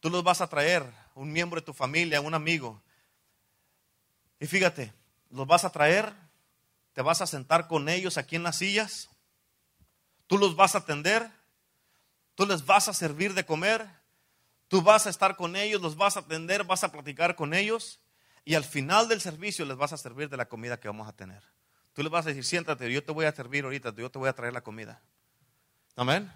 Tú 0.00 0.10
los 0.10 0.22
vas 0.22 0.40
a 0.40 0.48
traer, 0.48 0.84
un 1.14 1.32
miembro 1.32 1.60
de 1.60 1.64
tu 1.64 1.72
familia, 1.72 2.20
un 2.20 2.34
amigo. 2.34 2.82
Y 4.38 4.46
fíjate, 4.46 4.92
los 5.30 5.46
vas 5.46 5.64
a 5.64 5.70
traer, 5.70 6.12
te 6.92 7.02
vas 7.02 7.20
a 7.20 7.26
sentar 7.26 7.68
con 7.68 7.88
ellos 7.88 8.16
aquí 8.16 8.36
en 8.36 8.42
las 8.42 8.56
sillas, 8.56 9.10
tú 10.26 10.38
los 10.38 10.56
vas 10.56 10.74
a 10.74 10.78
atender, 10.78 11.30
tú 12.34 12.46
les 12.46 12.64
vas 12.64 12.88
a 12.88 12.94
servir 12.94 13.34
de 13.34 13.44
comer, 13.44 13.86
tú 14.70 14.80
vas 14.80 15.08
a 15.08 15.10
estar 15.10 15.34
con 15.34 15.56
ellos, 15.56 15.82
los 15.82 15.96
vas 15.96 16.16
a 16.16 16.20
atender, 16.20 16.62
vas 16.62 16.84
a 16.84 16.92
platicar 16.92 17.34
con 17.34 17.54
ellos 17.54 18.00
y 18.44 18.54
al 18.54 18.62
final 18.62 19.08
del 19.08 19.20
servicio 19.20 19.64
les 19.64 19.76
vas 19.76 19.92
a 19.92 19.96
servir 19.96 20.28
de 20.28 20.36
la 20.36 20.48
comida 20.48 20.78
que 20.78 20.86
vamos 20.86 21.08
a 21.08 21.12
tener. 21.12 21.42
Tú 21.92 22.04
les 22.04 22.10
vas 22.10 22.24
a 22.24 22.28
decir, 22.28 22.44
siéntate, 22.44 22.90
yo 22.90 23.02
te 23.02 23.10
voy 23.10 23.26
a 23.26 23.32
servir 23.32 23.64
ahorita, 23.64 23.92
yo 23.96 24.12
te 24.12 24.18
voy 24.20 24.28
a 24.28 24.32
traer 24.32 24.52
la 24.52 24.60
comida. 24.60 25.02
Amén. 25.96 26.32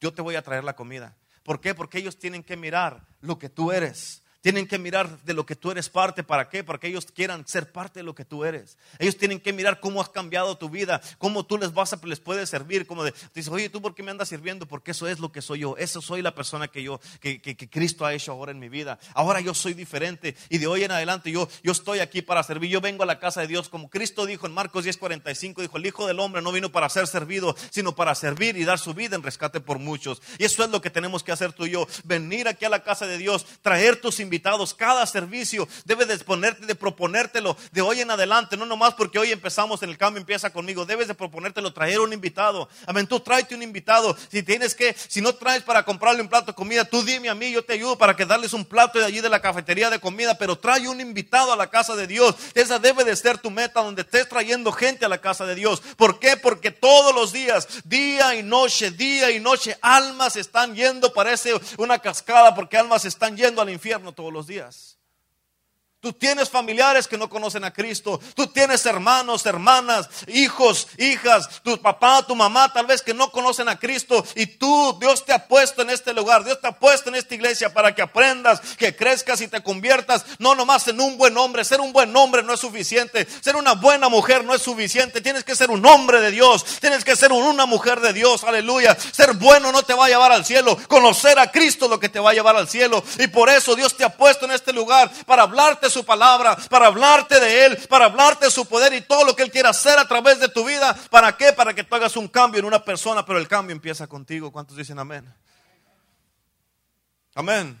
Yo 0.00 0.14
te 0.14 0.22
voy 0.22 0.36
a 0.36 0.42
traer 0.42 0.64
la 0.64 0.74
comida. 0.74 1.18
¿Por 1.42 1.60
qué? 1.60 1.74
Porque 1.74 1.98
ellos 1.98 2.18
tienen 2.18 2.42
que 2.42 2.56
mirar 2.56 3.06
lo 3.20 3.38
que 3.38 3.50
tú 3.50 3.72
eres. 3.72 4.23
Tienen 4.44 4.66
que 4.66 4.78
mirar 4.78 5.22
de 5.22 5.32
lo 5.32 5.46
que 5.46 5.56
tú 5.56 5.70
eres 5.70 5.88
parte. 5.88 6.22
¿Para 6.22 6.50
qué? 6.50 6.62
Para 6.62 6.78
que 6.78 6.88
ellos 6.88 7.06
quieran 7.06 7.48
ser 7.48 7.72
parte 7.72 8.00
de 8.00 8.02
lo 8.02 8.14
que 8.14 8.26
tú 8.26 8.44
eres. 8.44 8.76
Ellos 8.98 9.16
tienen 9.16 9.40
que 9.40 9.54
mirar 9.54 9.80
cómo 9.80 10.02
has 10.02 10.10
cambiado 10.10 10.58
tu 10.58 10.68
vida, 10.68 11.00
cómo 11.16 11.46
tú 11.46 11.56
les 11.56 11.72
vas 11.72 11.94
a, 11.94 12.00
les 12.04 12.20
puedes 12.20 12.50
servir. 12.50 12.86
Como 12.86 13.04
de, 13.04 13.14
dices, 13.34 13.50
oye, 13.50 13.70
¿tú 13.70 13.80
por 13.80 13.94
qué 13.94 14.02
me 14.02 14.10
andas 14.10 14.28
sirviendo? 14.28 14.66
Porque 14.66 14.90
eso 14.90 15.08
es 15.08 15.18
lo 15.18 15.32
que 15.32 15.40
soy 15.40 15.60
yo. 15.60 15.78
Eso 15.78 16.02
soy 16.02 16.20
la 16.20 16.34
persona 16.34 16.68
que 16.68 16.82
yo, 16.82 17.00
que, 17.20 17.40
que, 17.40 17.56
Cristo 17.70 18.04
ha 18.04 18.12
hecho 18.12 18.32
ahora 18.32 18.52
en 18.52 18.58
mi 18.58 18.68
vida. 18.68 18.98
Ahora 19.14 19.40
yo 19.40 19.54
soy 19.54 19.72
diferente 19.72 20.36
y 20.50 20.58
de 20.58 20.66
hoy 20.66 20.84
en 20.84 20.90
adelante 20.90 21.30
yo, 21.30 21.48
yo 21.62 21.72
estoy 21.72 22.00
aquí 22.00 22.20
para 22.20 22.42
servir. 22.42 22.68
Yo 22.68 22.82
vengo 22.82 23.02
a 23.02 23.06
la 23.06 23.18
casa 23.18 23.40
de 23.40 23.46
Dios. 23.46 23.70
Como 23.70 23.88
Cristo 23.88 24.26
dijo 24.26 24.46
en 24.46 24.52
Marcos 24.52 24.84
10:45, 24.84 25.62
dijo, 25.62 25.78
el 25.78 25.86
Hijo 25.86 26.06
del 26.06 26.20
Hombre 26.20 26.42
no 26.42 26.52
vino 26.52 26.70
para 26.70 26.90
ser 26.90 27.06
servido, 27.06 27.56
sino 27.70 27.94
para 27.94 28.14
servir 28.14 28.58
y 28.58 28.64
dar 28.64 28.78
su 28.78 28.92
vida 28.92 29.16
en 29.16 29.22
rescate 29.22 29.60
por 29.60 29.78
muchos. 29.78 30.20
Y 30.36 30.44
eso 30.44 30.62
es 30.62 30.68
lo 30.68 30.82
que 30.82 30.90
tenemos 30.90 31.24
que 31.24 31.32
hacer 31.32 31.54
tú 31.54 31.64
y 31.64 31.70
yo. 31.70 31.88
Venir 32.04 32.46
aquí 32.46 32.66
a 32.66 32.68
la 32.68 32.82
casa 32.82 33.06
de 33.06 33.16
Dios, 33.16 33.46
traer 33.62 33.98
tus 33.98 34.20
invitados 34.20 34.33
invitados, 34.34 34.74
cada 34.74 35.06
servicio 35.06 35.68
debes 35.84 36.08
de 36.08 36.24
de 36.66 36.74
proponértelo 36.74 37.56
de 37.70 37.80
hoy 37.80 38.00
en 38.00 38.10
adelante, 38.10 38.56
no 38.56 38.66
nomás 38.66 38.94
porque 38.94 39.18
hoy 39.18 39.30
empezamos 39.30 39.82
en 39.82 39.90
el 39.90 39.98
cambio, 39.98 40.20
empieza 40.20 40.50
conmigo, 40.50 40.84
debes 40.84 41.06
de 41.06 41.14
proponértelo, 41.14 41.72
traer 41.72 42.00
un 42.00 42.12
invitado. 42.12 42.68
Amén, 42.86 43.06
tú 43.06 43.20
tráete 43.20 43.54
un 43.54 43.62
invitado. 43.62 44.16
Si 44.30 44.42
tienes 44.42 44.74
que, 44.74 44.94
si 44.94 45.20
no 45.20 45.34
traes 45.34 45.62
para 45.62 45.84
comprarle 45.84 46.22
un 46.22 46.28
plato 46.28 46.46
de 46.46 46.54
comida, 46.54 46.84
tú 46.84 47.02
dime 47.02 47.28
a 47.28 47.34
mí, 47.34 47.52
yo 47.52 47.64
te 47.64 47.74
ayudo 47.74 47.96
para 47.96 48.16
que 48.16 48.26
darles 48.26 48.52
un 48.52 48.64
plato 48.64 48.98
de 48.98 49.04
allí 49.04 49.20
de 49.20 49.28
la 49.28 49.40
cafetería 49.40 49.90
de 49.90 50.00
comida, 50.00 50.36
pero 50.36 50.56
trae 50.56 50.88
un 50.88 51.00
invitado 51.00 51.52
a 51.52 51.56
la 51.56 51.70
casa 51.70 51.94
de 51.94 52.06
Dios. 52.06 52.34
Esa 52.54 52.78
debe 52.78 53.04
de 53.04 53.14
ser 53.14 53.38
tu 53.38 53.50
meta, 53.50 53.82
donde 53.82 54.02
estés 54.02 54.28
trayendo 54.28 54.72
gente 54.72 55.04
a 55.04 55.08
la 55.08 55.20
casa 55.20 55.46
de 55.46 55.54
Dios. 55.54 55.80
¿Por 55.96 56.18
qué? 56.18 56.36
Porque 56.36 56.70
todos 56.70 57.14
los 57.14 57.32
días, 57.32 57.68
día 57.84 58.34
y 58.34 58.42
noche, 58.42 58.90
día 58.90 59.30
y 59.30 59.38
noche, 59.38 59.76
almas 59.80 60.36
están 60.36 60.74
yendo, 60.74 61.12
parece 61.12 61.54
una 61.76 61.98
cascada, 61.98 62.54
porque 62.54 62.76
almas 62.76 63.04
están 63.04 63.36
yendo 63.36 63.62
al 63.62 63.70
infierno 63.70 64.12
todos 64.24 64.32
los 64.32 64.46
días. 64.46 65.03
Tú 66.04 66.12
tienes 66.12 66.50
familiares 66.50 67.08
que 67.08 67.16
no 67.16 67.30
conocen 67.30 67.64
a 67.64 67.72
Cristo. 67.72 68.20
Tú 68.34 68.46
tienes 68.48 68.84
hermanos, 68.84 69.46
hermanas, 69.46 70.10
hijos, 70.26 70.86
hijas, 70.98 71.62
tu 71.62 71.80
papá, 71.80 72.22
tu 72.26 72.36
mamá, 72.36 72.70
tal 72.70 72.84
vez 72.84 73.00
que 73.00 73.14
no 73.14 73.30
conocen 73.30 73.70
a 73.70 73.78
Cristo. 73.78 74.22
Y 74.34 74.44
tú, 74.44 74.98
Dios 75.00 75.24
te 75.24 75.32
ha 75.32 75.48
puesto 75.48 75.80
en 75.80 75.88
este 75.88 76.12
lugar, 76.12 76.44
Dios 76.44 76.60
te 76.60 76.66
ha 76.66 76.72
puesto 76.72 77.08
en 77.08 77.14
esta 77.14 77.34
iglesia 77.34 77.72
para 77.72 77.94
que 77.94 78.02
aprendas, 78.02 78.60
que 78.76 78.94
crezcas 78.94 79.40
y 79.40 79.48
te 79.48 79.62
conviertas, 79.62 80.26
no 80.38 80.54
nomás 80.54 80.86
en 80.88 81.00
un 81.00 81.16
buen 81.16 81.38
hombre. 81.38 81.64
Ser 81.64 81.80
un 81.80 81.94
buen 81.94 82.14
hombre 82.14 82.42
no 82.42 82.52
es 82.52 82.60
suficiente. 82.60 83.26
Ser 83.40 83.56
una 83.56 83.72
buena 83.72 84.10
mujer 84.10 84.44
no 84.44 84.52
es 84.52 84.60
suficiente. 84.60 85.22
Tienes 85.22 85.42
que 85.42 85.56
ser 85.56 85.70
un 85.70 85.86
hombre 85.86 86.20
de 86.20 86.32
Dios. 86.32 86.66
Tienes 86.82 87.02
que 87.02 87.16
ser 87.16 87.32
una 87.32 87.64
mujer 87.64 88.00
de 88.00 88.12
Dios. 88.12 88.44
Aleluya. 88.44 88.94
Ser 88.94 89.32
bueno 89.32 89.72
no 89.72 89.82
te 89.82 89.94
va 89.94 90.04
a 90.04 90.08
llevar 90.10 90.32
al 90.32 90.44
cielo. 90.44 90.76
Conocer 90.86 91.38
a 91.38 91.50
Cristo 91.50 91.86
es 91.86 91.90
lo 91.90 91.98
que 91.98 92.10
te 92.10 92.20
va 92.20 92.32
a 92.32 92.34
llevar 92.34 92.56
al 92.56 92.68
cielo. 92.68 93.02
Y 93.18 93.28
por 93.28 93.48
eso 93.48 93.74
Dios 93.74 93.96
te 93.96 94.04
ha 94.04 94.14
puesto 94.14 94.44
en 94.44 94.50
este 94.50 94.74
lugar 94.74 95.10
para 95.24 95.44
hablarte 95.44 95.93
su 95.94 96.04
palabra, 96.04 96.56
para 96.68 96.88
hablarte 96.88 97.40
de 97.40 97.66
Él, 97.66 97.78
para 97.88 98.06
hablarte 98.06 98.46
de 98.46 98.50
su 98.50 98.66
poder 98.66 98.92
y 98.92 99.00
todo 99.00 99.24
lo 99.24 99.34
que 99.34 99.42
Él 99.42 99.50
quiere 99.50 99.68
hacer 99.68 99.98
a 99.98 100.06
través 100.06 100.40
de 100.40 100.48
tu 100.48 100.64
vida. 100.64 100.94
¿Para 101.10 101.36
qué? 101.36 101.52
Para 101.52 101.72
que 101.72 101.84
tú 101.84 101.94
hagas 101.94 102.16
un 102.16 102.28
cambio 102.28 102.58
en 102.58 102.66
una 102.66 102.84
persona, 102.84 103.24
pero 103.24 103.38
el 103.38 103.48
cambio 103.48 103.74
empieza 103.74 104.06
contigo. 104.06 104.52
¿Cuántos 104.52 104.76
dicen 104.76 104.98
amén? 104.98 105.32
Amén. 107.34 107.80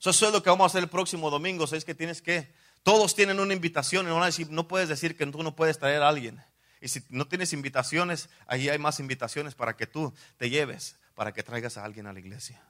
Eso 0.00 0.10
es 0.10 0.32
lo 0.32 0.42
que 0.42 0.50
vamos 0.50 0.64
a 0.64 0.66
hacer 0.66 0.82
el 0.82 0.90
próximo 0.90 1.30
domingo. 1.30 1.64
Es 1.64 1.84
que 1.84 1.94
tienes 1.94 2.22
que, 2.22 2.52
todos 2.82 3.14
tienen 3.14 3.40
una 3.40 3.54
invitación 3.54 4.06
y 4.06 4.08
no, 4.08 4.20
no 4.50 4.68
puedes 4.68 4.88
decir 4.88 5.16
que 5.16 5.26
tú 5.26 5.42
no 5.42 5.56
puedes 5.56 5.78
traer 5.78 6.02
a 6.02 6.08
alguien. 6.08 6.42
Y 6.80 6.88
si 6.88 7.02
no 7.08 7.26
tienes 7.26 7.52
invitaciones, 7.52 8.28
ahí 8.46 8.68
hay 8.68 8.78
más 8.78 9.00
invitaciones 9.00 9.54
para 9.54 9.76
que 9.76 9.86
tú 9.86 10.12
te 10.36 10.50
lleves, 10.50 10.96
para 11.14 11.32
que 11.32 11.42
traigas 11.42 11.78
a 11.78 11.84
alguien 11.84 12.06
a 12.06 12.12
la 12.12 12.20
iglesia. 12.20 12.62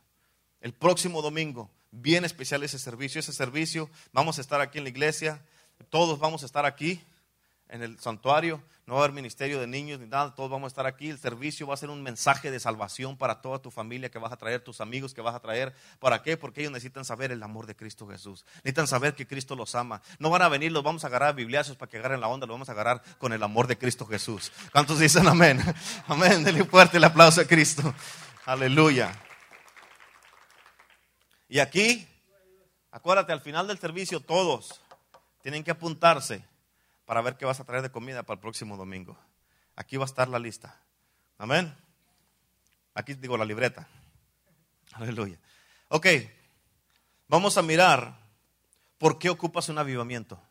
El 0.65 0.73
próximo 0.73 1.21
domingo 1.21 1.71
bien 1.91 2.25
especial 2.25 2.63
ese 2.63 2.79
servicio. 2.79 3.19
Ese 3.19 3.35
servicio, 3.35 3.91
vamos 4.13 4.39
a 4.39 4.41
estar 4.41 4.63
aquí 4.63 4.79
en 4.79 4.85
la 4.85 4.91
iglesia, 4.91 5.43
todos 5.91 6.19
vamos 6.19 6.43
a 6.43 6.47
estar 6.47 6.65
aquí 6.65 7.03
en 7.69 7.83
el 7.83 8.01
santuario, 8.01 8.63
no 8.87 8.95
va 8.95 9.01
a 9.01 9.05
haber 9.05 9.15
ministerio 9.15 9.61
de 9.61 9.67
niños 9.67 10.01
ni 10.01 10.07
nada, 10.07 10.35
todos 10.35 10.49
vamos 10.51 10.69
a 10.69 10.73
estar 10.73 10.87
aquí. 10.87 11.11
El 11.11 11.19
servicio 11.19 11.67
va 11.67 11.75
a 11.75 11.77
ser 11.77 11.91
un 11.91 12.03
mensaje 12.03 12.51
de 12.51 12.59
salvación 12.59 13.19
para 13.19 13.43
toda 13.43 13.59
tu 13.59 13.71
familia 13.71 14.11
que 14.11 14.19
vas 14.19 14.33
a 14.33 14.39
traer, 14.39 14.65
tus 14.65 14.81
amigos 14.81 15.13
que 15.13 15.21
vas 15.21 15.35
a 15.35 15.41
traer. 15.41 15.75
¿Para 15.99 16.23
qué? 16.23 16.39
Porque 16.39 16.63
ellos 16.63 16.73
necesitan 16.73 17.05
saber 17.05 17.31
el 17.31 17.43
amor 17.43 17.67
de 17.67 17.77
Cristo 17.77 18.07
Jesús. 18.07 18.47
Necesitan 18.57 18.87
saber 18.87 19.15
que 19.15 19.27
Cristo 19.27 19.57
los 19.57 19.75
ama. 19.75 20.01
No 20.19 20.31
van 20.31 20.41
a 20.41 20.49
venir, 20.49 20.73
los 20.73 20.83
vamos 20.83 21.05
a 21.05 21.09
agarrar 21.09 21.29
a 21.29 21.33
bibliazos 21.33 21.77
para 21.77 21.91
que 21.91 21.99
agarren 21.99 22.23
la 22.23 22.29
onda, 22.29 22.47
los 22.47 22.55
vamos 22.55 22.71
a 22.71 22.73
agarrar 22.73 23.03
con 23.19 23.35
el 23.35 23.43
amor 23.43 23.67
de 23.67 23.77
Cristo 23.77 24.07
Jesús. 24.07 24.51
¿Cuántos 24.73 24.99
dicen 24.99 25.29
amén? 25.29 25.63
Amén. 26.09 26.43
Denle 26.43 26.65
fuerte 26.65 26.97
el 26.97 27.05
aplauso 27.05 27.43
a 27.43 27.45
Cristo. 27.45 27.95
Aleluya. 28.47 29.15
Y 31.55 31.61
aquí, 31.61 32.05
acuérdate, 32.91 33.33
al 33.33 33.41
final 33.41 33.69
del 33.69 33.79
servicio 33.79 34.19
todos 34.19 34.81
tienen 35.41 35.63
que 35.63 35.71
apuntarse 35.71 36.45
para 37.05 37.23
ver 37.23 37.37
qué 37.37 37.45
vas 37.45 37.61
a 37.61 37.65
traer 37.65 37.81
de 37.81 37.93
comida 37.93 38.25
para 38.25 38.35
el 38.35 38.41
próximo 38.41 38.77
domingo. 38.77 39.17
Aquí 39.77 39.97
va 39.97 40.03
a 40.03 40.07
estar 40.07 40.27
la 40.29 40.41
lista. 40.41 40.83
Amén. 41.39 41.73
Aquí 42.93 43.15
digo 43.15 43.37
la 43.37 43.45
libreta. 43.45 43.87
Aleluya. 44.95 45.39
Ok, 45.91 46.09
vamos 47.29 47.57
a 47.57 47.63
mirar 47.63 48.19
por 48.99 49.21
qué 49.21 49.31
ocupas 49.31 49.69
un 49.69 49.79
avivamiento. 49.79 50.43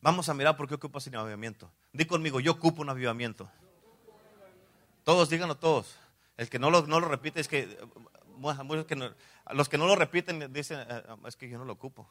Vamos 0.00 0.28
a 0.28 0.34
mirar 0.34 0.56
por 0.56 0.66
qué 0.66 0.74
ocupas 0.74 1.06
un 1.06 1.14
avivamiento. 1.14 1.70
Di 1.92 2.06
conmigo, 2.06 2.40
yo 2.40 2.50
ocupo 2.50 2.82
un 2.82 2.90
avivamiento. 2.90 3.48
Todos, 5.04 5.30
díganlo 5.30 5.58
todos. 5.58 5.96
El 6.36 6.50
que 6.50 6.58
no 6.58 6.72
lo, 6.72 6.88
no 6.88 6.98
lo 6.98 7.06
repite 7.06 7.40
es 7.40 7.46
que 7.46 7.78
los 9.52 9.68
que 9.68 9.78
no 9.78 9.86
lo 9.86 9.96
repiten 9.96 10.52
dicen, 10.52 10.80
eh, 10.88 11.02
es 11.26 11.36
que 11.36 11.48
yo 11.48 11.58
no 11.58 11.64
lo 11.64 11.72
ocupo. 11.72 12.08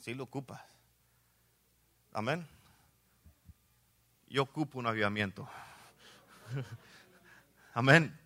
Sí 0.00 0.14
lo 0.14 0.24
ocupas. 0.24 0.62
Amén. 2.12 2.46
Yo 4.28 4.42
ocupo 4.42 4.78
un 4.78 4.86
avivamiento. 4.86 5.48
Amén. 7.74 8.18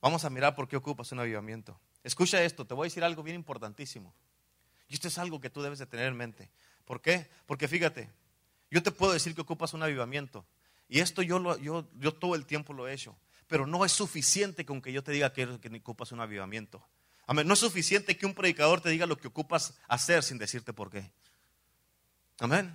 Vamos 0.00 0.24
a 0.24 0.30
mirar 0.30 0.54
por 0.54 0.68
qué 0.68 0.76
ocupas 0.76 1.12
un 1.12 1.20
avivamiento. 1.20 1.78
Escucha 2.02 2.42
esto, 2.42 2.66
te 2.66 2.74
voy 2.74 2.86
a 2.86 2.88
decir 2.88 3.04
algo 3.04 3.22
bien 3.22 3.36
importantísimo. 3.36 4.12
Y 4.88 4.94
esto 4.94 5.08
es 5.08 5.16
algo 5.18 5.40
que 5.40 5.48
tú 5.48 5.62
debes 5.62 5.78
de 5.78 5.86
tener 5.86 6.06
en 6.06 6.16
mente. 6.16 6.50
¿Por 6.84 7.00
qué? 7.00 7.30
Porque 7.46 7.68
fíjate, 7.68 8.10
yo 8.70 8.82
te 8.82 8.90
puedo 8.90 9.12
decir 9.12 9.34
que 9.34 9.40
ocupas 9.40 9.72
un 9.74 9.82
avivamiento, 9.82 10.44
y 10.88 11.00
esto 11.00 11.22
yo, 11.22 11.38
lo, 11.38 11.58
yo, 11.58 11.88
yo 11.98 12.12
todo 12.12 12.34
el 12.34 12.46
tiempo 12.46 12.72
lo 12.72 12.86
he 12.86 12.92
hecho. 12.92 13.16
Pero 13.46 13.66
no 13.66 13.84
es 13.84 13.92
suficiente 13.92 14.64
con 14.64 14.80
que 14.80 14.92
yo 14.92 15.02
te 15.02 15.12
diga 15.12 15.32
que, 15.32 15.58
que 15.60 15.76
ocupas 15.76 16.12
un 16.12 16.20
avivamiento. 16.20 16.86
Amén. 17.26 17.46
No 17.46 17.54
es 17.54 17.60
suficiente 17.60 18.16
que 18.16 18.26
un 18.26 18.34
predicador 18.34 18.80
te 18.80 18.90
diga 18.90 19.06
lo 19.06 19.16
que 19.16 19.28
ocupas 19.28 19.74
hacer 19.88 20.22
sin 20.22 20.38
decirte 20.38 20.72
por 20.72 20.90
qué. 20.90 21.10
Amén. 22.40 22.72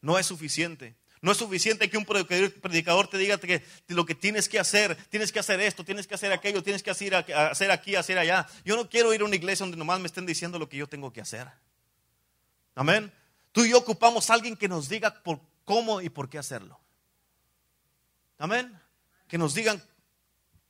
No 0.00 0.18
es 0.18 0.26
suficiente. 0.26 0.96
No 1.22 1.32
es 1.32 1.38
suficiente 1.38 1.88
que 1.88 1.96
un 1.96 2.04
predicador 2.04 3.08
te 3.08 3.18
diga 3.18 3.38
que 3.38 3.64
lo 3.88 4.04
que 4.04 4.14
tienes 4.14 4.48
que 4.48 4.58
hacer, 4.58 4.96
tienes 5.08 5.32
que 5.32 5.38
hacer 5.38 5.60
esto, 5.60 5.84
tienes 5.84 6.06
que 6.06 6.14
hacer 6.14 6.30
aquello, 6.30 6.62
tienes 6.62 6.82
que 6.82 6.90
hacer, 6.90 7.14
hacer 7.14 7.70
aquí, 7.70 7.96
hacer 7.96 8.18
allá. 8.18 8.46
Yo 8.64 8.76
no 8.76 8.88
quiero 8.88 9.12
ir 9.14 9.22
a 9.22 9.24
una 9.24 9.34
iglesia 9.34 9.64
donde 9.64 9.78
nomás 9.78 9.98
me 9.98 10.06
estén 10.06 10.26
diciendo 10.26 10.58
lo 10.58 10.68
que 10.68 10.76
yo 10.76 10.86
tengo 10.86 11.12
que 11.12 11.20
hacer. 11.20 11.48
Amén. 12.74 13.12
Tú 13.50 13.64
y 13.64 13.70
yo 13.70 13.78
ocupamos 13.78 14.28
a 14.28 14.34
alguien 14.34 14.56
que 14.56 14.68
nos 14.68 14.88
diga 14.88 15.22
por 15.22 15.40
cómo 15.64 16.02
y 16.02 16.10
por 16.10 16.28
qué 16.28 16.38
hacerlo. 16.38 16.78
Amén. 18.38 18.80
Que 19.28 19.38
nos 19.38 19.54
digan 19.54 19.82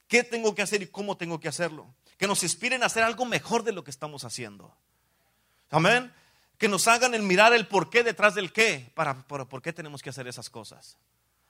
qué 0.09 0.23
tengo 0.23 0.55
que 0.55 0.63
hacer 0.63 0.83
y 0.83 0.87
cómo 0.87 1.17
tengo 1.17 1.41
que 1.41 1.49
hacerlo. 1.49 1.95
Que 2.17 2.27
nos 2.27 2.43
inspiren 2.43 2.83
a 2.83 2.87
hacer 2.87 3.03
algo 3.03 3.25
mejor 3.25 3.65
de 3.65 3.73
lo 3.73 3.85
que 3.85 3.91
estamos 3.91 4.25
haciendo. 4.25 4.75
Amén. 5.71 6.13
Que 6.59 6.69
nos 6.69 6.89
hagan 6.89 7.15
el 7.15 7.23
mirar 7.23 7.53
el 7.53 7.67
por 7.67 7.91
qué 7.91 8.03
detrás 8.03 8.35
del 8.35 8.53
qué. 8.53 8.91
Para, 8.95 9.27
por 9.27 9.63
qué 9.63 9.73
tenemos 9.73 10.03
que 10.03 10.11
hacer 10.11 10.27
esas 10.27 10.49
cosas. 10.49 10.97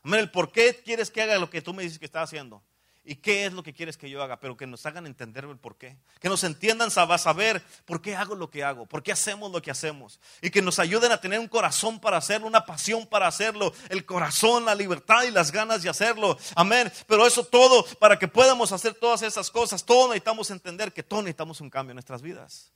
Amén. 0.03 0.21
El 0.21 0.31
por 0.31 0.53
qué 0.53 0.83
quieres 0.85 1.11
que 1.11 1.23
haga 1.23 1.39
lo 1.39 1.51
que 1.51 1.63
tú 1.63 1.75
me 1.75 1.83
dices 1.83 1.99
que 1.99 2.07
está 2.07 2.23
haciendo 2.23 2.63
y 3.09 3.15
qué 3.15 3.47
es 3.47 3.53
lo 3.53 3.63
que 3.63 3.73
quieres 3.73 3.97
que 3.97 4.11
yo 4.11 4.21
haga, 4.21 4.41
pero 4.41 4.57
que 4.57 4.67
nos 4.67 4.85
hagan 4.85 5.07
entender 5.07 5.45
el 5.45 5.57
por 5.57 5.77
qué. 5.77 5.97
Que 6.19 6.29
nos 6.29 6.43
entiendan 6.43 6.89
a 6.89 7.19
saber 7.19 7.63
por 7.85 8.03
qué 8.03 8.17
hago 8.17 8.35
lo 8.35 8.51
que 8.51 8.65
hago, 8.65 8.85
por 8.85 9.05
qué 9.05 9.13
hacemos 9.13 9.53
lo 9.53 9.63
que 9.63 9.71
hacemos. 9.71 10.19
Y 10.43 10.51
que 10.51 10.61
nos 10.61 10.81
ayuden 10.81 11.13
a 11.13 11.21
tener 11.21 11.39
un 11.39 11.47
corazón 11.47 12.01
para 12.01 12.17
hacerlo, 12.17 12.49
una 12.49 12.67
pasión 12.67 13.07
para 13.07 13.29
hacerlo, 13.29 13.73
el 13.91 14.05
corazón, 14.05 14.65
la 14.65 14.75
libertad 14.75 15.23
y 15.23 15.31
las 15.31 15.53
ganas 15.53 15.85
de 15.85 15.89
hacerlo. 15.89 16.37
Amén. 16.57 16.93
Pero 17.07 17.25
eso 17.25 17.45
todo, 17.45 17.87
para 18.01 18.19
que 18.19 18.27
podamos 18.27 18.73
hacer 18.73 18.95
todas 18.95 19.23
esas 19.23 19.53
cosas, 19.53 19.85
todos 19.85 20.09
necesitamos 20.09 20.51
entender 20.51 20.93
que 20.93 21.05
todos 21.05 21.23
necesitamos 21.23 21.61
un 21.61 21.71
cambio 21.71 21.93
en 21.93 21.97
nuestras 21.97 22.23
vidas. 22.23 22.73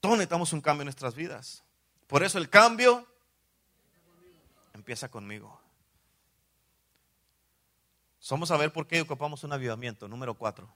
Todos 0.00 0.16
necesitamos 0.16 0.54
un 0.54 0.62
cambio 0.62 0.82
en 0.82 0.86
nuestras 0.86 1.14
vidas. 1.14 1.62
Por 2.06 2.22
eso 2.22 2.38
el 2.38 2.48
cambio 2.48 3.06
empieza 4.72 5.10
conmigo. 5.10 5.63
Vamos 8.30 8.50
a 8.50 8.56
ver 8.56 8.72
por 8.72 8.86
qué 8.86 9.00
ocupamos 9.00 9.44
un 9.44 9.52
avivamiento. 9.52 10.08
Número 10.08 10.34
cuatro. 10.34 10.72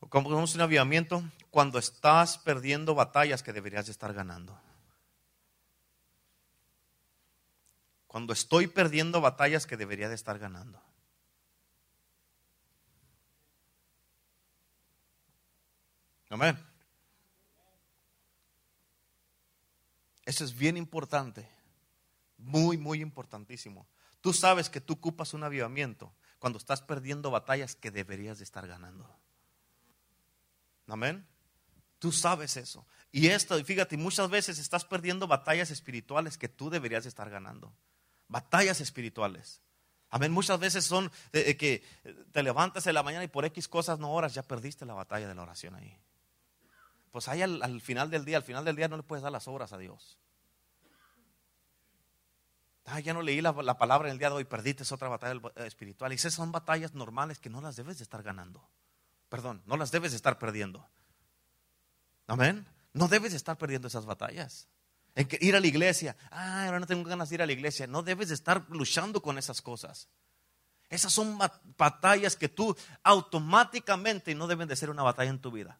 Ocupamos 0.00 0.54
un 0.54 0.60
avivamiento 0.60 1.22
cuando 1.50 1.78
estás 1.78 2.38
perdiendo 2.38 2.94
batallas 2.94 3.42
que 3.42 3.52
deberías 3.52 3.86
de 3.86 3.92
estar 3.92 4.12
ganando. 4.12 4.58
Cuando 8.06 8.32
estoy 8.32 8.66
perdiendo 8.66 9.20
batallas 9.20 9.66
que 9.66 9.76
debería 9.76 10.08
de 10.08 10.14
estar 10.14 10.38
ganando. 10.38 10.82
Amén. 16.28 16.58
Eso 20.24 20.44
es 20.44 20.56
bien 20.56 20.76
importante. 20.76 21.48
Muy, 22.38 22.78
muy 22.78 23.00
importantísimo. 23.00 23.86
Tú 24.20 24.32
sabes 24.32 24.68
que 24.68 24.80
tú 24.80 24.94
ocupas 24.94 25.34
un 25.34 25.44
avivamiento 25.44 26.12
cuando 26.38 26.58
estás 26.58 26.82
perdiendo 26.82 27.30
batallas 27.30 27.74
que 27.74 27.90
deberías 27.90 28.38
de 28.38 28.44
estar 28.44 28.66
ganando. 28.66 29.08
Amén. 30.88 31.26
Tú 31.98 32.12
sabes 32.12 32.56
eso. 32.56 32.86
Y 33.12 33.28
esto, 33.28 33.62
fíjate, 33.64 33.96
muchas 33.96 34.30
veces 34.30 34.58
estás 34.58 34.84
perdiendo 34.84 35.26
batallas 35.26 35.70
espirituales 35.70 36.38
que 36.38 36.48
tú 36.48 36.70
deberías 36.70 37.04
de 37.04 37.08
estar 37.08 37.30
ganando. 37.30 37.72
Batallas 38.28 38.80
espirituales. 38.80 39.60
Amén. 40.10 40.32
Muchas 40.32 40.58
veces 40.60 40.84
son 40.84 41.10
que 41.32 41.82
te 42.32 42.42
levantas 42.42 42.86
en 42.86 42.94
la 42.94 43.02
mañana 43.02 43.24
y 43.24 43.28
por 43.28 43.44
X 43.44 43.68
cosas 43.68 43.98
no 43.98 44.12
oras, 44.12 44.34
ya 44.34 44.42
perdiste 44.42 44.84
la 44.84 44.94
batalla 44.94 45.28
de 45.28 45.34
la 45.34 45.42
oración 45.42 45.74
ahí. 45.74 45.96
Pues 47.10 47.26
ahí 47.28 47.42
al 47.42 47.80
final 47.80 48.10
del 48.10 48.24
día, 48.24 48.36
al 48.36 48.44
final 48.44 48.64
del 48.64 48.76
día 48.76 48.88
no 48.88 48.96
le 48.96 49.02
puedes 49.02 49.22
dar 49.22 49.32
las 49.32 49.48
obras 49.48 49.72
a 49.72 49.78
Dios 49.78 50.19
ya 52.98 53.14
no 53.14 53.22
leí 53.22 53.40
la, 53.40 53.54
palabra 53.78 54.08
en 54.08 54.12
el 54.12 54.18
día 54.18 54.28
de 54.28 54.36
hoy, 54.36 54.44
perdiste 54.44 54.82
otra 54.92 55.08
batalla 55.08 55.40
eh, 55.56 55.66
espiritual. 55.66 56.12
Y 56.12 56.16
esas 56.16 56.34
son 56.34 56.50
batallas 56.50 56.94
normales 56.94 57.38
que 57.38 57.48
no 57.48 57.60
las 57.60 57.76
debes 57.76 57.98
de 57.98 58.04
estar 58.04 58.22
ganando. 58.22 58.68
Perdón, 59.28 59.62
no 59.66 59.76
las 59.76 59.92
debes 59.92 60.10
de 60.10 60.16
estar 60.16 60.38
perdiendo. 60.38 60.88
Amén. 62.26 62.66
No 62.92 63.06
debes 63.06 63.30
de 63.30 63.36
estar 63.36 63.56
perdiendo 63.56 63.86
esas 63.88 64.06
batallas. 64.06 64.68
Ir 65.14 65.54
a 65.54 65.60
la 65.60 65.66
iglesia, 65.66 66.16
ah, 66.30 66.66
ahora 66.66 66.80
no 66.80 66.86
tengo 66.86 67.08
ganas 67.08 67.28
de 67.28 67.36
ir 67.36 67.42
a 67.42 67.46
la 67.46 67.52
iglesia. 67.52 67.86
No 67.86 68.02
debes 68.02 68.28
de 68.28 68.34
estar 68.34 68.66
luchando 68.70 69.22
con 69.22 69.38
esas 69.38 69.62
cosas. 69.62 70.08
Esas 70.88 71.12
son 71.12 71.38
batallas 71.76 72.34
que 72.34 72.48
tú 72.48 72.76
automáticamente 73.04 74.34
no 74.34 74.48
deben 74.48 74.66
de 74.66 74.74
ser 74.74 74.90
una 74.90 75.04
batalla 75.04 75.30
en 75.30 75.40
tu 75.40 75.52
vida 75.52 75.78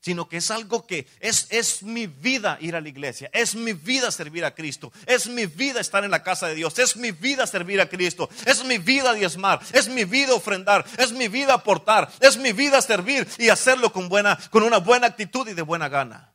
sino 0.00 0.28
que 0.28 0.36
es 0.36 0.50
algo 0.50 0.86
que 0.86 1.08
es, 1.20 1.48
es 1.50 1.82
mi 1.82 2.06
vida 2.06 2.58
ir 2.60 2.76
a 2.76 2.80
la 2.80 2.88
iglesia, 2.88 3.28
es 3.32 3.54
mi 3.54 3.72
vida 3.72 4.10
servir 4.10 4.44
a 4.44 4.54
Cristo, 4.54 4.92
es 5.06 5.26
mi 5.26 5.46
vida 5.46 5.80
estar 5.80 6.04
en 6.04 6.10
la 6.10 6.22
casa 6.22 6.46
de 6.46 6.54
Dios, 6.54 6.78
es 6.78 6.96
mi 6.96 7.10
vida 7.10 7.46
servir 7.46 7.80
a 7.80 7.88
Cristo, 7.88 8.28
es 8.44 8.64
mi 8.64 8.78
vida 8.78 9.14
diezmar, 9.14 9.60
es 9.72 9.88
mi 9.88 10.04
vida 10.04 10.34
ofrendar, 10.34 10.84
es 10.98 11.12
mi 11.12 11.28
vida 11.28 11.54
aportar, 11.54 12.10
es 12.20 12.36
mi 12.36 12.52
vida 12.52 12.80
servir 12.82 13.26
y 13.38 13.48
hacerlo 13.48 13.92
con, 13.92 14.08
buena, 14.08 14.38
con 14.50 14.62
una 14.62 14.78
buena 14.78 15.08
actitud 15.08 15.48
y 15.48 15.54
de 15.54 15.62
buena 15.62 15.88
gana. 15.88 16.32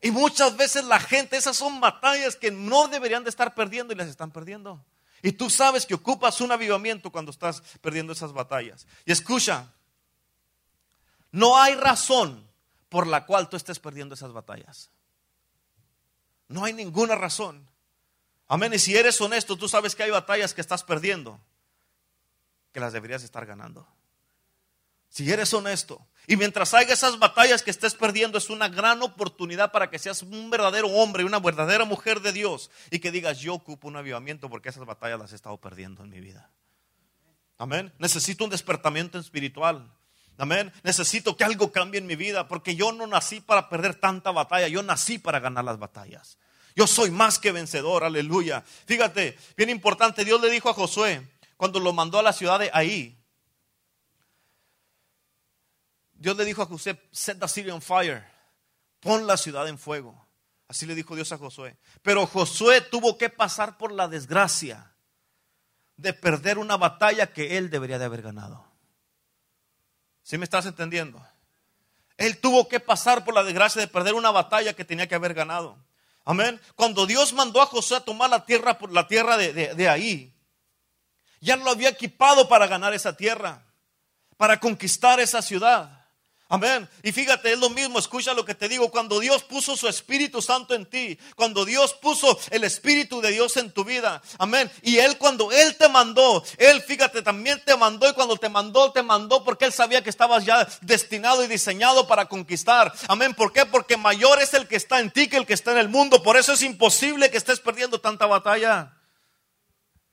Y 0.00 0.10
muchas 0.10 0.56
veces 0.56 0.84
la 0.84 0.98
gente, 0.98 1.36
esas 1.36 1.56
son 1.56 1.80
batallas 1.80 2.34
que 2.34 2.50
no 2.50 2.88
deberían 2.88 3.22
de 3.22 3.30
estar 3.30 3.54
perdiendo 3.54 3.92
y 3.92 3.96
las 3.96 4.08
están 4.08 4.32
perdiendo. 4.32 4.84
Y 5.22 5.32
tú 5.32 5.48
sabes 5.48 5.86
que 5.86 5.94
ocupas 5.94 6.40
un 6.40 6.50
avivamiento 6.50 7.10
cuando 7.10 7.30
estás 7.30 7.62
perdiendo 7.80 8.12
esas 8.12 8.32
batallas. 8.32 8.86
Y 9.04 9.12
escucha, 9.12 9.72
no 11.30 11.56
hay 11.56 11.76
razón 11.76 12.51
por 12.92 13.06
la 13.06 13.24
cual 13.24 13.48
tú 13.48 13.56
estés 13.56 13.78
perdiendo 13.78 14.14
esas 14.14 14.34
batallas. 14.34 14.90
No 16.46 16.66
hay 16.66 16.74
ninguna 16.74 17.14
razón. 17.14 17.66
Amén. 18.48 18.74
Y 18.74 18.78
si 18.78 18.94
eres 18.94 19.18
honesto, 19.18 19.56
tú 19.56 19.66
sabes 19.66 19.96
que 19.96 20.02
hay 20.02 20.10
batallas 20.10 20.52
que 20.52 20.60
estás 20.60 20.84
perdiendo, 20.84 21.40
que 22.70 22.80
las 22.80 22.92
deberías 22.92 23.24
estar 23.24 23.46
ganando. 23.46 23.88
Si 25.08 25.32
eres 25.32 25.54
honesto. 25.54 26.06
Y 26.26 26.36
mientras 26.36 26.74
haya 26.74 26.92
esas 26.92 27.18
batallas 27.18 27.62
que 27.62 27.70
estés 27.70 27.94
perdiendo, 27.94 28.36
es 28.36 28.50
una 28.50 28.68
gran 28.68 29.00
oportunidad 29.00 29.72
para 29.72 29.88
que 29.88 29.98
seas 29.98 30.20
un 30.22 30.50
verdadero 30.50 30.88
hombre, 30.88 31.24
una 31.24 31.40
verdadera 31.40 31.86
mujer 31.86 32.20
de 32.20 32.32
Dios. 32.32 32.70
Y 32.90 32.98
que 32.98 33.10
digas, 33.10 33.38
yo 33.38 33.54
ocupo 33.54 33.88
un 33.88 33.96
avivamiento 33.96 34.50
porque 34.50 34.68
esas 34.68 34.84
batallas 34.84 35.18
las 35.18 35.32
he 35.32 35.36
estado 35.36 35.56
perdiendo 35.56 36.04
en 36.04 36.10
mi 36.10 36.20
vida. 36.20 36.50
Amén. 37.56 37.90
Necesito 37.98 38.44
un 38.44 38.50
despertamiento 38.50 39.18
espiritual. 39.18 39.90
Amén. 40.42 40.72
Necesito 40.82 41.36
que 41.36 41.44
algo 41.44 41.70
cambie 41.70 42.00
en 42.00 42.06
mi 42.08 42.16
vida 42.16 42.48
porque 42.48 42.74
yo 42.74 42.90
no 42.90 43.06
nací 43.06 43.40
para 43.40 43.68
perder 43.68 43.94
tanta 43.94 44.32
batalla, 44.32 44.66
yo 44.66 44.82
nací 44.82 45.18
para 45.18 45.38
ganar 45.38 45.64
las 45.64 45.78
batallas. 45.78 46.36
Yo 46.74 46.88
soy 46.88 47.12
más 47.12 47.38
que 47.38 47.52
vencedor, 47.52 48.02
aleluya. 48.02 48.64
Fíjate, 48.86 49.38
bien 49.56 49.70
importante, 49.70 50.24
Dios 50.24 50.40
le 50.40 50.50
dijo 50.50 50.68
a 50.68 50.74
Josué 50.74 51.30
cuando 51.56 51.78
lo 51.78 51.92
mandó 51.92 52.18
a 52.18 52.24
la 52.24 52.32
ciudad 52.32 52.58
de 52.58 52.72
ahí. 52.74 53.16
Dios 56.14 56.36
le 56.36 56.44
dijo 56.44 56.62
a 56.62 56.66
Josué, 56.66 57.00
set 57.12 57.38
the 57.38 57.46
city 57.46 57.70
on 57.70 57.80
fire, 57.80 58.26
pon 58.98 59.28
la 59.28 59.36
ciudad 59.36 59.68
en 59.68 59.78
fuego. 59.78 60.26
Así 60.66 60.86
le 60.86 60.96
dijo 60.96 61.14
Dios 61.14 61.30
a 61.30 61.38
Josué. 61.38 61.76
Pero 62.02 62.26
Josué 62.26 62.80
tuvo 62.80 63.16
que 63.16 63.30
pasar 63.30 63.78
por 63.78 63.92
la 63.92 64.08
desgracia 64.08 64.92
de 65.96 66.12
perder 66.12 66.58
una 66.58 66.76
batalla 66.76 67.32
que 67.32 67.58
él 67.58 67.70
debería 67.70 68.00
de 68.00 68.06
haber 68.06 68.22
ganado. 68.22 68.71
¿Sí 70.22 70.38
me 70.38 70.44
estás 70.44 70.66
entendiendo? 70.66 71.24
Él 72.16 72.38
tuvo 72.38 72.68
que 72.68 72.80
pasar 72.80 73.24
por 73.24 73.34
la 73.34 73.42
desgracia 73.42 73.80
de 73.80 73.88
perder 73.88 74.14
una 74.14 74.30
batalla 74.30 74.74
que 74.74 74.84
tenía 74.84 75.08
que 75.08 75.14
haber 75.14 75.34
ganado. 75.34 75.76
Amén. 76.24 76.60
Cuando 76.76 77.06
Dios 77.06 77.32
mandó 77.32 77.60
a 77.60 77.66
José 77.66 77.96
a 77.96 78.00
tomar 78.00 78.30
la 78.30 78.44
tierra, 78.44 78.78
por 78.78 78.92
la 78.92 79.08
tierra 79.08 79.36
de, 79.36 79.52
de 79.52 79.88
ahí, 79.88 80.32
ya 81.40 81.56
lo 81.56 81.70
había 81.70 81.88
equipado 81.88 82.48
para 82.48 82.68
ganar 82.68 82.94
esa 82.94 83.16
tierra, 83.16 83.64
para 84.36 84.60
conquistar 84.60 85.18
esa 85.18 85.42
ciudad. 85.42 86.01
Amén. 86.52 86.86
Y 87.02 87.12
fíjate, 87.12 87.54
es 87.54 87.58
lo 87.58 87.70
mismo, 87.70 87.98
escucha 87.98 88.34
lo 88.34 88.44
que 88.44 88.54
te 88.54 88.68
digo, 88.68 88.90
cuando 88.90 89.20
Dios 89.20 89.42
puso 89.42 89.74
su 89.74 89.88
Espíritu 89.88 90.42
Santo 90.42 90.74
en 90.74 90.84
ti, 90.84 91.18
cuando 91.34 91.64
Dios 91.64 91.94
puso 91.94 92.38
el 92.50 92.62
Espíritu 92.64 93.22
de 93.22 93.30
Dios 93.30 93.56
en 93.56 93.70
tu 93.70 93.84
vida, 93.84 94.20
amén. 94.36 94.70
Y 94.82 94.98
Él 94.98 95.16
cuando 95.16 95.50
Él 95.50 95.74
te 95.76 95.88
mandó, 95.88 96.44
Él 96.58 96.82
fíjate, 96.82 97.22
también 97.22 97.62
te 97.64 97.74
mandó 97.74 98.06
y 98.06 98.12
cuando 98.12 98.36
te 98.36 98.50
mandó, 98.50 98.92
te 98.92 99.02
mandó 99.02 99.42
porque 99.44 99.64
Él 99.64 99.72
sabía 99.72 100.02
que 100.02 100.10
estabas 100.10 100.44
ya 100.44 100.68
destinado 100.82 101.42
y 101.42 101.46
diseñado 101.48 102.06
para 102.06 102.26
conquistar. 102.26 102.92
Amén. 103.08 103.32
¿Por 103.32 103.54
qué? 103.54 103.64
Porque 103.64 103.96
mayor 103.96 104.42
es 104.42 104.52
el 104.52 104.68
que 104.68 104.76
está 104.76 105.00
en 105.00 105.10
ti 105.10 105.28
que 105.28 105.38
el 105.38 105.46
que 105.46 105.54
está 105.54 105.72
en 105.72 105.78
el 105.78 105.88
mundo. 105.88 106.22
Por 106.22 106.36
eso 106.36 106.52
es 106.52 106.60
imposible 106.60 107.30
que 107.30 107.38
estés 107.38 107.60
perdiendo 107.60 107.98
tanta 107.98 108.26
batalla. 108.26 108.92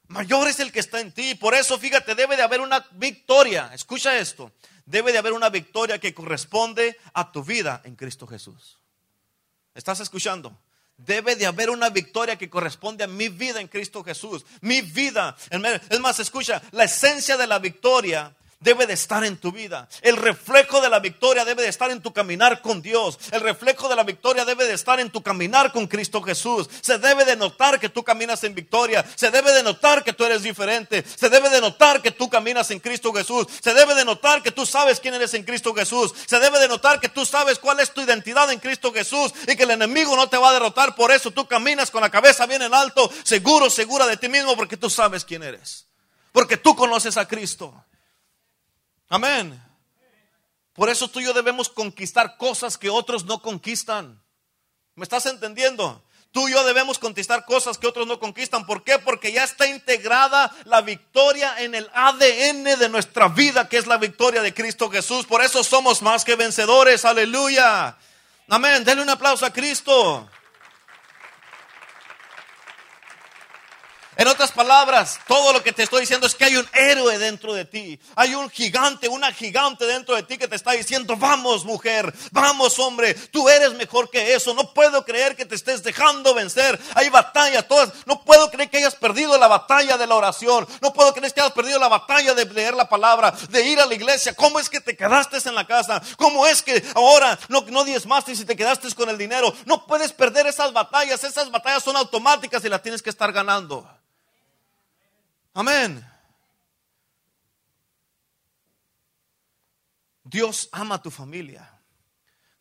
Mayor 0.08 0.48
es 0.48 0.62
el 0.62 0.72
que 0.72 0.80
está 0.80 1.02
en 1.02 1.12
ti. 1.12 1.36
Por 1.36 1.54
eso, 1.54 1.78
fíjate, 1.78 2.16
debe 2.16 2.38
de 2.38 2.44
haber 2.44 2.62
una 2.62 2.88
victoria. 2.92 3.72
Escucha 3.74 4.18
esto 4.18 4.54
debe 4.90 5.12
de 5.12 5.20
haber 5.20 5.34
una 5.34 5.50
victoria 5.50 6.00
que 6.00 6.16
corresponde 6.16 6.98
a 7.14 7.32
tu 7.32 7.44
vida 7.44 7.82
en 7.86 7.96
Cristo 7.96 8.26
Jesús. 8.26 8.80
¿Estás 9.76 10.00
escuchando? 10.00 10.58
Debe 10.98 11.36
de 11.36 11.46
haber 11.46 11.70
una 11.70 11.90
victoria 11.90 12.38
que 12.38 12.50
corresponde 12.50 13.04
a 13.04 13.08
mi 13.08 13.30
vida 13.30 13.62
en 13.62 13.68
Cristo 13.68 14.04
Jesús. 14.04 14.46
Mi 14.62 14.82
vida. 14.82 15.38
Es 15.90 16.00
más, 16.00 16.20
escucha, 16.20 16.62
la 16.72 16.86
esencia 16.86 17.38
de 17.38 17.46
la 17.46 17.60
victoria 17.60 18.36
debe 18.60 18.86
de 18.86 18.94
estar 18.94 19.24
en 19.24 19.38
tu 19.38 19.52
vida. 19.52 19.88
El 20.02 20.18
reflejo 20.18 20.82
de 20.82 20.90
la 20.90 21.00
victoria 21.00 21.46
debe 21.46 21.64
de 21.64 21.70
estar 21.70 21.92
en 21.92 22.02
tu 22.02 22.12
caminar 22.12 22.62
con 22.62 22.82
Dios. 22.82 23.18
El 23.32 23.42
reflejo 23.42 23.88
de 23.88 23.96
la 23.96 24.04
victoria 24.04 24.44
debe 24.44 24.66
de 24.66 24.74
estar 24.74 25.00
en 25.00 25.10
tu 25.10 25.24
caminar 25.24 25.72
con 25.72 25.88
Cristo 25.88 26.22
Jesús. 26.22 26.70
Se 26.82 26.98
debe 26.98 27.24
de 27.24 27.38
notar 27.38 27.80
que 27.80 27.88
tú 27.88 28.04
caminas 28.04 28.44
en 28.44 28.54
victoria. 28.54 29.06
Se 29.16 29.32
debe 29.32 29.54
de 29.54 29.64
notar 29.64 30.04
que 30.04 30.12
tú 30.12 30.26
eres 30.26 30.44
diferente. 30.44 31.06
Se 31.16 31.30
debe 31.30 31.50
de 31.50 31.62
notar 31.62 32.02
que 32.02 32.12
tú 32.12 32.30
caminas 32.30 32.70
en 32.72 32.80
Cristo 32.80 33.14
Jesús. 33.14 33.48
Se 33.62 33.74
debe 33.74 33.96
de 33.96 34.04
notar 34.04 34.44
que 34.44 34.52
tú 34.52 34.66
sabes 34.66 35.00
quién 35.00 35.14
eres 35.14 35.34
en 35.34 35.44
Cristo 35.44 35.74
Jesús. 35.74 36.14
Se 36.26 36.40
debe 36.40 36.60
de 36.60 36.68
notar 36.68 37.00
que 37.00 37.10
tú 37.10 37.26
sabes 37.26 37.60
cuál 37.60 37.80
es 37.80 37.94
tu 37.94 38.02
identidad 38.02 38.52
en 38.52 38.60
Cristo 38.60 38.92
Jesús 38.92 39.34
y 39.48 39.56
que 39.56 39.64
el 39.64 39.72
enemigo 39.72 40.18
no 40.18 40.28
te 40.28 40.38
va 40.38 40.50
a 40.50 40.54
derrotar. 40.54 40.96
Por 40.96 41.14
eso 41.14 41.32
tú 41.32 41.48
caminas 41.48 41.92
con 41.92 42.02
la 42.02 42.10
cabeza 42.10 42.46
bien 42.46 42.62
en 42.62 42.74
alto, 42.74 43.10
seguro, 43.24 43.70
segura 43.70 44.06
de 44.06 44.18
ti 44.18 44.28
mismo 44.28 44.58
porque 44.58 44.76
tú 44.76 44.90
sabes 44.90 45.24
quién 45.24 45.44
eres. 45.44 45.86
Porque 46.34 46.58
tú 46.58 46.76
conoces 46.76 47.16
a 47.16 47.26
Cristo. 47.26 47.74
Amén. 49.10 49.62
Por 50.74 50.90
eso 50.90 51.10
tú 51.10 51.20
y 51.20 51.26
yo 51.26 51.34
debemos 51.34 51.68
conquistar 51.68 52.38
cosas 52.38 52.78
que 52.78 52.90
otros 52.90 53.26
no 53.26 53.42
conquistan. 53.42 54.22
¿Me 54.96 55.04
estás 55.04 55.26
entendiendo? 55.26 56.04
Tú 56.32 56.48
y 56.48 56.52
yo 56.52 56.64
debemos 56.64 57.00
conquistar 57.00 57.44
cosas 57.46 57.80
que 57.80 57.88
otros 57.88 58.06
no 58.06 58.20
conquistan. 58.20 58.66
¿Por 58.66 58.84
qué? 58.84 59.00
Porque 59.00 59.32
ya 59.32 59.44
está 59.44 59.68
integrada 59.68 60.56
la 60.66 60.82
victoria 60.82 61.56
en 61.60 61.74
el 61.74 61.90
ADN 61.92 62.78
de 62.78 62.88
nuestra 62.90 63.30
vida, 63.30 63.68
que 63.68 63.78
es 63.78 63.88
la 63.88 63.98
victoria 63.98 64.44
de 64.44 64.54
Cristo 64.54 64.92
Jesús. 64.92 65.26
Por 65.26 65.44
eso 65.44 65.64
somos 65.64 66.04
más 66.04 66.24
que 66.24 66.36
vencedores. 66.36 67.04
Aleluya. 67.04 67.98
Amén. 68.48 68.84
Denle 68.84 69.02
un 69.02 69.10
aplauso 69.10 69.46
a 69.46 69.52
Cristo. 69.52 70.30
En 74.20 74.28
otras 74.28 74.52
palabras, 74.52 75.18
todo 75.30 75.54
lo 75.54 75.64
que 75.64 75.72
te 75.72 75.84
estoy 75.84 76.02
diciendo 76.02 76.28
es 76.28 76.36
que 76.36 76.44
hay 76.44 76.58
un 76.58 76.68
héroe 76.74 77.18
dentro 77.18 77.54
de 77.54 77.64
ti. 77.64 77.98
Hay 78.18 78.36
un 78.36 78.50
gigante, 78.50 79.08
una 79.08 79.32
gigante 79.32 79.86
dentro 79.86 80.14
de 80.14 80.24
ti 80.24 80.38
que 80.38 80.50
te 80.50 80.58
está 80.58 80.74
diciendo, 80.74 81.16
vamos 81.16 81.64
mujer, 81.64 82.14
vamos 82.30 82.78
hombre, 82.80 83.14
tú 83.14 83.48
eres 83.48 83.76
mejor 83.76 84.10
que 84.10 84.34
eso. 84.34 84.54
No 84.54 84.74
puedo 84.74 85.06
creer 85.06 85.38
que 85.38 85.46
te 85.46 85.56
estés 85.56 85.84
dejando 85.84 86.34
vencer. 86.34 86.78
Hay 86.96 87.08
batalla, 87.08 87.66
todas. 87.66 87.94
No 88.06 88.22
puedo 88.26 88.52
creer 88.52 88.70
que 88.70 88.80
hayas 88.80 88.96
perdido 88.96 89.38
la 89.38 89.48
batalla 89.48 89.98
de 89.98 90.06
la 90.06 90.16
oración. 90.16 90.68
No 90.82 90.92
puedo 90.92 91.14
creer 91.14 91.32
que 91.32 91.40
hayas 91.40 91.54
perdido 91.54 91.80
la 91.80 91.88
batalla 91.88 92.34
de 92.34 92.44
leer 92.44 92.74
la 92.74 92.90
palabra, 92.90 93.34
de 93.48 93.66
ir 93.70 93.80
a 93.80 93.86
la 93.86 93.94
iglesia. 93.94 94.36
¿Cómo 94.36 94.60
es 94.60 94.70
que 94.70 94.82
te 94.82 94.98
quedaste 94.98 95.38
en 95.48 95.56
la 95.56 95.66
casa? 95.66 96.02
¿Cómo 96.18 96.46
es 96.46 96.62
que 96.62 96.84
ahora 96.94 97.40
no, 97.48 97.62
no 97.70 97.86
diezmaste 97.86 98.36
si 98.36 98.44
te 98.44 98.58
quedaste 98.58 98.94
con 98.96 99.08
el 99.08 99.18
dinero? 99.18 99.56
No 99.66 99.88
puedes 99.88 100.12
perder 100.12 100.46
esas 100.46 100.74
batallas. 100.74 101.24
Esas 101.24 101.50
batallas 101.50 101.86
son 101.86 101.96
automáticas 101.96 102.66
y 102.66 102.68
las 102.68 102.82
tienes 102.82 103.02
que 103.02 103.12
estar 103.12 103.32
ganando. 103.32 103.88
Amén. 105.60 106.02
Dios 110.24 110.70
ama 110.72 111.02
tu 111.02 111.12
familia. 111.12 111.70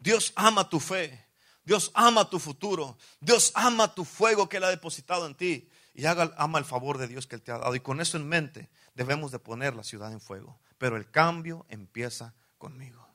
Dios 0.00 0.32
ama 0.34 0.68
tu 0.68 0.80
fe. 0.80 1.24
Dios 1.62 1.92
ama 1.94 2.28
tu 2.28 2.40
futuro. 2.40 2.98
Dios 3.20 3.52
ama 3.54 3.94
tu 3.94 4.04
fuego 4.04 4.48
que 4.48 4.56
Él 4.56 4.64
ha 4.64 4.70
depositado 4.70 5.26
en 5.26 5.36
ti. 5.36 5.70
Y 5.94 6.06
ama 6.06 6.58
el 6.58 6.64
favor 6.64 6.98
de 6.98 7.06
Dios 7.06 7.28
que 7.28 7.36
Él 7.36 7.42
te 7.42 7.52
ha 7.52 7.58
dado. 7.58 7.72
Y 7.76 7.78
con 7.78 8.00
eso 8.00 8.16
en 8.16 8.28
mente 8.28 8.68
debemos 8.94 9.30
de 9.30 9.38
poner 9.38 9.76
la 9.76 9.84
ciudad 9.84 10.10
en 10.10 10.20
fuego. 10.20 10.58
Pero 10.76 10.96
el 10.96 11.08
cambio 11.08 11.66
empieza 11.68 12.34
conmigo. 12.58 13.06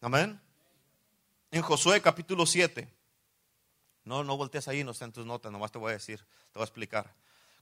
Amén. 0.00 0.40
En 1.50 1.60
Josué 1.60 2.00
capítulo 2.00 2.46
7. 2.46 2.90
No, 4.04 4.24
no 4.24 4.38
voltees 4.38 4.66
ahí, 4.66 4.82
no 4.82 4.92
está 4.92 5.12
tus 5.12 5.26
notas, 5.26 5.52
nomás 5.52 5.72
te 5.72 5.76
voy 5.76 5.90
a 5.90 5.92
decir, 5.92 6.20
te 6.20 6.54
voy 6.54 6.62
a 6.62 6.64
explicar. 6.64 7.14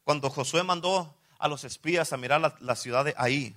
Cuando 0.07 0.30
Josué 0.30 0.62
mandó 0.62 1.12
a 1.36 1.48
los 1.48 1.64
espías 1.64 2.12
a 2.12 2.16
mirar 2.16 2.54
la, 2.61 2.76
ciudad 2.76 3.04
de 3.04 3.12
ahí, 3.18 3.57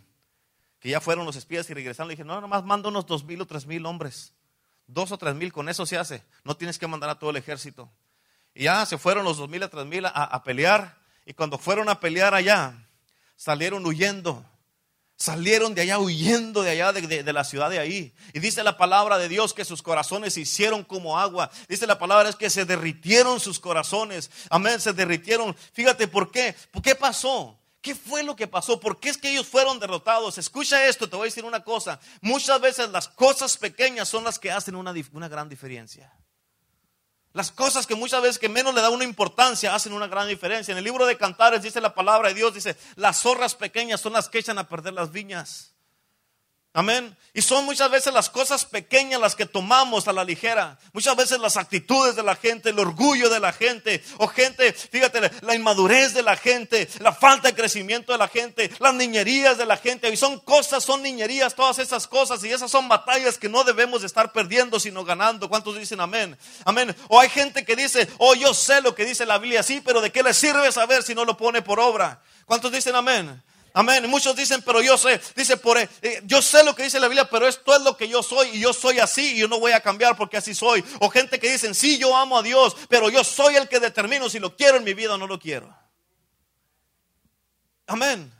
que 0.80 0.90
ya 0.90 1.00
fueron 1.00 1.28
los 1.28 1.36
espías 1.36 1.70
y 1.70 1.76
regresaron, 1.76 2.08
le 2.08 2.14
dije, 2.14 2.24
no, 2.24 2.42
nomás 2.42 2.64
manda 2.64 2.90
unos 2.90 3.06
dos 3.06 3.24
mil 3.24 3.40
o 3.42 3.46
tres 3.46 3.68
mil 3.68 3.86
hombres. 3.86 4.34
Dos 4.88 5.12
o 5.12 5.20
tres 5.20 5.36
mil, 5.36 5.54
con 5.54 5.70
eso 5.70 5.86
se 5.86 6.00
hace. 6.00 6.24
No 6.44 6.58
tienes 6.58 6.80
que 6.80 6.88
mandar 6.88 7.12
a 7.12 7.20
todo 7.20 7.30
el 7.30 7.36
ejército. 7.36 7.88
Y 8.56 8.64
ya 8.64 8.84
se 8.88 8.98
fueron 8.98 9.26
los 9.26 9.38
dos 9.38 9.48
mil 9.48 9.62
a 9.62 9.70
tres 9.70 9.86
mil 9.86 10.04
a 10.08 10.44
pelear. 10.44 10.98
Y 11.24 11.36
cuando 11.36 11.60
fueron 11.60 11.88
a 11.88 12.00
pelear 12.00 12.34
allá, 12.34 12.74
salieron 13.36 13.86
huyendo. 13.86 14.44
Salieron 15.20 15.76
de 15.76 15.82
allá 15.82 16.00
huyendo 16.00 16.64
de 16.64 16.70
allá 16.70 16.94
de, 16.94 17.34
la 17.34 17.44
ciudad 17.44 17.70
de 17.70 17.78
ahí. 17.78 18.14
Y 18.34 18.40
dice 18.40 18.64
la 18.64 18.78
palabra 18.78 19.18
de 19.18 19.28
Dios 19.28 19.54
que 19.54 19.66
sus 19.66 19.82
corazones 19.82 20.34
se 20.34 20.42
hicieron 20.42 20.86
como 20.86 21.20
agua. 21.20 21.52
Dice 21.68 21.86
la 21.86 22.00
palabra 22.00 22.30
es 22.30 22.38
que 22.38 22.50
se 22.50 22.64
derritieron 22.64 23.42
sus 23.42 23.60
corazones. 23.60 24.32
Amén, 24.50 24.80
se 24.80 24.94
derritieron. 24.94 25.54
Fíjate 25.74 26.08
por 26.08 26.32
qué. 26.32 26.56
¿Por 26.72 26.82
qué 26.82 26.96
pasó? 26.96 27.60
¿Qué 27.82 27.96
fue 27.96 28.24
lo 28.24 28.38
que 28.38 28.48
pasó? 28.48 28.80
¿Por 28.80 29.02
qué 29.02 29.10
es 29.10 29.18
que 29.18 29.32
ellos 29.32 29.46
fueron 29.46 29.78
derrotados? 29.78 30.38
Escucha 30.38 30.88
esto, 30.88 31.10
te 31.10 31.18
voy 31.18 31.26
a 31.26 31.32
decir 31.32 31.44
una 31.44 31.66
cosa. 31.66 32.00
Muchas 32.22 32.62
veces 32.62 32.90
las 32.90 33.10
cosas 33.10 33.58
pequeñas 33.58 34.08
son 34.08 34.24
las 34.24 34.40
que 34.40 34.52
hacen 34.52 34.76
una, 34.76 34.94
una 35.12 35.28
gran 35.28 35.50
diferencia. 35.50 36.14
Las 37.34 37.52
cosas 37.52 37.86
que 37.86 37.96
muchas 37.96 38.22
veces 38.22 38.40
que 38.40 38.50
menos 38.50 38.74
le 38.74 38.82
da 38.82 38.90
una 38.90 39.04
importancia 39.04 39.76
hacen 39.76 39.94
una 39.94 40.08
gran 40.08 40.28
diferencia. 40.28 40.72
En 40.72 40.80
el 40.80 40.84
libro 40.84 41.06
de 41.06 41.18
Cantares 41.18 41.62
dice 41.62 41.80
la 41.80 41.94
palabra 41.94 42.30
de 42.30 42.36
Dios, 42.36 42.54
dice, 42.54 42.76
las 42.96 43.22
zorras 43.22 43.56
pequeñas 43.56 44.02
son 44.02 44.14
las 44.14 44.30
que 44.30 44.40
echan 44.40 44.58
a 44.58 44.68
perder 44.68 44.94
las 44.94 45.12
viñas. 45.12 45.76
Amén. 46.72 47.18
Y 47.34 47.42
son 47.42 47.66
muchas 47.66 47.90
veces 47.90 48.14
las 48.14 48.30
cosas 48.30 48.64
pequeñas 48.64 49.20
las 49.20 49.36
que 49.36 49.48
tomamos 49.48 50.08
a 50.08 50.14
la 50.14 50.24
ligera. 50.24 50.78
Muchas 50.94 51.16
veces 51.16 51.40
las 51.40 51.58
actitudes 51.58 52.16
de 52.16 52.22
la 52.22 52.36
gente, 52.36 52.70
el 52.70 52.78
orgullo 52.78 53.28
de 53.30 53.40
la 53.40 53.52
gente, 53.52 54.04
o 54.18 54.28
gente, 54.28 54.72
fíjate, 54.74 55.32
la 55.42 55.56
inmadurez 55.56 56.14
de 56.14 56.22
la 56.22 56.36
gente, 56.36 56.88
la 57.00 57.12
falta 57.12 57.48
de 57.48 57.56
crecimiento 57.56 58.12
de 58.12 58.20
la 58.20 58.28
gente, 58.28 58.70
las 58.78 58.94
niñerías 58.94 59.58
de 59.58 59.66
la 59.66 59.78
gente. 59.78 60.10
Y 60.10 60.18
son 60.18 60.40
cosas, 60.40 60.84
son 60.84 61.02
niñerías, 61.02 61.56
todas 61.56 61.80
esas 61.80 62.08
cosas. 62.08 62.44
Y 62.44 62.52
esas 62.52 62.70
son 62.70 62.88
batallas 62.88 63.40
que 63.40 63.50
no 63.50 63.64
debemos 63.64 64.02
de 64.02 64.08
estar 64.08 64.32
perdiendo, 64.32 64.80
sino 64.80 65.04
ganando. 65.04 65.50
¿Cuántos 65.50 65.76
dicen 65.76 66.02
amén? 66.02 66.38
Amén. 66.66 66.96
O 67.08 67.20
hay 67.20 67.30
gente 67.30 67.66
que 67.66 67.76
dice, 67.76 68.08
oh, 68.20 68.36
yo 68.36 68.54
sé 68.54 68.82
lo 68.82 68.94
que 68.94 69.06
dice 69.06 69.26
la 69.26 69.40
Biblia, 69.40 69.64
sí, 69.64 69.82
pero 69.84 70.02
¿de 70.02 70.12
qué 70.12 70.22
le 70.22 70.36
sirve 70.36 70.72
saber 70.72 71.02
si 71.02 71.16
no 71.16 71.26
lo 71.26 71.36
pone 71.36 71.64
por 71.64 71.80
obra? 71.80 72.22
¿Cuántos 72.46 72.72
dicen 72.72 72.96
amén? 72.96 73.42
Amén. 73.74 74.10
Muchos 74.10 74.36
dicen, 74.36 74.62
pero 74.64 74.82
yo 74.82 74.98
sé, 74.98 75.22
dice, 75.36 75.58
por, 75.58 75.78
eh, 75.78 75.90
yo 76.26 76.42
sé 76.42 76.64
lo 76.64 76.76
que 76.76 76.84
dice 76.84 77.00
la 77.00 77.08
Biblia, 77.08 77.30
pero 77.30 77.48
esto 77.48 77.76
es 77.76 77.82
lo 77.82 77.96
que 77.96 78.08
yo 78.08 78.24
soy 78.24 78.50
y 78.50 78.60
yo 78.60 78.74
soy 78.74 79.00
así 79.00 79.36
y 79.36 79.40
yo 79.40 79.48
no 79.48 79.60
voy 79.60 79.72
a 79.72 79.82
cambiar 79.82 80.18
porque 80.18 80.38
así 80.38 80.56
soy. 80.56 80.84
O 81.00 81.10
gente 81.10 81.40
que 81.40 81.52
dicen, 81.52 81.76
sí, 81.76 81.98
yo 81.98 82.16
amo 82.16 82.38
a 82.38 82.44
Dios, 82.44 82.76
pero 82.90 83.10
yo 83.10 83.24
soy 83.24 83.56
el 83.56 83.68
que 83.68 83.80
determino 83.80 84.30
si 84.30 84.40
lo 84.40 84.56
quiero 84.56 84.78
en 84.78 84.84
mi 84.84 84.94
vida 84.94 85.14
o 85.14 85.18
no 85.18 85.28
lo 85.28 85.40
quiero. 85.40 85.76
Amén. 87.86 88.32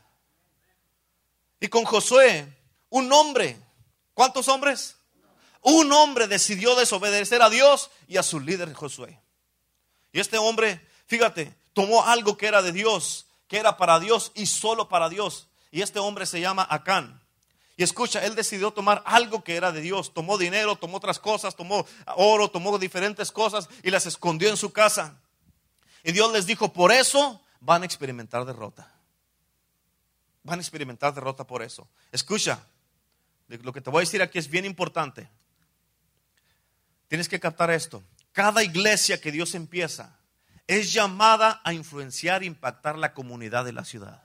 Y 1.60 1.68
con 1.68 1.84
Josué, 1.84 2.46
un 2.88 3.12
hombre, 3.12 3.56
¿cuántos 4.14 4.48
hombres? 4.48 4.96
Un 5.62 5.92
hombre 5.92 6.26
decidió 6.26 6.74
desobedecer 6.74 7.42
a 7.42 7.50
Dios 7.50 7.90
y 8.08 8.16
a 8.16 8.22
su 8.22 8.40
líder 8.40 8.72
Josué. 8.72 9.20
Y 10.12 10.20
este 10.20 10.38
hombre, 10.38 10.86
fíjate, 11.06 11.54
tomó 11.72 12.04
algo 12.04 12.36
que 12.36 12.46
era 12.46 12.62
de 12.62 12.72
Dios 12.72 13.26
que 13.50 13.58
era 13.58 13.76
para 13.76 13.98
Dios 13.98 14.30
y 14.36 14.46
solo 14.46 14.88
para 14.88 15.08
Dios. 15.08 15.48
Y 15.72 15.82
este 15.82 15.98
hombre 15.98 16.24
se 16.24 16.40
llama 16.40 16.64
Acán. 16.70 17.20
Y 17.76 17.82
escucha, 17.82 18.24
él 18.24 18.36
decidió 18.36 18.70
tomar 18.70 19.02
algo 19.04 19.42
que 19.42 19.56
era 19.56 19.72
de 19.72 19.80
Dios. 19.80 20.14
Tomó 20.14 20.38
dinero, 20.38 20.76
tomó 20.76 20.98
otras 20.98 21.18
cosas, 21.18 21.56
tomó 21.56 21.84
oro, 22.14 22.48
tomó 22.48 22.78
diferentes 22.78 23.32
cosas 23.32 23.68
y 23.82 23.90
las 23.90 24.06
escondió 24.06 24.50
en 24.50 24.56
su 24.56 24.72
casa. 24.72 25.16
Y 26.04 26.12
Dios 26.12 26.32
les 26.32 26.46
dijo, 26.46 26.72
por 26.72 26.92
eso 26.92 27.40
van 27.58 27.82
a 27.82 27.86
experimentar 27.86 28.44
derrota. 28.44 28.88
Van 30.44 30.60
a 30.60 30.62
experimentar 30.62 31.12
derrota 31.12 31.44
por 31.44 31.62
eso. 31.62 31.88
Escucha, 32.12 32.60
lo 33.48 33.72
que 33.72 33.80
te 33.80 33.90
voy 33.90 34.02
a 34.02 34.06
decir 34.06 34.22
aquí 34.22 34.38
es 34.38 34.48
bien 34.48 34.64
importante. 34.64 35.28
Tienes 37.08 37.28
que 37.28 37.40
captar 37.40 37.72
esto. 37.72 38.00
Cada 38.30 38.62
iglesia 38.62 39.20
que 39.20 39.32
Dios 39.32 39.56
empieza, 39.56 40.19
es 40.70 40.92
llamada 40.92 41.60
a 41.64 41.72
influenciar 41.72 42.44
e 42.44 42.46
impactar 42.46 42.96
la 42.96 43.12
comunidad 43.12 43.64
de 43.64 43.72
la 43.72 43.84
ciudad. 43.84 44.22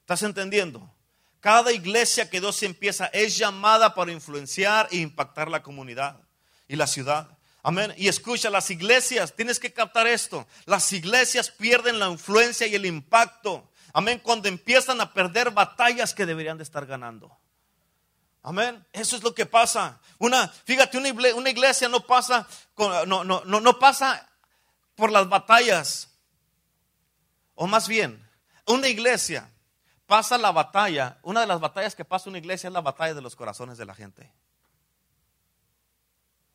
¿Estás 0.00 0.24
entendiendo? 0.24 0.92
Cada 1.38 1.70
iglesia 1.70 2.28
que 2.28 2.40
Dios 2.40 2.60
empieza 2.64 3.06
es 3.06 3.38
llamada 3.38 3.94
para 3.94 4.10
influenciar 4.10 4.88
e 4.90 4.96
impactar 4.96 5.48
la 5.48 5.62
comunidad 5.62 6.16
y 6.66 6.74
la 6.74 6.88
ciudad. 6.88 7.38
Amén. 7.62 7.94
Y 7.96 8.08
escucha, 8.08 8.50
las 8.50 8.72
iglesias, 8.72 9.32
tienes 9.36 9.60
que 9.60 9.72
captar 9.72 10.08
esto. 10.08 10.48
Las 10.66 10.92
iglesias 10.92 11.48
pierden 11.48 12.00
la 12.00 12.08
influencia 12.08 12.66
y 12.66 12.74
el 12.74 12.84
impacto. 12.84 13.70
Amén. 13.92 14.18
Cuando 14.18 14.48
empiezan 14.48 15.00
a 15.00 15.12
perder 15.14 15.52
batallas 15.52 16.12
que 16.12 16.26
deberían 16.26 16.58
de 16.58 16.64
estar 16.64 16.86
ganando. 16.86 17.38
Amén. 18.42 18.84
Eso 18.92 19.14
es 19.14 19.22
lo 19.22 19.32
que 19.32 19.46
pasa. 19.46 20.00
Una, 20.18 20.48
fíjate, 20.48 20.98
una 20.98 21.50
iglesia 21.50 21.88
no 21.88 22.04
pasa, 22.04 22.48
no, 22.76 23.24
no, 23.24 23.44
no, 23.44 23.60
no 23.60 23.78
pasa 23.78 24.26
por 25.00 25.10
las 25.10 25.28
batallas. 25.28 26.10
O 27.54 27.66
más 27.66 27.88
bien, 27.88 28.28
una 28.66 28.86
iglesia 28.86 29.50
pasa 30.06 30.36
la 30.36 30.52
batalla. 30.52 31.18
Una 31.22 31.40
de 31.40 31.46
las 31.46 31.58
batallas 31.58 31.96
que 31.96 32.04
pasa 32.04 32.28
una 32.28 32.38
iglesia 32.38 32.68
es 32.68 32.74
la 32.74 32.82
batalla 32.82 33.14
de 33.14 33.22
los 33.22 33.34
corazones 33.34 33.78
de 33.78 33.86
la 33.86 33.94
gente. 33.94 34.30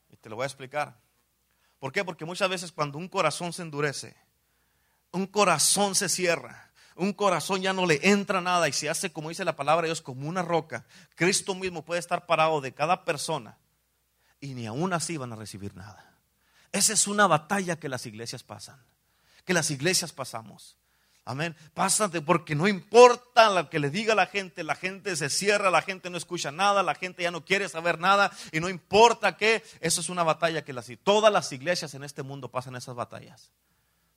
Y 0.10 0.18
te 0.18 0.30
lo 0.30 0.36
voy 0.36 0.43
a 0.43 0.46
explicar. 0.46 0.96
¿Por 1.80 1.91
qué? 1.91 2.06
Porque 2.06 2.24
muchas 2.24 2.48
veces 2.48 2.72
cuando 2.72 3.00
un 3.00 3.10
corazón 3.10 3.52
se 3.52 3.64
endurece, 3.64 4.16
un 5.12 5.26
corazón 5.26 5.96
se 5.96 6.08
cierra, 6.08 6.72
un 6.96 7.14
corazón 7.14 7.62
ya 7.62 7.74
no 7.74 7.86
le 7.86 8.00
entra 8.04 8.41
nada 8.41 8.70
y 8.70 8.74
se 8.74 8.89
hace, 8.89 9.12
como 9.12 9.30
dice 9.30 9.43
la 9.43 9.56
palabra 9.56 9.84
de 9.84 9.89
Dios, 9.89 10.02
como 10.02 10.30
una 10.30 10.43
roca. 10.43 10.86
Cristo 11.16 11.56
mismo 11.56 11.84
puede 11.84 12.00
estar 12.00 12.28
parado 12.28 12.62
de 12.62 12.74
cada 12.74 13.06
persona 13.06 13.58
y 14.39 14.54
ni 14.54 14.68
aún 14.68 14.93
así 14.93 15.18
van 15.18 15.34
a 15.34 15.36
recibir 15.36 15.76
nada. 15.76 16.14
Esa 16.76 16.91
es 16.91 17.07
una 17.07 17.26
batalla 17.26 17.80
que 17.80 17.88
las 17.88 18.05
iglesias 18.05 18.43
pasan, 18.43 18.78
que 19.45 19.53
las 19.53 19.71
iglesias 19.71 20.11
pasamos. 20.11 20.76
Amén. 21.23 21.55
Pásate 21.73 22.19
porque 22.19 22.53
no 22.53 22.67
importa 22.67 23.49
lo 23.49 23.69
que 23.69 23.80
le 23.80 23.89
diga 23.89 24.13
la 24.13 24.26
gente, 24.26 24.61
la 24.61 24.76
gente 24.76 25.15
se 25.15 25.30
cierra, 25.30 25.69
la 25.69 25.82
gente 25.82 26.09
no 26.09 26.17
escucha 26.17 26.51
nada, 26.51 26.84
la 26.84 26.93
gente 26.93 27.23
ya 27.23 27.32
no 27.32 27.45
quiere 27.45 27.69
saber 27.69 27.97
nada 27.97 28.30
y 28.51 28.59
no 28.59 28.67
importa 28.67 29.38
qué, 29.38 29.63
eso 29.80 30.01
es 30.01 30.09
una 30.09 30.23
batalla 30.23 30.65
que 30.65 30.73
las, 30.73 30.91
todas 31.01 31.32
las 31.32 31.49
iglesias 31.53 31.93
en 31.93 32.03
este 32.03 32.23
mundo 32.23 32.51
pasan 32.51 32.76
esas 32.76 32.93
batallas. 32.93 33.53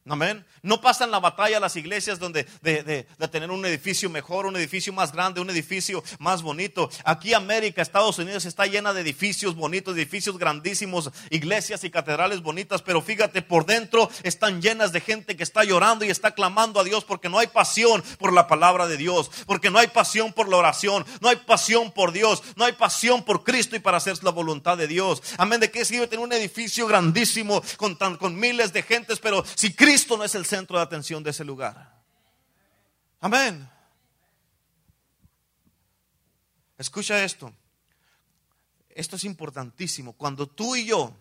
Amén. 0.09 0.45
No 0.63 0.81
pasan 0.81 1.11
la 1.11 1.21
batalla 1.21 1.61
las 1.61 1.77
iglesias 1.77 2.19
donde 2.19 2.47
de, 2.63 2.83
de, 2.83 3.07
de, 3.19 3.29
tener 3.29 3.51
un 3.51 3.65
edificio 3.65 4.11
mejor, 4.11 4.47
un 4.47 4.57
edificio 4.57 4.93
más 4.93 5.13
grande, 5.13 5.41
un 5.41 5.51
edificio 5.51 6.03
más 6.19 6.43
bonito. 6.43 6.91
Aquí 7.05 7.35
América, 7.35 7.83
Estados 7.83 8.19
Unidos 8.19 8.45
está 8.45 8.67
llena 8.67 8.93
de 8.93 9.03
edificios 9.03 9.55
bonitos, 9.55 9.97
edificios 9.97 10.39
grandísimos, 10.39 11.11
iglesias 11.31 11.85
y 11.85 11.91
catedrales 11.91 12.43
bonitas, 12.43 12.83
pero 12.83 13.01
fíjate, 13.01 13.43
por 13.43 13.67
dentro 13.67 14.11
están 14.23 14.61
llenas 14.61 14.93
de 14.93 15.01
gente 15.01 15.37
que 15.37 15.43
está 15.43 15.63
llorando 15.65 16.05
y 16.05 16.11
está 16.11 16.33
clamando 16.33 16.81
a 16.81 16.85
Dios 16.85 17.05
porque 17.05 17.29
no 17.29 17.39
hay 17.39 17.47
pasión 17.47 18.03
por 18.19 18.33
la 18.33 18.47
palabra 18.47 18.87
de 18.87 18.97
Dios, 18.97 19.31
porque 19.47 19.71
no 19.71 19.79
hay 19.79 19.89
pasión 19.89 20.33
por 20.33 20.49
la 20.49 20.57
oración, 20.57 21.05
no 21.21 21.29
hay 21.29 21.37
pasión 21.37 21.93
por 21.93 22.13
Dios, 22.13 22.43
no 22.57 22.65
hay 22.65 22.73
pasión 22.73 23.25
por 23.25 23.45
Cristo 23.45 23.77
y 23.77 23.81
para 23.81 23.99
hacer 23.99 24.09
la 24.23 24.31
voluntad 24.31 24.77
de 24.79 24.89
Dios. 24.89 25.23
Amén. 25.37 25.61
¿De 25.61 25.71
qué 25.71 25.85
sirve 25.85 26.07
tener 26.07 26.25
un 26.25 26.33
edificio 26.33 26.87
grandísimo 26.87 27.63
con, 27.77 27.97
tan, 27.97 28.17
con 28.17 28.39
miles 28.39 28.73
de 28.73 28.83
gentes, 28.83 29.19
pero 29.21 29.45
si 29.55 29.75
Cristo 29.75 29.98
Cristo 29.99 30.17
no 30.17 30.23
es 30.23 30.37
el 30.37 30.47
centro 30.47 30.77
de 30.77 30.85
atención 30.85 31.25
de 31.25 31.31
ese 31.31 31.45
lugar. 31.45 32.01
Amén. 33.19 33.69
Escucha 36.77 37.25
esto. 37.25 37.53
Esto 38.91 39.17
es 39.17 39.25
importantísimo. 39.25 40.13
Cuando 40.13 40.47
tú 40.47 40.77
y 40.77 40.87
yo 40.87 41.13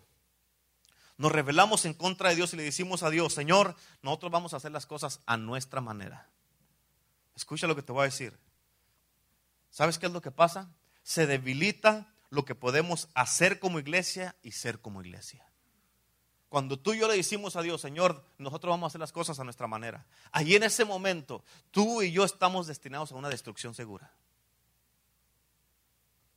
nos 1.16 1.32
revelamos 1.32 1.86
en 1.86 1.94
contra 1.94 2.28
de 2.28 2.36
Dios 2.36 2.54
y 2.54 2.56
le 2.56 2.62
decimos 2.62 3.02
a 3.02 3.10
Dios, 3.10 3.34
Señor, 3.34 3.74
nosotros 4.00 4.30
vamos 4.30 4.54
a 4.54 4.58
hacer 4.58 4.70
las 4.70 4.86
cosas 4.86 5.22
a 5.26 5.36
nuestra 5.36 5.80
manera. 5.80 6.30
Escucha 7.34 7.66
lo 7.66 7.74
que 7.74 7.82
te 7.82 7.90
voy 7.90 8.02
a 8.02 8.04
decir. 8.04 8.38
¿Sabes 9.70 9.98
qué 9.98 10.06
es 10.06 10.12
lo 10.12 10.22
que 10.22 10.30
pasa? 10.30 10.70
Se 11.02 11.26
debilita 11.26 12.14
lo 12.30 12.44
que 12.44 12.54
podemos 12.54 13.08
hacer 13.14 13.58
como 13.58 13.80
iglesia 13.80 14.36
y 14.40 14.52
ser 14.52 14.80
como 14.80 15.02
iglesia. 15.02 15.47
Cuando 16.48 16.78
tú 16.78 16.94
y 16.94 16.98
yo 16.98 17.08
le 17.08 17.16
decimos 17.16 17.56
a 17.56 17.62
Dios, 17.62 17.80
Señor, 17.80 18.24
nosotros 18.38 18.70
vamos 18.70 18.86
a 18.86 18.88
hacer 18.88 19.00
las 19.00 19.12
cosas 19.12 19.38
a 19.38 19.44
nuestra 19.44 19.66
manera. 19.66 20.06
Allí 20.32 20.56
en 20.56 20.62
ese 20.62 20.84
momento, 20.84 21.44
tú 21.70 22.02
y 22.02 22.10
yo 22.10 22.24
estamos 22.24 22.66
destinados 22.66 23.12
a 23.12 23.16
una 23.16 23.28
destrucción 23.28 23.74
segura. 23.74 24.10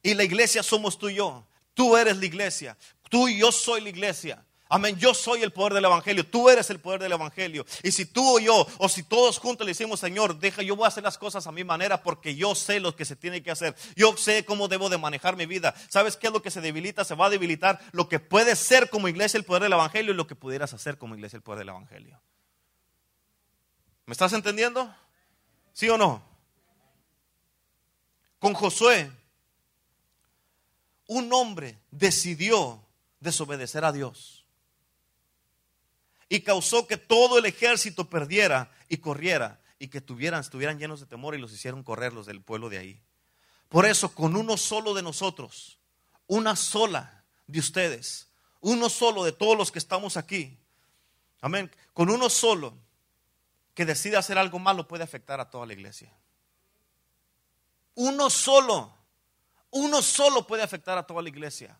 Y 0.03 0.13
la 0.13 0.23
iglesia 0.23 0.63
somos 0.63 0.97
tú 0.97 1.09
y 1.09 1.15
yo. 1.15 1.45
Tú 1.73 1.95
eres 1.95 2.17
la 2.17 2.25
iglesia. 2.25 2.77
Tú 3.09 3.29
y 3.29 3.39
yo 3.39 3.51
soy 3.51 3.81
la 3.81 3.89
iglesia. 3.89 4.45
Amén. 4.73 4.95
Yo 4.97 5.13
soy 5.13 5.43
el 5.43 5.51
poder 5.51 5.73
del 5.73 5.83
Evangelio. 5.83 6.25
Tú 6.25 6.49
eres 6.49 6.69
el 6.69 6.79
poder 6.79 7.01
del 7.01 7.11
Evangelio. 7.11 7.65
Y 7.83 7.91
si 7.91 8.05
tú 8.05 8.37
o 8.37 8.39
yo, 8.39 8.65
o 8.77 8.87
si 8.87 9.03
todos 9.03 9.37
juntos 9.37 9.65
le 9.65 9.71
decimos, 9.71 9.99
Señor, 9.99 10.39
deja, 10.39 10.61
yo 10.61 10.77
voy 10.77 10.85
a 10.85 10.87
hacer 10.87 11.03
las 11.03 11.17
cosas 11.17 11.45
a 11.45 11.51
mi 11.51 11.65
manera 11.65 12.01
porque 12.01 12.37
yo 12.37 12.55
sé 12.55 12.79
lo 12.79 12.95
que 12.95 13.03
se 13.03 13.17
tiene 13.17 13.43
que 13.43 13.51
hacer. 13.51 13.75
Yo 13.97 14.15
sé 14.15 14.45
cómo 14.45 14.69
debo 14.69 14.87
de 14.87 14.97
manejar 14.97 15.35
mi 15.35 15.45
vida. 15.45 15.75
¿Sabes 15.89 16.15
qué 16.15 16.27
es 16.27 16.33
lo 16.33 16.41
que 16.41 16.51
se 16.51 16.61
debilita? 16.61 17.03
Se 17.03 17.15
va 17.15 17.25
a 17.25 17.29
debilitar 17.29 17.81
lo 17.91 18.07
que 18.07 18.21
puede 18.21 18.55
ser 18.55 18.89
como 18.89 19.09
iglesia 19.09 19.37
el 19.37 19.43
poder 19.43 19.63
del 19.63 19.73
Evangelio 19.73 20.13
y 20.13 20.15
lo 20.15 20.25
que 20.25 20.35
pudieras 20.35 20.73
hacer 20.73 20.97
como 20.97 21.15
iglesia 21.15 21.35
el 21.35 21.43
poder 21.43 21.59
del 21.59 21.69
Evangelio. 21.69 22.21
¿Me 24.05 24.13
estás 24.13 24.31
entendiendo? 24.31 24.95
¿Sí 25.73 25.89
o 25.89 25.97
no? 25.97 26.23
Con 28.39 28.53
Josué, 28.53 29.11
un 31.07 31.33
hombre 31.33 31.77
decidió 31.91 32.81
desobedecer 33.19 33.83
a 33.83 33.91
Dios 33.91 34.40
y 36.31 36.39
causó 36.39 36.87
que 36.87 36.95
todo 36.95 37.37
el 37.37 37.45
ejército 37.45 38.09
perdiera 38.09 38.71
y 38.87 38.99
corriera 38.99 39.59
y 39.77 39.89
que 39.89 39.99
tuvieran, 39.99 40.39
estuvieran 40.39 40.79
llenos 40.79 41.01
de 41.01 41.05
temor 41.05 41.35
y 41.35 41.37
los 41.37 41.51
hicieron 41.51 41.83
correr 41.83 42.13
los 42.13 42.25
del 42.25 42.41
pueblo 42.41 42.69
de 42.69 42.77
ahí. 42.77 43.01
Por 43.67 43.85
eso, 43.85 44.15
con 44.15 44.37
uno 44.37 44.55
solo 44.55 44.93
de 44.93 45.03
nosotros, 45.03 45.77
una 46.27 46.55
sola 46.55 47.25
de 47.47 47.59
ustedes, 47.59 48.29
uno 48.61 48.89
solo 48.89 49.25
de 49.25 49.33
todos 49.33 49.57
los 49.57 49.73
que 49.73 49.79
estamos 49.79 50.15
aquí, 50.15 50.57
amén, 51.41 51.69
con 51.91 52.09
uno 52.09 52.29
solo 52.29 52.77
que 53.73 53.83
decida 53.83 54.19
hacer 54.19 54.37
algo 54.37 54.57
malo 54.57 54.87
puede 54.87 55.03
afectar 55.03 55.41
a 55.41 55.49
toda 55.49 55.65
la 55.65 55.73
iglesia. 55.73 56.15
Uno 57.95 58.29
solo, 58.29 58.95
uno 59.69 60.01
solo 60.01 60.47
puede 60.47 60.63
afectar 60.63 60.97
a 60.97 61.05
toda 61.05 61.23
la 61.23 61.27
iglesia. 61.27 61.77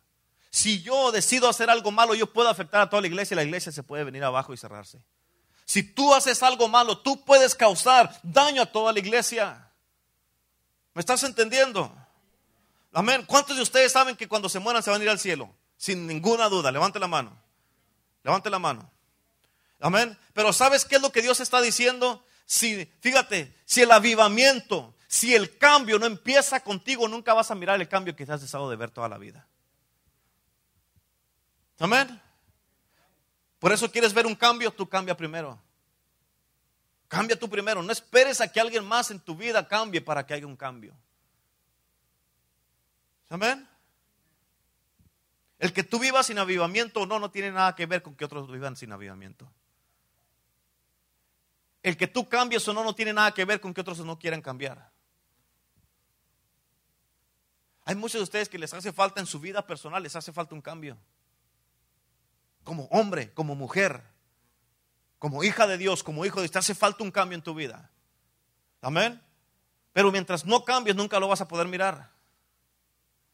Si 0.51 0.81
yo 0.81 1.13
decido 1.13 1.47
hacer 1.47 1.69
algo 1.69 1.91
malo, 1.91 2.13
yo 2.13 2.31
puedo 2.31 2.49
afectar 2.49 2.81
a 2.81 2.89
toda 2.89 3.01
la 3.01 3.07
iglesia 3.07 3.33
y 3.33 3.37
la 3.37 3.43
iglesia 3.43 3.71
se 3.71 3.83
puede 3.83 4.03
venir 4.03 4.23
abajo 4.23 4.53
y 4.53 4.57
cerrarse. 4.57 5.01
Si 5.63 5.81
tú 5.81 6.13
haces 6.13 6.43
algo 6.43 6.67
malo, 6.67 6.99
tú 6.99 7.23
puedes 7.23 7.55
causar 7.55 8.19
daño 8.21 8.61
a 8.61 8.65
toda 8.65 8.91
la 8.91 8.99
iglesia. 8.99 9.71
¿Me 10.93 10.99
estás 10.99 11.23
entendiendo? 11.23 11.95
Amén. 12.91 13.23
¿Cuántos 13.25 13.55
de 13.55 13.63
ustedes 13.63 13.93
saben 13.93 14.17
que 14.17 14.27
cuando 14.27 14.49
se 14.49 14.59
mueran 14.59 14.83
se 14.83 14.91
van 14.91 14.99
a 14.99 15.03
ir 15.05 15.09
al 15.09 15.19
cielo? 15.19 15.55
Sin 15.77 16.05
ninguna 16.05 16.49
duda. 16.49 16.69
Levante 16.69 16.99
la 16.99 17.07
mano. 17.07 17.31
Levante 18.21 18.49
la 18.49 18.59
mano. 18.59 18.91
Amén. 19.79 20.17
Pero 20.33 20.51
¿sabes 20.51 20.83
qué 20.83 20.97
es 20.97 21.01
lo 21.01 21.13
que 21.13 21.21
Dios 21.21 21.39
está 21.39 21.61
diciendo? 21.61 22.25
Si, 22.45 22.91
fíjate, 22.99 23.55
si 23.63 23.83
el 23.83 23.91
avivamiento, 23.91 24.93
si 25.07 25.33
el 25.33 25.57
cambio 25.57 25.97
no 25.97 26.05
empieza 26.05 26.59
contigo, 26.59 27.07
nunca 27.07 27.33
vas 27.33 27.49
a 27.51 27.55
mirar 27.55 27.79
el 27.79 27.87
cambio 27.87 28.13
que 28.17 28.25
te 28.25 28.33
has 28.33 28.41
dejado 28.41 28.69
de 28.69 28.75
ver 28.75 28.91
toda 28.91 29.07
la 29.07 29.17
vida. 29.17 29.47
Amén. 31.81 32.21
Por 33.57 33.71
eso 33.71 33.91
quieres 33.91 34.13
ver 34.13 34.27
un 34.27 34.35
cambio, 34.35 34.71
tú 34.71 34.87
cambia 34.87 35.17
primero. 35.17 35.59
Cambia 37.07 37.37
tú 37.37 37.49
primero. 37.49 37.81
No 37.81 37.91
esperes 37.91 38.39
a 38.39 38.51
que 38.51 38.61
alguien 38.61 38.85
más 38.85 39.09
en 39.09 39.19
tu 39.19 39.35
vida 39.35 39.67
cambie 39.67 39.99
para 39.99 40.23
que 40.23 40.35
haya 40.35 40.45
un 40.45 40.55
cambio. 40.55 40.95
Amén. 43.29 43.67
El 45.57 45.73
que 45.73 45.83
tú 45.83 45.97
vivas 45.97 46.27
sin 46.27 46.37
avivamiento 46.37 47.01
o 47.01 47.05
no, 47.07 47.17
no 47.17 47.31
tiene 47.31 47.51
nada 47.51 47.75
que 47.75 47.87
ver 47.87 48.03
con 48.03 48.15
que 48.15 48.25
otros 48.25 48.51
vivan 48.51 48.75
sin 48.75 48.91
avivamiento. 48.91 49.51
El 51.81 51.97
que 51.97 52.05
tú 52.05 52.29
cambies 52.29 52.67
o 52.67 52.73
no, 52.73 52.83
no 52.83 52.93
tiene 52.93 53.11
nada 53.11 53.33
que 53.33 53.43
ver 53.43 53.59
con 53.59 53.73
que 53.73 53.81
otros 53.81 53.99
no 54.01 54.19
quieran 54.19 54.43
cambiar. 54.43 54.91
Hay 57.85 57.95
muchos 57.95 58.19
de 58.19 58.23
ustedes 58.23 58.49
que 58.49 58.59
les 58.59 58.71
hace 58.71 58.93
falta 58.93 59.19
en 59.19 59.25
su 59.25 59.39
vida 59.39 59.65
personal, 59.65 60.03
les 60.03 60.15
hace 60.15 60.31
falta 60.31 60.53
un 60.53 60.61
cambio 60.61 60.95
como 62.71 62.85
hombre, 62.85 63.33
como 63.33 63.53
mujer, 63.53 64.01
como 65.19 65.43
hija 65.43 65.67
de 65.67 65.77
Dios, 65.77 66.03
como 66.03 66.25
hijo 66.25 66.37
de 66.37 66.43
Dios, 66.43 66.51
te 66.51 66.59
hace 66.59 66.73
falta 66.73 67.03
un 67.03 67.11
cambio 67.11 67.35
en 67.35 67.41
tu 67.41 67.53
vida. 67.53 67.91
Amén. 68.81 69.21
Pero 69.91 70.09
mientras 70.09 70.45
no 70.45 70.63
cambies, 70.63 70.95
nunca 70.95 71.19
lo 71.19 71.27
vas 71.27 71.41
a 71.41 71.49
poder 71.49 71.67
mirar. 71.67 72.11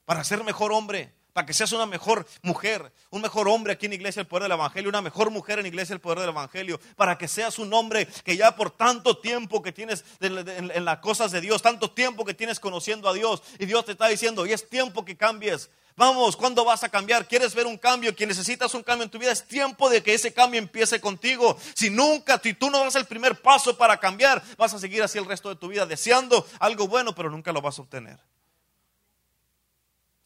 Para 0.06 0.24
ser 0.24 0.44
mejor 0.44 0.72
hombre, 0.72 1.14
para 1.34 1.46
que 1.46 1.54
seas 1.54 1.72
una 1.72 1.86
mejor 1.86 2.26
mujer, 2.42 2.92
un 3.12 3.22
mejor 3.22 3.48
hombre 3.48 3.74
aquí 3.74 3.86
en 3.86 3.94
Iglesia 3.94 4.22
el 4.22 4.26
Poder 4.26 4.42
del 4.42 4.54
Evangelio, 4.54 4.90
una 4.90 5.04
mejor 5.04 5.30
mujer 5.30 5.60
en 5.60 5.68
Iglesia 5.68 5.94
el 5.94 6.02
Poder 6.02 6.22
del 6.22 6.30
Evangelio, 6.30 6.80
para 6.96 7.16
que 7.20 7.28
seas 7.28 7.60
un 7.60 7.72
hombre 7.76 8.08
que 8.08 8.38
ya 8.38 8.56
por 8.56 8.72
tanto 8.72 9.20
tiempo 9.20 9.62
que 9.62 9.72
tienes 9.72 10.04
en, 10.20 10.84
las 10.84 10.98
cosas 10.98 11.32
de 11.32 11.42
Dios, 11.42 11.62
tanto 11.62 11.92
tiempo 11.92 12.26
que 12.26 12.34
tienes 12.34 12.60
conociendo 12.60 13.08
a 13.08 13.14
Dios, 13.14 13.44
y 13.60 13.68
Dios 13.68 13.86
te 13.86 13.92
está 13.92 14.08
diciendo, 14.08 14.48
y 14.48 14.54
es 14.54 14.68
tiempo 14.68 15.06
que 15.06 15.16
cambies, 15.16 15.70
Vamos, 15.98 16.38
¿cuándo 16.38 16.64
vas 16.64 16.84
a 16.84 16.90
cambiar? 16.90 17.28
¿Quieres 17.28 17.56
ver 17.56 17.66
un 17.66 17.76
cambio? 17.76 18.16
¿Que 18.16 18.28
necesitas 18.28 18.72
un 18.76 18.84
cambio 18.84 19.06
en 19.06 19.10
tu 19.10 19.18
vida? 19.18 19.32
Es 19.32 19.48
tiempo 19.48 19.90
de 19.90 20.04
que 20.04 20.14
ese 20.14 20.32
cambio 20.32 20.60
empiece 20.60 21.02
contigo. 21.02 21.58
Si 21.74 21.90
nunca, 21.90 22.40
si 22.42 22.54
tú 22.54 22.70
no 22.70 22.84
das 22.84 22.96
el 22.96 23.06
primer 23.06 23.42
paso 23.42 23.76
para 23.76 24.00
cambiar, 24.00 24.44
vas 24.58 24.76
a 24.76 24.80
seguir 24.80 25.02
así 25.02 25.18
el 25.18 25.26
resto 25.26 25.50
de 25.50 25.56
tu 25.56 25.70
vida, 25.70 25.88
deseando 25.88 26.48
algo 26.60 26.88
bueno, 26.88 27.16
pero 27.16 27.32
nunca 27.32 27.52
lo 27.52 27.64
vas 27.64 27.80
a 27.80 27.82
obtener. 27.82 28.20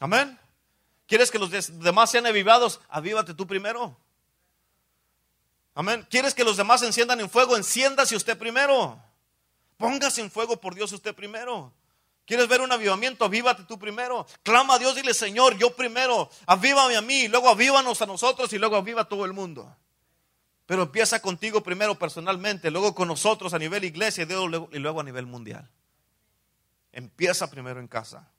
Amén. 0.02 0.38
¿Quieres 1.08 1.32
que 1.32 1.40
los 1.40 1.50
demás 1.50 2.12
sean 2.12 2.26
avivados? 2.26 2.82
Avívate 2.90 3.34
tú 3.34 3.48
primero. 3.48 3.98
Amén. 5.74 6.06
¿Quieres 6.10 6.34
que 6.34 6.44
los 6.44 6.58
demás 6.58 6.82
enciendan 6.82 7.22
en 7.22 7.30
fuego? 7.30 7.56
Enciéndase 7.56 8.18
usted 8.18 8.38
primero. 8.38 9.02
Póngase 9.78 10.20
en 10.20 10.30
fuego 10.30 10.60
por 10.60 10.76
Dios 10.76 10.92
usted 10.92 11.16
primero. 11.16 11.72
¿Quieres 12.32 12.48
ver 12.48 12.62
un 12.62 12.72
avivamiento? 12.72 13.26
Avívate 13.26 13.66
tú 13.66 13.78
primero. 13.78 14.26
Clama 14.42 14.76
a 14.76 14.80
Dios, 14.80 14.96
dile, 14.96 15.14
Señor, 15.14 15.58
yo 15.58 15.76
primero. 15.76 16.30
Avívame 16.46 16.96
a 16.96 17.02
mí, 17.02 17.28
luego 17.28 17.50
avívanos 17.50 18.02
a 18.02 18.06
nosotros 18.06 18.54
y 18.54 18.58
luego 18.58 18.78
aviva 18.78 19.04
todo 19.04 19.26
el 19.26 19.34
mundo. 19.34 19.76
Pero 20.66 20.84
empieza 20.84 21.22
contigo 21.22 21.62
primero 21.62 22.00
personalmente, 22.00 22.72
luego 22.72 22.96
con 22.96 23.10
nosotros 23.10 23.54
a 23.54 23.60
nivel 23.60 23.84
iglesia 23.84 24.24
y 24.24 24.80
luego 24.80 25.02
a 25.02 25.04
nivel 25.04 25.26
mundial. 25.26 25.70
Empieza 26.94 27.52
primero 27.52 27.82
en 27.82 27.90
casa. 27.90 28.32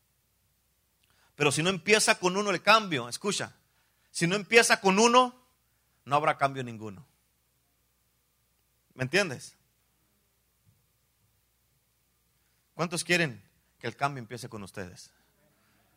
Pero 1.35 1.53
si 1.53 1.63
no 1.63 1.69
empieza 1.69 2.19
con 2.19 2.35
uno 2.39 2.49
el 2.49 2.63
cambio, 2.63 3.11
escucha, 3.11 3.55
si 4.11 4.27
no 4.27 4.37
empieza 4.37 4.81
con 4.81 4.99
uno, 4.99 5.35
no 6.07 6.17
habrá 6.17 6.39
cambio 6.39 6.65
ninguno. 6.65 7.07
¿Me 8.95 9.03
entiendes? 9.03 9.55
¿Cuántos 12.73 13.05
quieren 13.05 13.52
que 13.83 13.89
el 13.89 13.97
cambio 13.97 14.21
empiece 14.21 14.49
con 14.49 14.63
ustedes. 14.63 15.11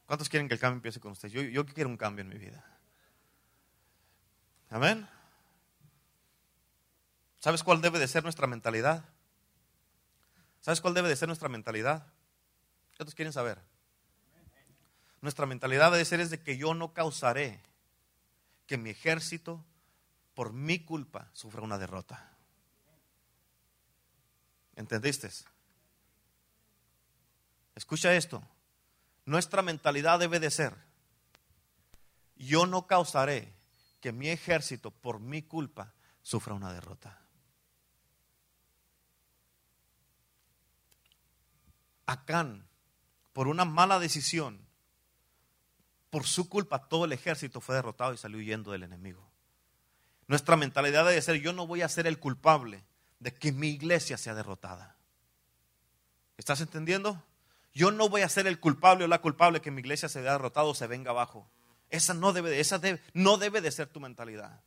¿Cuántos 0.08 0.28
quieren 0.28 0.48
que 0.48 0.56
el 0.56 0.60
cambio 0.60 0.78
empiece 0.78 1.00
con 1.00 1.12
ustedes? 1.12 1.32
Yo, 1.32 1.44
yo 1.44 1.68
quiero 1.68 1.88
un 1.88 1.98
cambio 1.98 2.24
en 2.24 2.30
mi 2.30 2.40
vida. 2.40 2.66
Amén. 4.72 5.08
¿Sabes 7.40 7.62
cuál 7.62 7.82
debe 7.82 8.00
de 8.00 8.08
ser 8.08 8.24
nuestra 8.24 8.48
mentalidad? 8.48 9.06
¿Sabes 10.62 10.82
cuál 10.82 10.96
debe 10.96 11.10
de 11.10 11.16
ser 11.16 11.28
nuestra 11.28 11.48
mentalidad? 11.48 12.08
¿Cuántos 12.98 13.14
quieren 13.14 13.32
saber? 13.32 13.62
Nuestra 15.22 15.46
mentalidad 15.46 15.92
debe 15.92 16.06
ser 16.06 16.20
es 16.22 16.32
de 16.32 16.42
que 16.42 16.58
yo 16.58 16.74
no 16.74 16.92
causaré 16.92 17.62
que 18.66 18.80
mi 18.80 18.90
ejército, 18.90 19.64
por 20.34 20.54
mi 20.54 20.80
culpa, 20.80 21.30
sufra 21.34 21.62
una 21.62 21.78
derrota. 21.78 22.32
¿Entendiste? 24.76 25.30
Escucha 27.76 28.14
esto. 28.16 28.42
Nuestra 29.26 29.62
mentalidad 29.62 30.20
debe 30.20 30.40
de 30.40 30.52
ser, 30.52 30.76
yo 32.38 32.66
no 32.66 32.88
causaré 32.88 33.54
que 34.00 34.12
mi 34.12 34.30
ejército 34.30 34.92
por 34.92 35.20
mi 35.20 35.42
culpa 35.42 35.94
sufra 36.22 36.54
una 36.54 36.72
derrota. 36.74 37.22
Acán, 42.06 42.68
por 43.34 43.48
una 43.48 43.66
mala 43.66 44.00
decisión, 44.00 44.66
por 46.12 46.26
su 46.26 46.48
culpa 46.48 46.88
todo 46.88 47.06
el 47.06 47.14
ejército 47.14 47.60
fue 47.62 47.76
derrotado 47.76 48.14
y 48.14 48.18
salió 48.18 48.38
huyendo 48.38 48.72
del 48.72 48.84
enemigo. 48.84 49.28
Nuestra 50.28 50.56
mentalidad 50.56 51.06
debe 51.06 51.22
ser, 51.22 51.42
yo 51.42 51.52
no 51.52 51.68
voy 51.68 51.82
a 51.82 51.90
ser 51.90 52.08
el 52.08 52.20
culpable 52.20 52.86
de 53.20 53.34
que 53.34 53.52
mi 53.52 53.70
iglesia 53.70 54.18
sea 54.18 54.34
derrotada. 54.34 54.96
¿Estás 56.38 56.62
entendiendo? 56.62 57.24
Yo 57.76 57.92
no 57.92 58.08
voy 58.08 58.22
a 58.22 58.30
ser 58.30 58.48
el 58.48 58.60
culpable 58.60 59.04
o 59.04 59.08
la 59.08 59.22
culpable 59.22 59.62
que 59.62 59.70
mi 59.70 59.82
iglesia 59.82 60.08
se 60.08 60.22
vea 60.22 60.32
derrotado 60.32 60.70
o 60.70 60.76
se 60.76 60.88
venga 60.88 61.12
abajo. 61.12 61.52
Esa 61.90 62.14
no 62.14 62.32
debe, 62.32 62.60
esa 62.60 62.82
no 63.14 63.38
debe 63.38 63.60
de 63.60 63.70
ser 63.70 63.88
tu 63.88 64.00
mentalidad. 64.00 64.64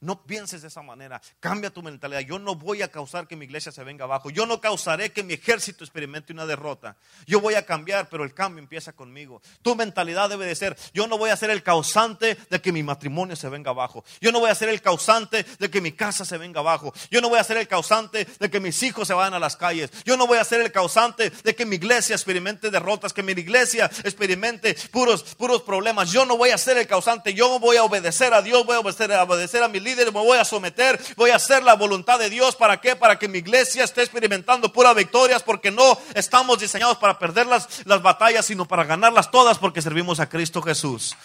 No 0.00 0.24
pienses 0.24 0.62
de 0.62 0.68
esa 0.68 0.82
manera. 0.82 1.20
Cambia 1.40 1.70
tu 1.70 1.82
mentalidad. 1.82 2.20
Yo 2.20 2.38
no 2.38 2.54
voy 2.54 2.82
a 2.82 2.88
causar 2.88 3.26
que 3.26 3.34
mi 3.34 3.46
iglesia 3.46 3.72
se 3.72 3.82
venga 3.82 4.04
abajo. 4.04 4.30
Yo 4.30 4.46
no 4.46 4.60
causaré 4.60 5.10
que 5.12 5.24
mi 5.24 5.34
ejército 5.34 5.82
experimente 5.82 6.32
una 6.32 6.46
derrota. 6.46 6.96
Yo 7.26 7.40
voy 7.40 7.54
a 7.54 7.66
cambiar, 7.66 8.08
pero 8.08 8.22
el 8.22 8.32
cambio 8.32 8.62
empieza 8.62 8.92
conmigo. 8.92 9.42
Tu 9.62 9.74
mentalidad 9.74 10.28
debe 10.28 10.46
de 10.46 10.54
ser, 10.54 10.76
yo 10.94 11.08
no 11.08 11.18
voy 11.18 11.30
a 11.30 11.36
ser 11.36 11.50
el 11.50 11.64
causante 11.64 12.36
de 12.48 12.60
que 12.60 12.70
mi 12.70 12.84
matrimonio 12.84 13.34
se 13.34 13.48
venga 13.48 13.72
abajo. 13.72 14.04
Yo 14.20 14.30
no 14.30 14.38
voy 14.38 14.50
a 14.50 14.54
ser 14.54 14.68
el 14.68 14.80
causante 14.80 15.44
de 15.58 15.70
que 15.70 15.80
mi 15.80 15.90
casa 15.90 16.24
se 16.24 16.38
venga 16.38 16.60
abajo. 16.60 16.94
Yo 17.10 17.20
no 17.20 17.28
voy 17.28 17.40
a 17.40 17.44
ser 17.44 17.56
el 17.56 17.66
causante 17.66 18.24
de 18.24 18.50
que 18.50 18.60
mis 18.60 18.80
hijos 18.84 19.08
se 19.08 19.14
vayan 19.14 19.34
a 19.34 19.40
las 19.40 19.56
calles. 19.56 19.90
Yo 20.04 20.16
no 20.16 20.28
voy 20.28 20.38
a 20.38 20.44
ser 20.44 20.60
el 20.60 20.70
causante 20.70 21.30
de 21.30 21.54
que 21.56 21.66
mi 21.66 21.74
iglesia 21.74 22.14
experimente 22.14 22.70
derrotas, 22.70 23.12
que 23.12 23.24
mi 23.24 23.32
iglesia 23.32 23.90
experimente 24.04 24.76
puros, 24.92 25.22
puros 25.34 25.62
problemas. 25.62 26.12
Yo 26.12 26.24
no 26.24 26.36
voy 26.36 26.50
a 26.50 26.58
ser 26.58 26.78
el 26.78 26.86
causante. 26.86 27.34
Yo 27.34 27.58
voy 27.58 27.76
a 27.76 27.82
obedecer 27.82 28.32
a 28.32 28.42
Dios, 28.42 28.64
voy 28.64 28.76
a 28.76 28.80
obedecer, 28.80 29.12
a, 29.12 29.24
obedecer 29.24 29.62
a 29.62 29.68
mi 29.68 29.80
líder, 29.88 30.12
me 30.12 30.20
voy 30.20 30.38
a 30.38 30.44
someter, 30.44 31.00
voy 31.16 31.30
a 31.30 31.36
hacer 31.36 31.62
la 31.62 31.74
voluntad 31.74 32.18
de 32.18 32.30
Dios. 32.30 32.56
¿Para 32.56 32.80
qué? 32.80 32.96
Para 32.96 33.18
que 33.18 33.28
mi 33.28 33.38
iglesia 33.38 33.84
esté 33.84 34.02
experimentando 34.02 34.72
puras 34.72 34.94
victorias, 34.94 35.42
porque 35.42 35.70
no 35.70 35.98
estamos 36.14 36.58
diseñados 36.58 36.98
para 36.98 37.18
perder 37.18 37.46
las, 37.46 37.86
las 37.86 38.02
batallas, 38.02 38.46
sino 38.46 38.66
para 38.66 38.84
ganarlas 38.84 39.30
todas, 39.30 39.58
porque 39.58 39.82
servimos 39.82 40.20
a 40.20 40.28
Cristo 40.28 40.60
Jesús. 40.62 41.16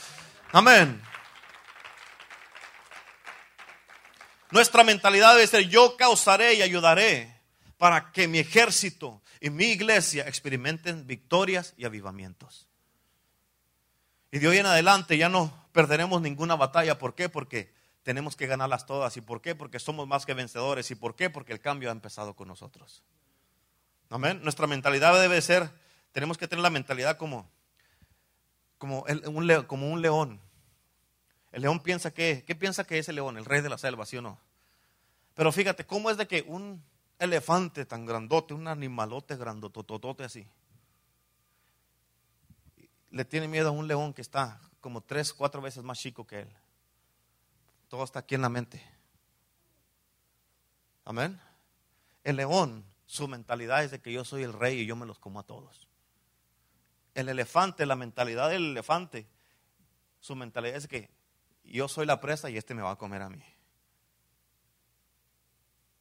Amén. 0.52 1.02
Nuestra 4.52 4.84
mentalidad 4.84 5.34
debe 5.34 5.48
ser, 5.48 5.68
yo 5.68 5.98
causaré 5.98 6.54
y 6.54 6.62
ayudaré 6.62 7.42
para 7.78 8.12
que 8.12 8.28
mi 8.28 8.40
ejército 8.40 9.22
y 9.42 9.50
mi 9.50 9.66
iglesia 9.66 10.28
experimenten 10.28 11.08
victorias 11.08 11.74
y 11.76 11.86
avivamientos. 11.86 12.68
Y 14.32 14.40
de 14.40 14.48
hoy 14.48 14.58
en 14.58 14.66
adelante 14.66 15.18
ya 15.18 15.28
no 15.28 15.68
perderemos 15.74 16.22
ninguna 16.22 16.56
batalla. 16.56 16.98
¿Por 16.98 17.14
qué? 17.14 17.30
Porque 17.30 17.74
tenemos 18.04 18.36
que 18.36 18.48
ganarlas 18.48 18.86
todas. 18.86 19.16
¿Y 19.18 19.22
por 19.22 19.42
qué? 19.42 19.56
Porque 19.56 19.80
somos 19.80 20.08
más 20.08 20.26
que 20.26 20.34
vencedores. 20.34 20.92
¿Y 20.92 20.96
por 20.96 21.16
qué? 21.16 21.30
Porque 21.30 21.54
el 21.54 21.62
cambio 21.62 21.90
ha 21.90 21.94
empezado 21.94 22.36
con 22.36 22.48
nosotros. 22.48 23.02
Amén. 24.10 24.42
Nuestra 24.44 24.68
mentalidad 24.68 25.20
debe 25.20 25.42
ser, 25.42 25.72
tenemos 26.12 26.38
que 26.38 26.48
tener 26.48 26.62
la 26.62 26.70
mentalidad 26.70 27.18
como, 27.18 27.50
como, 28.78 29.06
un, 29.26 29.48
león. 29.48 30.40
El 31.52 31.62
león 31.62 31.80
piensa 31.80 32.14
que, 32.14 32.44
¿qué 32.46 32.54
piensa 32.54 32.84
que 32.84 33.00
es 33.00 33.10
el 33.10 33.16
león? 33.16 33.38
El 33.38 33.46
rey 33.46 33.62
de 33.62 33.70
la 33.70 33.78
selva, 33.78 34.06
¿sí 34.06 34.18
o 34.18 34.22
no? 34.22 34.38
Pero 35.34 35.52
fíjate, 35.52 35.86
¿cómo 35.86 36.12
es 36.12 36.18
de 36.18 36.28
que 36.28 36.44
un 36.48 36.84
elefante 37.18 37.86
tan 37.86 38.06
grandote, 38.06 38.54
un 38.54 38.68
animalote 38.68 39.36
grandototote 39.36 40.26
así, 40.26 40.46
le 43.10 43.26
tiene 43.26 43.48
miedo 43.48 43.70
a 43.70 43.72
un 43.72 43.88
león 43.88 44.14
que 44.14 44.22
está 44.22 44.60
como 44.82 45.02
tres, 45.02 45.34
cuatro 45.34 45.62
veces 45.62 45.84
más 45.84 45.98
chico 45.98 46.28
que 46.28 46.42
él? 46.42 46.50
Todo 47.94 48.06
está 48.06 48.22
aquí 48.22 48.34
en 48.34 48.42
la 48.42 48.50
mente. 48.50 48.84
Amén. 51.06 51.40
El 52.24 52.38
león, 52.38 52.84
su 53.06 53.28
mentalidad 53.28 53.84
es 53.84 53.92
de 53.92 54.02
que 54.02 54.12
yo 54.12 54.26
soy 54.26 54.42
el 54.42 54.52
rey 54.52 54.80
y 54.80 54.88
yo 54.88 54.96
me 54.96 55.06
los 55.06 55.20
como 55.20 55.40
a 55.40 55.44
todos. 55.44 55.88
El 57.14 57.30
elefante, 57.30 57.86
la 57.86 57.96
mentalidad 57.96 58.50
del 58.50 58.72
elefante, 58.72 59.28
su 60.20 60.36
mentalidad 60.36 60.78
es 60.78 60.88
que 60.88 61.12
yo 61.66 61.88
soy 61.88 62.08
la 62.08 62.20
presa 62.20 62.50
y 62.50 62.58
este 62.58 62.74
me 62.74 62.82
va 62.82 62.90
a 62.90 62.96
comer 62.96 63.22
a 63.22 63.30
mí. 63.30 63.46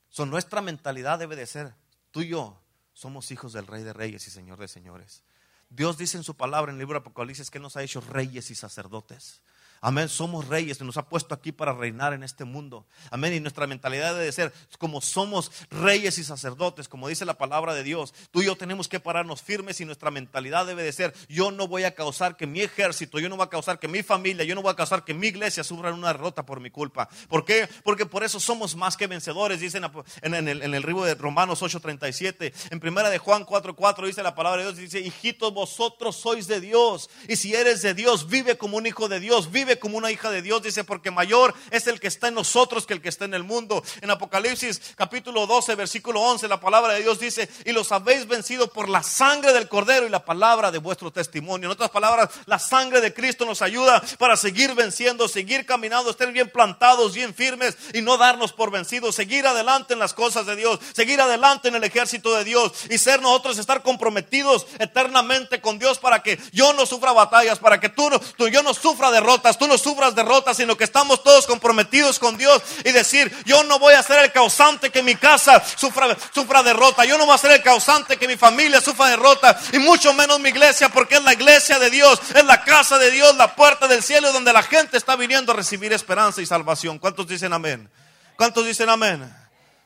So, 0.09 0.25
nuestra 0.25 0.63
mentalidad 0.63 1.19
debe 1.19 1.37
de 1.37 1.45
ser, 1.45 1.75
tú 2.11 2.23
y 2.23 2.29
yo 2.29 2.59
somos 2.95 3.31
hijos 3.31 3.53
del 3.53 3.67
rey 3.67 3.83
de 3.83 3.93
reyes 3.93 4.27
y 4.27 4.31
señor 4.31 4.59
de 4.59 4.69
señores. 4.69 5.23
Dios 5.69 5.99
dice 5.99 6.17
en 6.17 6.25
su 6.25 6.39
palabra 6.39 6.71
en 6.71 6.77
el 6.77 6.81
libro 6.81 6.99
de 6.99 7.01
Apocalipsis 7.01 7.51
que 7.51 7.61
nos 7.61 7.77
ha 7.77 7.83
hecho 7.83 8.01
reyes 8.01 8.51
y 8.51 8.55
sacerdotes. 8.55 9.43
Amén, 9.85 10.09
somos 10.09 10.47
reyes, 10.47 10.81
nos 10.81 10.97
ha 10.97 11.09
puesto 11.09 11.35
aquí 11.35 11.51
para 11.51 11.73
reinar 11.73 12.13
en 12.13 12.23
este 12.23 12.45
mundo. 12.45 12.87
Amén, 13.11 13.35
y 13.35 13.41
nuestra 13.41 13.67
mentalidad 13.67 14.15
debe 14.15 14.31
ser 14.31 14.53
como 14.79 15.01
somos 15.01 15.51
reyes 15.71 16.19
y 16.19 16.25
sacerdotes, 16.25 16.87
como 16.87 17.09
dice 17.09 17.25
la 17.25 17.35
palabra 17.35 17.75
de 17.75 17.83
Dios. 17.83 18.15
Tú 18.31 18.43
y 18.43 18.45
yo 18.45 18.55
tenemos 18.55 18.87
que 18.87 19.01
pararnos 19.01 19.43
firmes 19.43 19.81
y 19.81 19.85
nuestra 19.85 20.13
mentalidad 20.13 20.67
debe 20.67 20.85
de 20.85 20.93
ser, 20.93 21.13
yo 21.29 21.51
no 21.51 21.67
voy 21.67 21.83
a 21.83 21.97
causar 21.97 22.37
que 22.37 22.47
mi 22.47 22.61
ejército, 22.61 23.19
yo 23.19 23.29
no 23.29 23.37
voy 23.37 23.47
a 23.47 23.51
causar 23.51 23.81
que 23.81 23.89
mi 23.89 24.05
familia, 24.05 24.45
yo 24.45 24.55
no 24.55 24.63
voy 24.63 24.71
a 24.71 24.77
causar 24.77 25.05
que 25.05 25.15
mi 25.15 25.27
iglesia 25.27 25.65
sufra 25.65 25.93
una 25.93 26.13
derrota 26.13 26.47
por 26.47 26.61
mi 26.61 26.71
culpa. 26.71 27.09
¿Por 27.29 27.45
qué? 27.45 27.69
Porque 27.83 28.07
por 28.07 28.23
eso 28.23 28.39
somos 28.39 28.77
más 28.77 28.97
que 28.97 29.09
vencedores, 29.09 29.59
dicen 29.59 29.83
en, 30.23 30.35
el, 30.47 30.63
en 30.63 30.71
de 30.71 31.15
Romanos 31.17 31.61
8:37. 31.61 32.53
En 32.71 32.79
primera 32.79 33.11
de 33.11 33.19
Juan 33.19 33.45
4:4 33.45 34.07
dice 34.07 34.23
la 34.23 34.37
palabra 34.37 34.63
de 34.63 34.73
Dios, 34.73 34.77
dice, 34.77 35.01
hijitos, 35.01 35.53
vosotros 35.53 36.15
sois 36.15 36.47
de 36.47 36.61
Dios. 36.61 37.11
Y 37.27 37.35
si 37.35 37.53
eres 37.53 37.83
de 37.83 37.95
Dios, 37.95 38.29
vive 38.29 38.57
como 38.57 38.77
un 38.77 38.87
hijo 38.87 39.09
de 39.09 39.19
Dios, 39.19 39.51
vive 39.51 39.72
como 39.79 39.99
una 39.99 40.11
hija 40.11 40.31
de 40.31 40.43
Dios, 40.43 40.63
dice, 40.63 40.85
porque 40.85 41.11
mayor 41.11 41.55
es 41.71 41.87
el 41.87 42.01
que 42.01 42.09
está 42.09 42.29
en 42.29 42.35
nosotros 42.35 42.87
que 42.87 42.95
el 42.95 43.03
que 43.03 43.09
está 43.09 43.25
en 43.25 43.35
el 43.35 43.45
mundo. 43.45 43.83
En 44.01 44.11
Apocalipsis 44.11 44.81
capítulo 44.97 45.47
12, 45.47 45.75
versículo 45.75 46.21
11, 46.21 46.49
la 46.49 46.61
palabra 46.61 46.95
de 46.95 47.03
Dios 47.03 47.19
dice, 47.19 47.49
y 47.65 47.73
los 47.73 47.93
habéis 47.93 48.27
vencido 48.27 48.69
por 48.69 48.89
la 48.89 49.03
sangre 49.03 49.53
del 49.53 49.69
cordero 49.69 50.07
y 50.07 50.11
la 50.11 50.25
palabra 50.25 50.71
de 50.71 50.79
vuestro 50.79 51.11
testimonio. 51.11 51.67
En 51.67 51.73
otras 51.73 51.91
palabras, 51.91 52.31
la 52.47 52.59
sangre 52.59 53.01
de 53.01 53.15
Cristo 53.15 53.45
nos 53.45 53.63
ayuda 53.63 54.03
para 54.19 54.37
seguir 54.37 54.75
venciendo, 54.75 55.29
seguir 55.29 55.67
caminando, 55.67 56.11
estar 56.11 56.31
bien 56.33 56.51
plantados, 56.51 57.15
bien 57.15 57.35
firmes 57.35 57.77
y 57.93 58.03
no 58.03 58.17
darnos 58.17 58.53
por 58.53 58.71
vencidos, 58.71 59.15
seguir 59.15 59.47
adelante 59.47 59.95
en 59.95 59.99
las 59.99 60.15
cosas 60.15 60.47
de 60.47 60.57
Dios, 60.57 60.81
seguir 60.93 61.21
adelante 61.21 61.69
en 61.69 61.75
el 61.75 61.85
ejército 61.85 62.35
de 62.35 62.45
Dios 62.45 62.73
y 62.91 62.99
ser 62.99 63.21
nosotros 63.21 63.59
estar 63.59 63.83
comprometidos 63.83 64.67
eternamente 64.79 65.61
con 65.61 65.79
Dios 65.79 65.99
para 65.99 66.23
que 66.23 66.39
yo 66.53 66.73
no 66.73 66.87
sufra 66.87 67.13
batallas, 67.13 67.59
para 67.59 67.81
que 67.81 67.89
tú, 67.89 68.09
tú 68.37 68.49
yo 68.49 68.63
no 68.63 68.75
sufra 68.75 69.11
derrotas, 69.11 69.59
tú 69.63 69.69
no 69.69 69.79
sufras 69.79 70.13
derrotas, 70.13 70.57
sino 70.57 70.77
que 70.77 70.83
estamos 70.83 71.23
todos 71.23 71.47
comprometidos 71.47 72.19
con 72.19 72.37
Dios 72.37 72.61
y 72.85 72.91
decir, 72.91 73.33
yo 73.45 73.63
no 73.63 73.79
voy 73.79 73.95
a 73.95 74.03
ser 74.03 74.25
el 74.25 74.33
causante 74.33 74.91
que 74.91 75.05
mi 75.05 75.15
casa 75.15 75.63
sufra, 75.77 76.17
sufra 76.35 76.65
derrota, 76.65 77.05
yo 77.05 77.17
no 77.17 77.27
voy 77.27 77.35
a 77.37 77.39
ser 77.39 77.53
el 77.53 77.63
causante 77.63 78.17
que 78.17 78.27
mi 78.27 78.37
familia 78.37 78.81
sufra 78.81 79.07
derrota, 79.07 79.57
y 79.73 79.79
mucho 79.79 80.13
menos 80.15 80.41
mi 80.41 80.49
iglesia, 80.49 80.89
porque 80.89 81.15
es 81.15 81.23
la 81.23 81.33
iglesia 81.33 81.79
de 81.79 81.91
Dios, 81.91 82.21
es 82.35 82.45
la 82.45 82.65
casa 82.65 82.99
de 82.99 83.13
Dios, 83.13 83.37
la 83.37 83.55
puerta 83.55 83.87
del 83.87 84.03
cielo 84.03 84.33
donde 84.33 84.53
la 84.53 84.65
gente 84.65 84.97
está 84.97 85.15
viniendo 85.15 85.53
a 85.53 85.55
recibir 85.55 85.93
esperanza 85.93 86.43
y 86.43 86.47
salvación. 86.47 86.99
¿Cuántos 86.99 87.29
dicen 87.29 87.53
amén? 87.53 87.89
¿Cuántos 88.37 88.67
dicen 88.67 88.89
amén? 88.89 89.33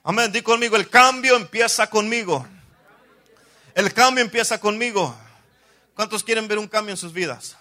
Amén, 0.04 0.32
di 0.32 0.40
conmigo, 0.40 0.76
el 0.76 0.88
cambio 0.88 1.36
empieza 1.36 1.90
conmigo. 1.90 2.46
El 3.74 3.92
cambio 3.92 4.24
empieza 4.24 4.58
conmigo. 4.58 5.14
¿Cuántos 5.94 6.24
quieren 6.24 6.48
ver 6.48 6.58
un 6.58 6.66
cambio 6.66 6.94
en 6.94 6.96
sus 6.96 7.12
vidas? 7.12 7.58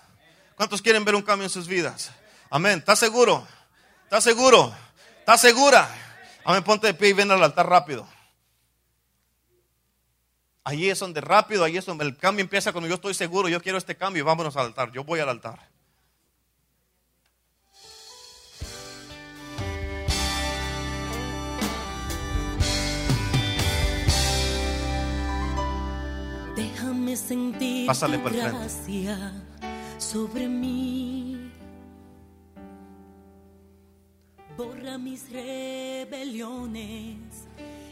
¿Cuántos 0.55 0.81
quieren 0.81 1.03
ver 1.03 1.15
un 1.15 1.21
cambio 1.21 1.45
en 1.45 1.49
sus 1.49 1.67
vidas? 1.67 2.11
Amén. 2.49 2.79
¿Estás 2.79 2.99
seguro? 2.99 3.45
¿Estás 4.03 4.23
seguro? 4.23 4.73
¿Estás 5.19 5.41
segura? 5.41 5.89
Amén. 6.45 6.63
Ponte 6.63 6.87
de 6.87 6.93
pie 6.93 7.09
y 7.09 7.13
ven 7.13 7.29
al 7.31 7.43
altar 7.43 7.67
rápido. 7.67 8.07
Allí 10.63 10.89
es 10.89 10.97
donde 10.97 11.21
rápido, 11.21 11.63
ahí 11.63 11.77
es 11.77 11.85
donde 11.85 12.05
el 12.05 12.17
cambio 12.17 12.41
empieza 12.41 12.71
cuando 12.71 12.87
yo 12.87 12.95
estoy 12.95 13.13
seguro, 13.13 13.47
yo 13.47 13.61
quiero 13.61 13.77
este 13.77 13.95
cambio 13.95 14.21
y 14.21 14.25
vámonos 14.25 14.55
al 14.55 14.67
altar. 14.67 14.91
Yo 14.91 15.03
voy 15.03 15.19
al 15.19 15.29
altar. 15.29 15.69
Déjame 26.55 27.17
sentir 27.17 27.85
Pásale 27.85 28.17
por 28.17 28.33
gracia 28.33 29.33
sobre 30.11 30.47
mí. 30.47 31.51
Borra 34.57 34.97
mis 34.97 35.29
rebeliones 35.31 37.17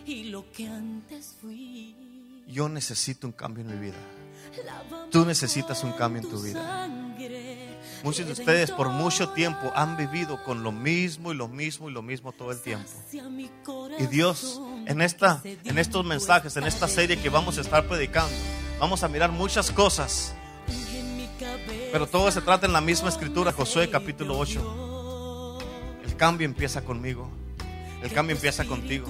y 0.05 0.25
lo 0.25 0.49
que 0.51 0.67
antes 0.67 1.35
fui. 1.41 1.95
Yo 2.47 2.69
necesito 2.69 3.27
un 3.27 3.33
cambio 3.33 3.63
en 3.63 3.71
mi 3.71 3.77
vida. 3.87 3.97
Tú 5.11 5.25
necesitas 5.25 5.83
un 5.83 5.93
cambio 5.93 6.21
en 6.21 6.29
tu 6.29 6.39
vida. 6.41 6.87
Muchos 8.03 8.25
de 8.25 8.33
ustedes 8.33 8.69
por 8.71 8.89
mucho 8.89 9.29
tiempo 9.29 9.71
han 9.75 9.97
vivido 9.97 10.43
con 10.43 10.61
lo 10.61 10.71
mismo 10.71 11.33
y 11.33 11.35
lo 11.35 11.47
mismo 11.47 11.89
y 11.89 11.93
lo 11.93 12.01
mismo 12.01 12.31
todo 12.31 12.51
el 12.51 12.61
tiempo. 12.61 12.89
Y 13.97 14.05
Dios, 14.07 14.61
en, 14.85 15.01
esta, 15.01 15.41
en 15.43 15.77
estos 15.79 16.05
mensajes, 16.05 16.55
en 16.57 16.65
esta 16.65 16.87
serie 16.87 17.17
que 17.17 17.29
vamos 17.29 17.57
a 17.57 17.61
estar 17.61 17.87
predicando, 17.87 18.35
vamos 18.79 19.03
a 19.03 19.07
mirar 19.07 19.31
muchas 19.31 19.71
cosas. 19.71 20.35
Pero 21.93 22.07
todo 22.07 22.31
se 22.31 22.41
trata 22.41 22.65
en 22.65 22.73
la 22.73 22.81
misma 22.81 23.09
escritura, 23.09 23.51
Josué 23.51 23.87
capítulo 23.87 24.35
8. 24.39 25.59
El 26.03 26.15
cambio 26.15 26.45
empieza 26.45 26.81
conmigo. 26.81 27.29
El 28.01 28.11
cambio 28.11 28.35
empieza 28.35 28.65
contigo. 28.65 29.05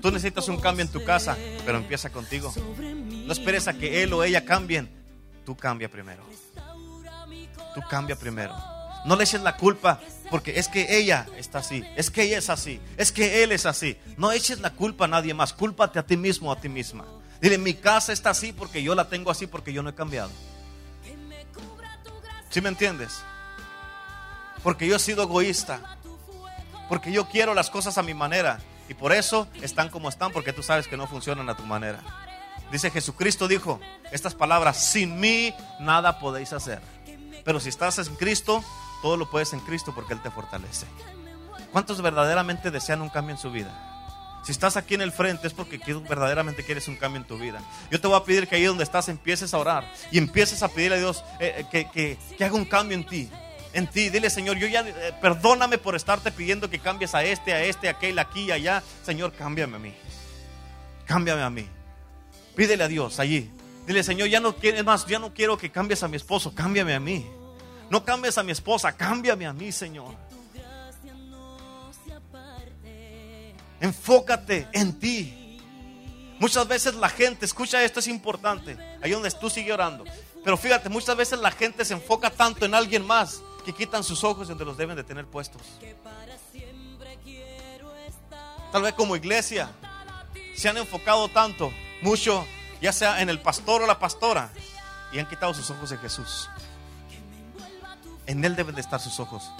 Tú 0.00 0.10
necesitas 0.10 0.48
un 0.48 0.58
cambio 0.58 0.86
en 0.86 0.90
tu 0.90 1.04
casa, 1.04 1.36
pero 1.66 1.76
empieza 1.76 2.08
contigo. 2.08 2.50
No 2.78 3.30
esperes 3.30 3.68
a 3.68 3.74
que 3.74 4.02
él 4.02 4.14
o 4.14 4.24
ella 4.24 4.46
cambien. 4.46 4.88
Tú 5.44 5.54
cambia 5.54 5.90
primero. 5.90 6.24
Tú 7.74 7.82
cambia 7.90 8.16
primero. 8.16 8.56
No 9.04 9.14
le 9.14 9.24
eches 9.24 9.42
la 9.42 9.58
culpa 9.58 10.00
porque 10.30 10.58
es 10.58 10.68
que 10.68 10.96
ella 10.98 11.26
está 11.36 11.58
así, 11.58 11.84
es 11.94 12.10
que 12.10 12.22
ella 12.22 12.38
es 12.38 12.48
así, 12.48 12.80
es 12.96 13.12
que 13.12 13.42
él 13.42 13.52
es 13.52 13.66
así. 13.66 13.98
No 14.16 14.32
eches 14.32 14.60
la 14.60 14.70
culpa 14.70 15.04
a 15.04 15.08
nadie 15.08 15.34
más, 15.34 15.52
cúlpate 15.52 15.98
a 15.98 16.06
ti 16.06 16.16
mismo 16.16 16.50
a 16.50 16.58
ti 16.58 16.70
misma. 16.70 17.04
Dile, 17.38 17.58
mi 17.58 17.74
casa 17.74 18.14
está 18.14 18.30
así 18.30 18.54
porque 18.54 18.82
yo 18.82 18.94
la 18.94 19.10
tengo 19.10 19.30
así 19.30 19.46
porque 19.46 19.74
yo 19.74 19.82
no 19.82 19.90
he 19.90 19.94
cambiado. 19.94 20.30
¿Sí 22.52 22.60
me 22.60 22.68
entiendes? 22.68 23.24
Porque 24.62 24.86
yo 24.86 24.96
he 24.96 24.98
sido 24.98 25.22
egoísta, 25.22 25.80
porque 26.86 27.10
yo 27.10 27.26
quiero 27.26 27.54
las 27.54 27.70
cosas 27.70 27.96
a 27.96 28.02
mi 28.02 28.12
manera 28.12 28.60
y 28.90 28.94
por 28.94 29.12
eso 29.12 29.48
están 29.62 29.88
como 29.88 30.10
están 30.10 30.32
porque 30.32 30.52
tú 30.52 30.62
sabes 30.62 30.86
que 30.86 30.98
no 30.98 31.06
funcionan 31.06 31.48
a 31.48 31.56
tu 31.56 31.62
manera. 31.62 32.00
Dice 32.70 32.90
Jesucristo 32.90 33.48
dijo 33.48 33.80
estas 34.12 34.34
palabras, 34.34 34.84
sin 34.84 35.18
mí 35.18 35.54
nada 35.80 36.18
podéis 36.18 36.52
hacer. 36.52 36.82
Pero 37.42 37.58
si 37.58 37.70
estás 37.70 37.98
en 37.98 38.14
Cristo, 38.16 38.62
todo 39.00 39.16
lo 39.16 39.30
puedes 39.30 39.54
en 39.54 39.60
Cristo 39.60 39.94
porque 39.94 40.12
Él 40.12 40.20
te 40.20 40.30
fortalece. 40.30 40.86
¿Cuántos 41.72 42.02
verdaderamente 42.02 42.70
desean 42.70 43.00
un 43.00 43.08
cambio 43.08 43.34
en 43.34 43.40
su 43.40 43.50
vida? 43.50 43.91
Si 44.42 44.50
estás 44.50 44.76
aquí 44.76 44.94
en 44.94 45.02
el 45.02 45.12
frente 45.12 45.46
es 45.46 45.54
porque 45.54 45.78
verdaderamente 46.08 46.64
quieres 46.64 46.88
un 46.88 46.96
cambio 46.96 47.20
en 47.20 47.26
tu 47.26 47.38
vida. 47.38 47.60
Yo 47.90 48.00
te 48.00 48.08
voy 48.08 48.16
a 48.16 48.24
pedir 48.24 48.48
que 48.48 48.56
ahí 48.56 48.64
donde 48.64 48.82
estás 48.82 49.08
empieces 49.08 49.54
a 49.54 49.58
orar 49.58 49.90
y 50.10 50.18
empieces 50.18 50.62
a 50.62 50.68
pedirle 50.68 50.96
a 50.96 51.00
Dios 51.00 51.24
eh, 51.38 51.64
eh, 51.72 51.86
que, 51.92 52.44
haga 52.44 52.54
un 52.54 52.64
cambio 52.64 52.96
en 52.96 53.06
ti. 53.06 53.30
En 53.72 53.86
ti, 53.86 54.10
dile 54.10 54.28
Señor, 54.30 54.58
yo 54.58 54.66
ya 54.66 54.80
eh, 54.80 55.14
perdóname 55.20 55.78
por 55.78 55.94
estarte 55.94 56.32
pidiendo 56.32 56.68
que 56.68 56.80
cambies 56.80 57.14
a 57.14 57.22
este, 57.22 57.52
a 57.52 57.62
este, 57.62 57.88
a 57.88 57.92
aquel, 57.92 58.18
aquí, 58.18 58.50
allá. 58.50 58.82
Señor, 59.04 59.32
cámbiame 59.32 59.76
a 59.76 59.78
mí. 59.78 59.94
Cámbiame 61.06 61.42
a 61.42 61.50
mí. 61.50 61.68
Pídele 62.56 62.82
a 62.84 62.88
Dios 62.88 63.20
allí. 63.20 63.50
Dile, 63.86 64.02
Señor, 64.02 64.28
ya 64.28 64.40
no 64.40 64.56
quieres 64.56 64.84
más, 64.84 65.06
ya 65.06 65.18
no 65.18 65.32
quiero 65.32 65.56
que 65.56 65.70
cambies 65.70 66.02
a 66.02 66.08
mi 66.08 66.16
esposo, 66.16 66.52
cámbiame 66.54 66.94
a 66.94 67.00
mí. 67.00 67.26
No 67.90 68.04
cambies 68.04 68.38
a 68.38 68.42
mi 68.42 68.52
esposa, 68.52 68.92
cámbiame 68.92 69.46
a 69.46 69.52
mí, 69.52 69.70
Señor. 69.70 70.14
Enfócate 73.82 74.68
en 74.72 74.96
ti. 74.96 75.58
Muchas 76.38 76.68
veces 76.68 76.94
la 76.94 77.08
gente, 77.08 77.44
escucha 77.44 77.82
esto, 77.82 77.98
es 77.98 78.06
importante. 78.06 78.78
Ahí 79.02 79.10
donde 79.10 79.28
tú 79.32 79.50
sigues 79.50 79.74
orando. 79.74 80.04
Pero 80.44 80.56
fíjate, 80.56 80.88
muchas 80.88 81.16
veces 81.16 81.40
la 81.40 81.50
gente 81.50 81.84
se 81.84 81.94
enfoca 81.94 82.30
tanto 82.30 82.64
en 82.64 82.76
alguien 82.76 83.04
más 83.04 83.42
que 83.64 83.72
quitan 83.72 84.04
sus 84.04 84.22
ojos 84.22 84.46
donde 84.46 84.64
los 84.64 84.76
deben 84.76 84.94
de 84.94 85.02
tener 85.02 85.26
puestos. 85.26 85.62
Tal 88.70 88.82
vez 88.82 88.92
como 88.94 89.16
iglesia 89.16 89.68
se 90.54 90.68
han 90.68 90.76
enfocado 90.76 91.28
tanto, 91.28 91.72
mucho, 92.02 92.46
ya 92.80 92.92
sea 92.92 93.20
en 93.20 93.30
el 93.30 93.40
pastor 93.40 93.82
o 93.82 93.86
la 93.86 93.98
pastora, 93.98 94.52
y 95.12 95.18
han 95.18 95.28
quitado 95.28 95.54
sus 95.54 95.68
ojos 95.70 95.90
de 95.90 95.98
Jesús. 95.98 96.48
En 98.26 98.44
Él 98.44 98.54
deben 98.54 98.76
de 98.76 98.80
estar 98.80 99.00
sus 99.00 99.18
ojos. 99.18 99.50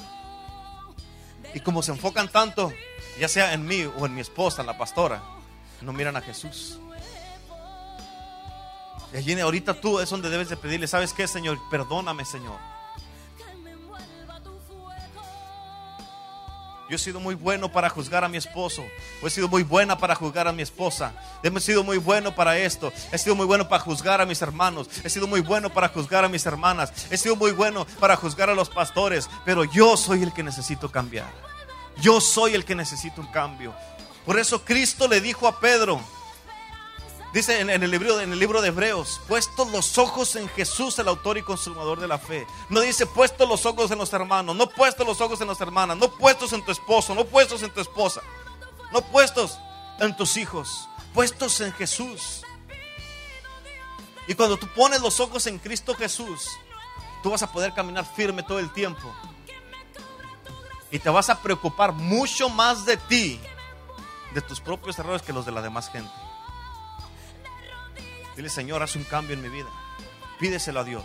Y 1.54 1.60
como 1.60 1.82
se 1.82 1.90
enfocan 1.90 2.28
tanto 2.28 2.72
ya 3.18 3.28
sea 3.28 3.52
en 3.52 3.66
mí 3.66 3.84
o 3.84 4.06
en 4.06 4.14
mi 4.14 4.20
esposa, 4.20 4.62
la 4.62 4.76
pastora, 4.76 5.22
no 5.80 5.92
miran 5.92 6.16
a 6.16 6.20
Jesús. 6.20 6.78
Y 9.12 9.38
ahorita 9.38 9.74
tú 9.74 10.00
es 10.00 10.08
donde 10.08 10.30
debes 10.30 10.48
de 10.48 10.56
pedirle, 10.56 10.86
¿sabes 10.86 11.12
qué, 11.12 11.28
Señor? 11.28 11.58
Perdóname, 11.70 12.24
Señor. 12.24 12.58
Yo 16.88 16.96
he 16.96 16.98
sido 16.98 17.20
muy 17.20 17.34
bueno 17.34 17.72
para 17.72 17.88
juzgar 17.88 18.22
a 18.22 18.28
mi 18.28 18.36
esposo. 18.36 18.84
he 19.22 19.30
sido 19.30 19.48
muy 19.48 19.62
buena 19.62 19.96
para 19.96 20.14
juzgar 20.14 20.46
a 20.46 20.52
mi 20.52 20.62
esposa. 20.62 21.14
He 21.42 21.60
sido 21.60 21.82
muy 21.82 21.96
bueno 21.96 22.34
para 22.34 22.58
esto. 22.58 22.92
He 23.10 23.16
sido 23.16 23.34
muy 23.34 23.46
bueno 23.46 23.66
para 23.66 23.82
juzgar 23.82 24.20
a 24.20 24.26
mis 24.26 24.42
hermanos. 24.42 24.88
He 25.02 25.08
sido 25.08 25.26
muy 25.26 25.40
bueno 25.40 25.72
para 25.72 25.88
juzgar 25.88 26.24
a 26.24 26.28
mis 26.28 26.44
hermanas. 26.44 26.92
He 27.10 27.16
sido 27.16 27.36
muy 27.36 27.52
bueno 27.52 27.86
para 27.98 28.16
juzgar 28.16 28.50
a 28.50 28.54
los 28.54 28.68
pastores. 28.68 29.30
Pero 29.44 29.64
yo 29.64 29.96
soy 29.96 30.22
el 30.22 30.34
que 30.34 30.42
necesito 30.42 30.90
cambiar. 30.90 31.51
Yo 32.01 32.20
soy 32.20 32.55
el 32.55 32.64
que 32.64 32.74
necesito 32.74 33.20
un 33.20 33.26
cambio. 33.28 33.74
Por 34.24 34.38
eso 34.38 34.64
Cristo 34.64 35.09
le 35.09 35.20
dijo 35.20 35.49
a 35.49 35.59
Pedro, 35.59 36.01
dice 37.32 37.61
en, 37.61 37.70
el 37.70 37.90
libro, 37.90 38.20
en 38.20 38.32
el 38.32 38.38
libro 38.38 38.62
de 38.62 38.68
Hebreos, 38.68 39.20
puestos 39.26 39.70
los 39.72 39.99
ojos 39.99 40.36
en 40.36 40.49
Jesús, 40.51 40.99
el 40.99 41.09
autor 41.09 41.38
y 41.38 41.43
consumador 41.43 42.01
de 42.01 42.09
la 42.09 42.18
fe. 42.18 42.47
No 42.68 42.80
dice 42.80 43.07
puestos 43.07 43.49
los 43.49 43.66
ojos 43.66 43.90
en 43.90 43.99
los 43.99 44.12
hermanos, 44.12 44.55
no 44.55 44.68
puestos 44.68 45.07
los 45.07 45.20
ojos 45.20 45.40
en 45.40 45.49
las 45.49 45.61
hermanas, 45.61 45.97
no 45.97 46.09
puestos 46.09 46.53
en 46.53 46.64
tu 46.64 46.70
esposo, 46.70 47.14
no 47.14 47.24
puestos 47.24 47.62
en 47.62 47.70
tu 47.70 47.80
esposa, 47.80 48.22
no 48.93 49.03
puestos 49.03 49.59
en 49.99 50.16
tus 50.16 50.36
hijos, 50.36 50.88
puestos 51.12 51.61
en 51.61 51.72
Jesús. 51.72 52.43
Y 54.28 54.34
cuando 54.34 54.57
tú 54.57 54.68
pones 54.68 55.01
los 55.01 55.18
ojos 55.18 55.49
en 55.49 55.59
Cristo 55.59 55.95
Jesús, 55.95 56.49
tú 57.24 57.30
vas 57.30 57.43
a 57.43 57.51
poder 57.51 57.74
caminar 57.74 58.05
firme 58.05 58.45
todo 58.45 58.61
el 58.61 58.72
tiempo 58.72 59.12
y 60.93 60.99
te 60.99 61.09
vas 61.09 61.30
a 61.30 61.40
preocupar 61.40 61.93
mucho 61.93 62.51
más 62.51 62.84
de 62.84 62.99
ti, 62.99 63.40
de 64.34 64.43
tus 64.43 64.61
propios 64.61 64.99
errores, 64.99 65.22
que 65.22 65.32
los 65.32 65.47
de 65.47 65.51
la 65.51 65.62
demás 65.62 65.90
gente. 65.90 66.12
Dile, 68.36 68.51
Señor, 68.51 68.82
haz 68.82 68.95
un 68.95 69.05
cambio 69.05 69.34
en 69.34 69.43
mi 69.43 69.49
vida. 69.49 69.70
Pídeselo 70.38 70.80
a 70.80 70.84
Dios. 70.84 71.05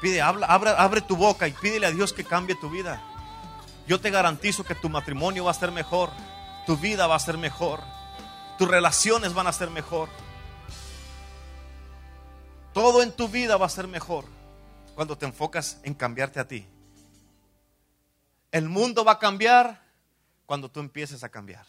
Pide, 0.00 0.22
habla, 0.22 0.46
abre, 0.46 0.70
abre 0.70 1.02
tu 1.02 1.14
boca 1.14 1.46
y 1.46 1.52
pídele 1.52 1.86
a 1.86 1.90
Dios 1.90 2.14
que 2.14 2.24
cambie 2.24 2.56
tu 2.56 2.70
vida. 2.70 3.02
Yo 3.86 4.00
te 4.00 4.10
garantizo 4.10 4.64
que 4.64 4.74
tu 4.74 4.88
matrimonio 4.88 5.44
va 5.44 5.50
a 5.50 5.54
ser 5.54 5.72
mejor, 5.72 6.10
tu 6.66 6.78
vida 6.78 7.06
va 7.06 7.16
a 7.16 7.20
ser 7.20 7.36
mejor, 7.36 7.80
tus 8.56 8.68
relaciones 8.68 9.34
van 9.34 9.46
a 9.46 9.52
ser 9.52 9.68
mejor. 9.68 10.08
Todo 12.72 13.02
en 13.02 13.12
tu 13.12 13.28
vida 13.28 13.58
va 13.58 13.66
a 13.66 13.68
ser 13.68 13.88
mejor 13.88 14.24
cuando 14.94 15.18
te 15.18 15.26
enfocas 15.26 15.80
en 15.82 15.92
cambiarte 15.92 16.40
a 16.40 16.48
ti. 16.48 16.66
El 18.52 18.68
mundo 18.68 19.04
va 19.04 19.12
a 19.12 19.18
cambiar 19.18 19.82
cuando 20.46 20.70
tú 20.70 20.80
empieces 20.80 21.24
a 21.24 21.30
cambiar. 21.30 21.66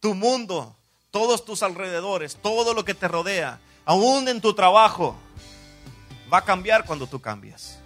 Tu 0.00 0.14
mundo, 0.14 0.74
todos 1.10 1.44
tus 1.44 1.62
alrededores, 1.62 2.36
todo 2.36 2.72
lo 2.74 2.84
que 2.84 2.94
te 2.94 3.06
rodea, 3.06 3.60
aún 3.84 4.26
en 4.28 4.40
tu 4.40 4.54
trabajo, 4.54 5.16
va 6.32 6.38
a 6.38 6.44
cambiar 6.44 6.86
cuando 6.86 7.06
tú 7.06 7.20
cambias. 7.20 7.78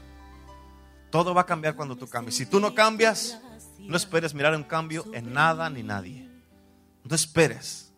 Todo 1.11 1.35
va 1.35 1.43
a 1.43 1.47
cambiar 1.47 1.75
cuando 1.75 1.97
tú 1.97 2.09
cambies. 2.09 2.37
Si 2.37 2.47
tú 2.47 2.61
no 2.61 2.75
cambias, 2.75 3.41
no 3.79 3.97
esperes 3.97 4.35
mirar 4.35 4.55
un 4.55 4.63
cambio 4.63 5.05
en 5.13 5.33
nada 5.33 5.69
ni 5.69 5.83
nadie. 5.83 6.29
No 7.03 7.15
esperes. 7.17 7.93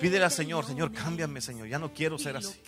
Pídele 0.00 0.24
al 0.24 0.30
Señor, 0.30 0.66
Señor, 0.66 0.92
cámbiame, 0.92 1.40
Señor. 1.40 1.66
Ya 1.66 1.78
no 1.78 1.92
quiero 1.92 2.18
ser 2.18 2.36
así. 2.36 2.60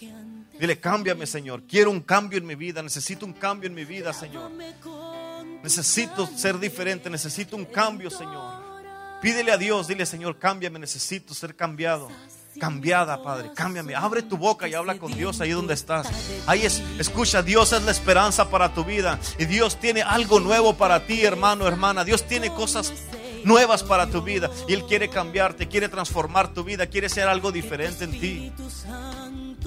Dile, 0.59 0.78
cámbiame, 0.80 1.26
Señor. 1.26 1.62
Quiero 1.68 1.90
un 1.90 2.00
cambio 2.00 2.38
en 2.38 2.46
mi 2.46 2.54
vida. 2.54 2.82
Necesito 2.82 3.24
un 3.24 3.32
cambio 3.32 3.68
en 3.68 3.74
mi 3.74 3.84
vida, 3.84 4.12
Señor. 4.12 4.50
Necesito 5.62 6.26
ser 6.26 6.59
diferente. 6.59 7.09
Necesito 7.09 7.56
un 7.56 7.64
cambio, 7.64 8.11
Señor. 8.11 8.68
Pídele 9.22 9.52
a 9.52 9.56
Dios. 9.56 9.86
Dile, 9.86 10.04
Señor, 10.04 10.38
cámbiame. 10.38 10.78
Necesito 10.78 11.32
ser 11.32 11.54
cambiado. 11.54 12.09
Cambiada, 12.59 13.22
Padre. 13.22 13.52
Cámbiame. 13.54 13.94
Abre 13.94 14.22
tu 14.22 14.36
boca 14.36 14.66
y 14.66 14.74
habla 14.74 14.98
con 14.98 15.14
Dios 15.14 15.40
ahí 15.40 15.50
donde 15.50 15.74
estás. 15.74 16.09
Ahí 16.46 16.66
es, 16.66 16.82
escucha, 16.98 17.42
Dios 17.42 17.72
es 17.72 17.82
la 17.84 17.92
esperanza 17.92 18.50
para 18.50 18.74
tu 18.74 18.84
vida. 18.84 19.20
Y 19.38 19.44
Dios 19.44 19.78
tiene 19.78 20.02
algo 20.02 20.40
nuevo 20.40 20.76
para 20.76 21.06
ti, 21.06 21.24
hermano, 21.24 21.68
hermana. 21.68 22.04
Dios 22.04 22.26
tiene 22.26 22.52
cosas 22.52 22.92
nuevas 23.45 23.82
para 23.82 24.09
tu 24.09 24.22
vida. 24.22 24.51
Y 24.66 24.74
Él 24.74 24.84
quiere 24.84 25.09
cambiarte, 25.09 25.68
quiere 25.68 25.89
transformar 25.89 26.53
tu 26.53 26.64
vida, 26.64 26.86
quiere 26.86 27.09
ser 27.09 27.28
algo 27.28 27.53
diferente 27.53 28.05
en 28.05 28.20
ti. 28.20 28.53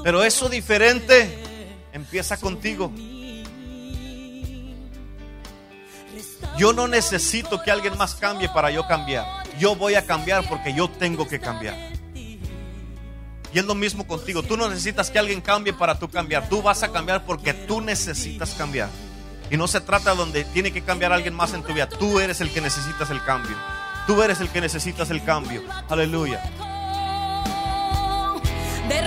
Pero 0.03 0.24
eso 0.24 0.49
diferente 0.49 1.43
empieza 1.93 2.38
contigo. 2.38 2.91
Yo 6.57 6.74
no 6.74 6.88
necesito 6.88 7.61
que 7.61 7.72
alguien 7.72 7.97
más 7.97 8.15
cambie 8.15 8.49
para 8.49 8.72
yo 8.72 8.86
cambiar. 8.88 9.26
Yo 9.59 9.76
voy 9.76 9.95
a 9.95 10.05
cambiar 10.05 10.47
porque 10.47 10.74
yo 10.74 10.89
tengo 10.89 11.28
que 11.28 11.39
cambiar. 11.39 11.76
Y 13.53 13.59
es 13.59 13.65
lo 13.65 13.76
mismo 13.76 14.07
contigo. 14.07 14.43
Tú 14.43 14.55
no 14.55 14.69
necesitas 14.69 15.09
que 15.09 15.19
alguien 15.19 15.41
cambie 15.41 15.74
para 15.74 15.99
tú 15.99 16.09
cambiar. 16.09 16.47
Tú 16.47 16.61
vas 16.61 16.84
a 16.84 16.91
cambiar 16.91 17.26
porque 17.26 17.53
tú 17.53 17.82
necesitas 17.82 18.51
cambiar. 18.51 18.89
Y 19.52 19.58
no 19.58 19.68
se 19.68 19.82
trata 19.82 20.16
donde 20.16 20.45
tiene 20.45 20.72
que 20.72 20.82
cambiar 20.82 21.12
alguien 21.12 21.34
más 21.34 21.54
en 21.54 21.62
tu 21.62 21.74
vida. 21.74 21.88
Tú 21.88 22.22
eres 22.22 22.39
el 22.39 22.52
que 22.54 22.62
necesitas 22.62 23.10
el 23.10 23.22
cambio. 23.24 23.56
Tú 24.08 24.24
eres 24.24 24.39
el 24.39 24.49
que 24.49 24.62
necesitas 24.62 25.12
el 25.12 25.24
cambio. 25.24 25.62
Aleluya. 25.89 26.41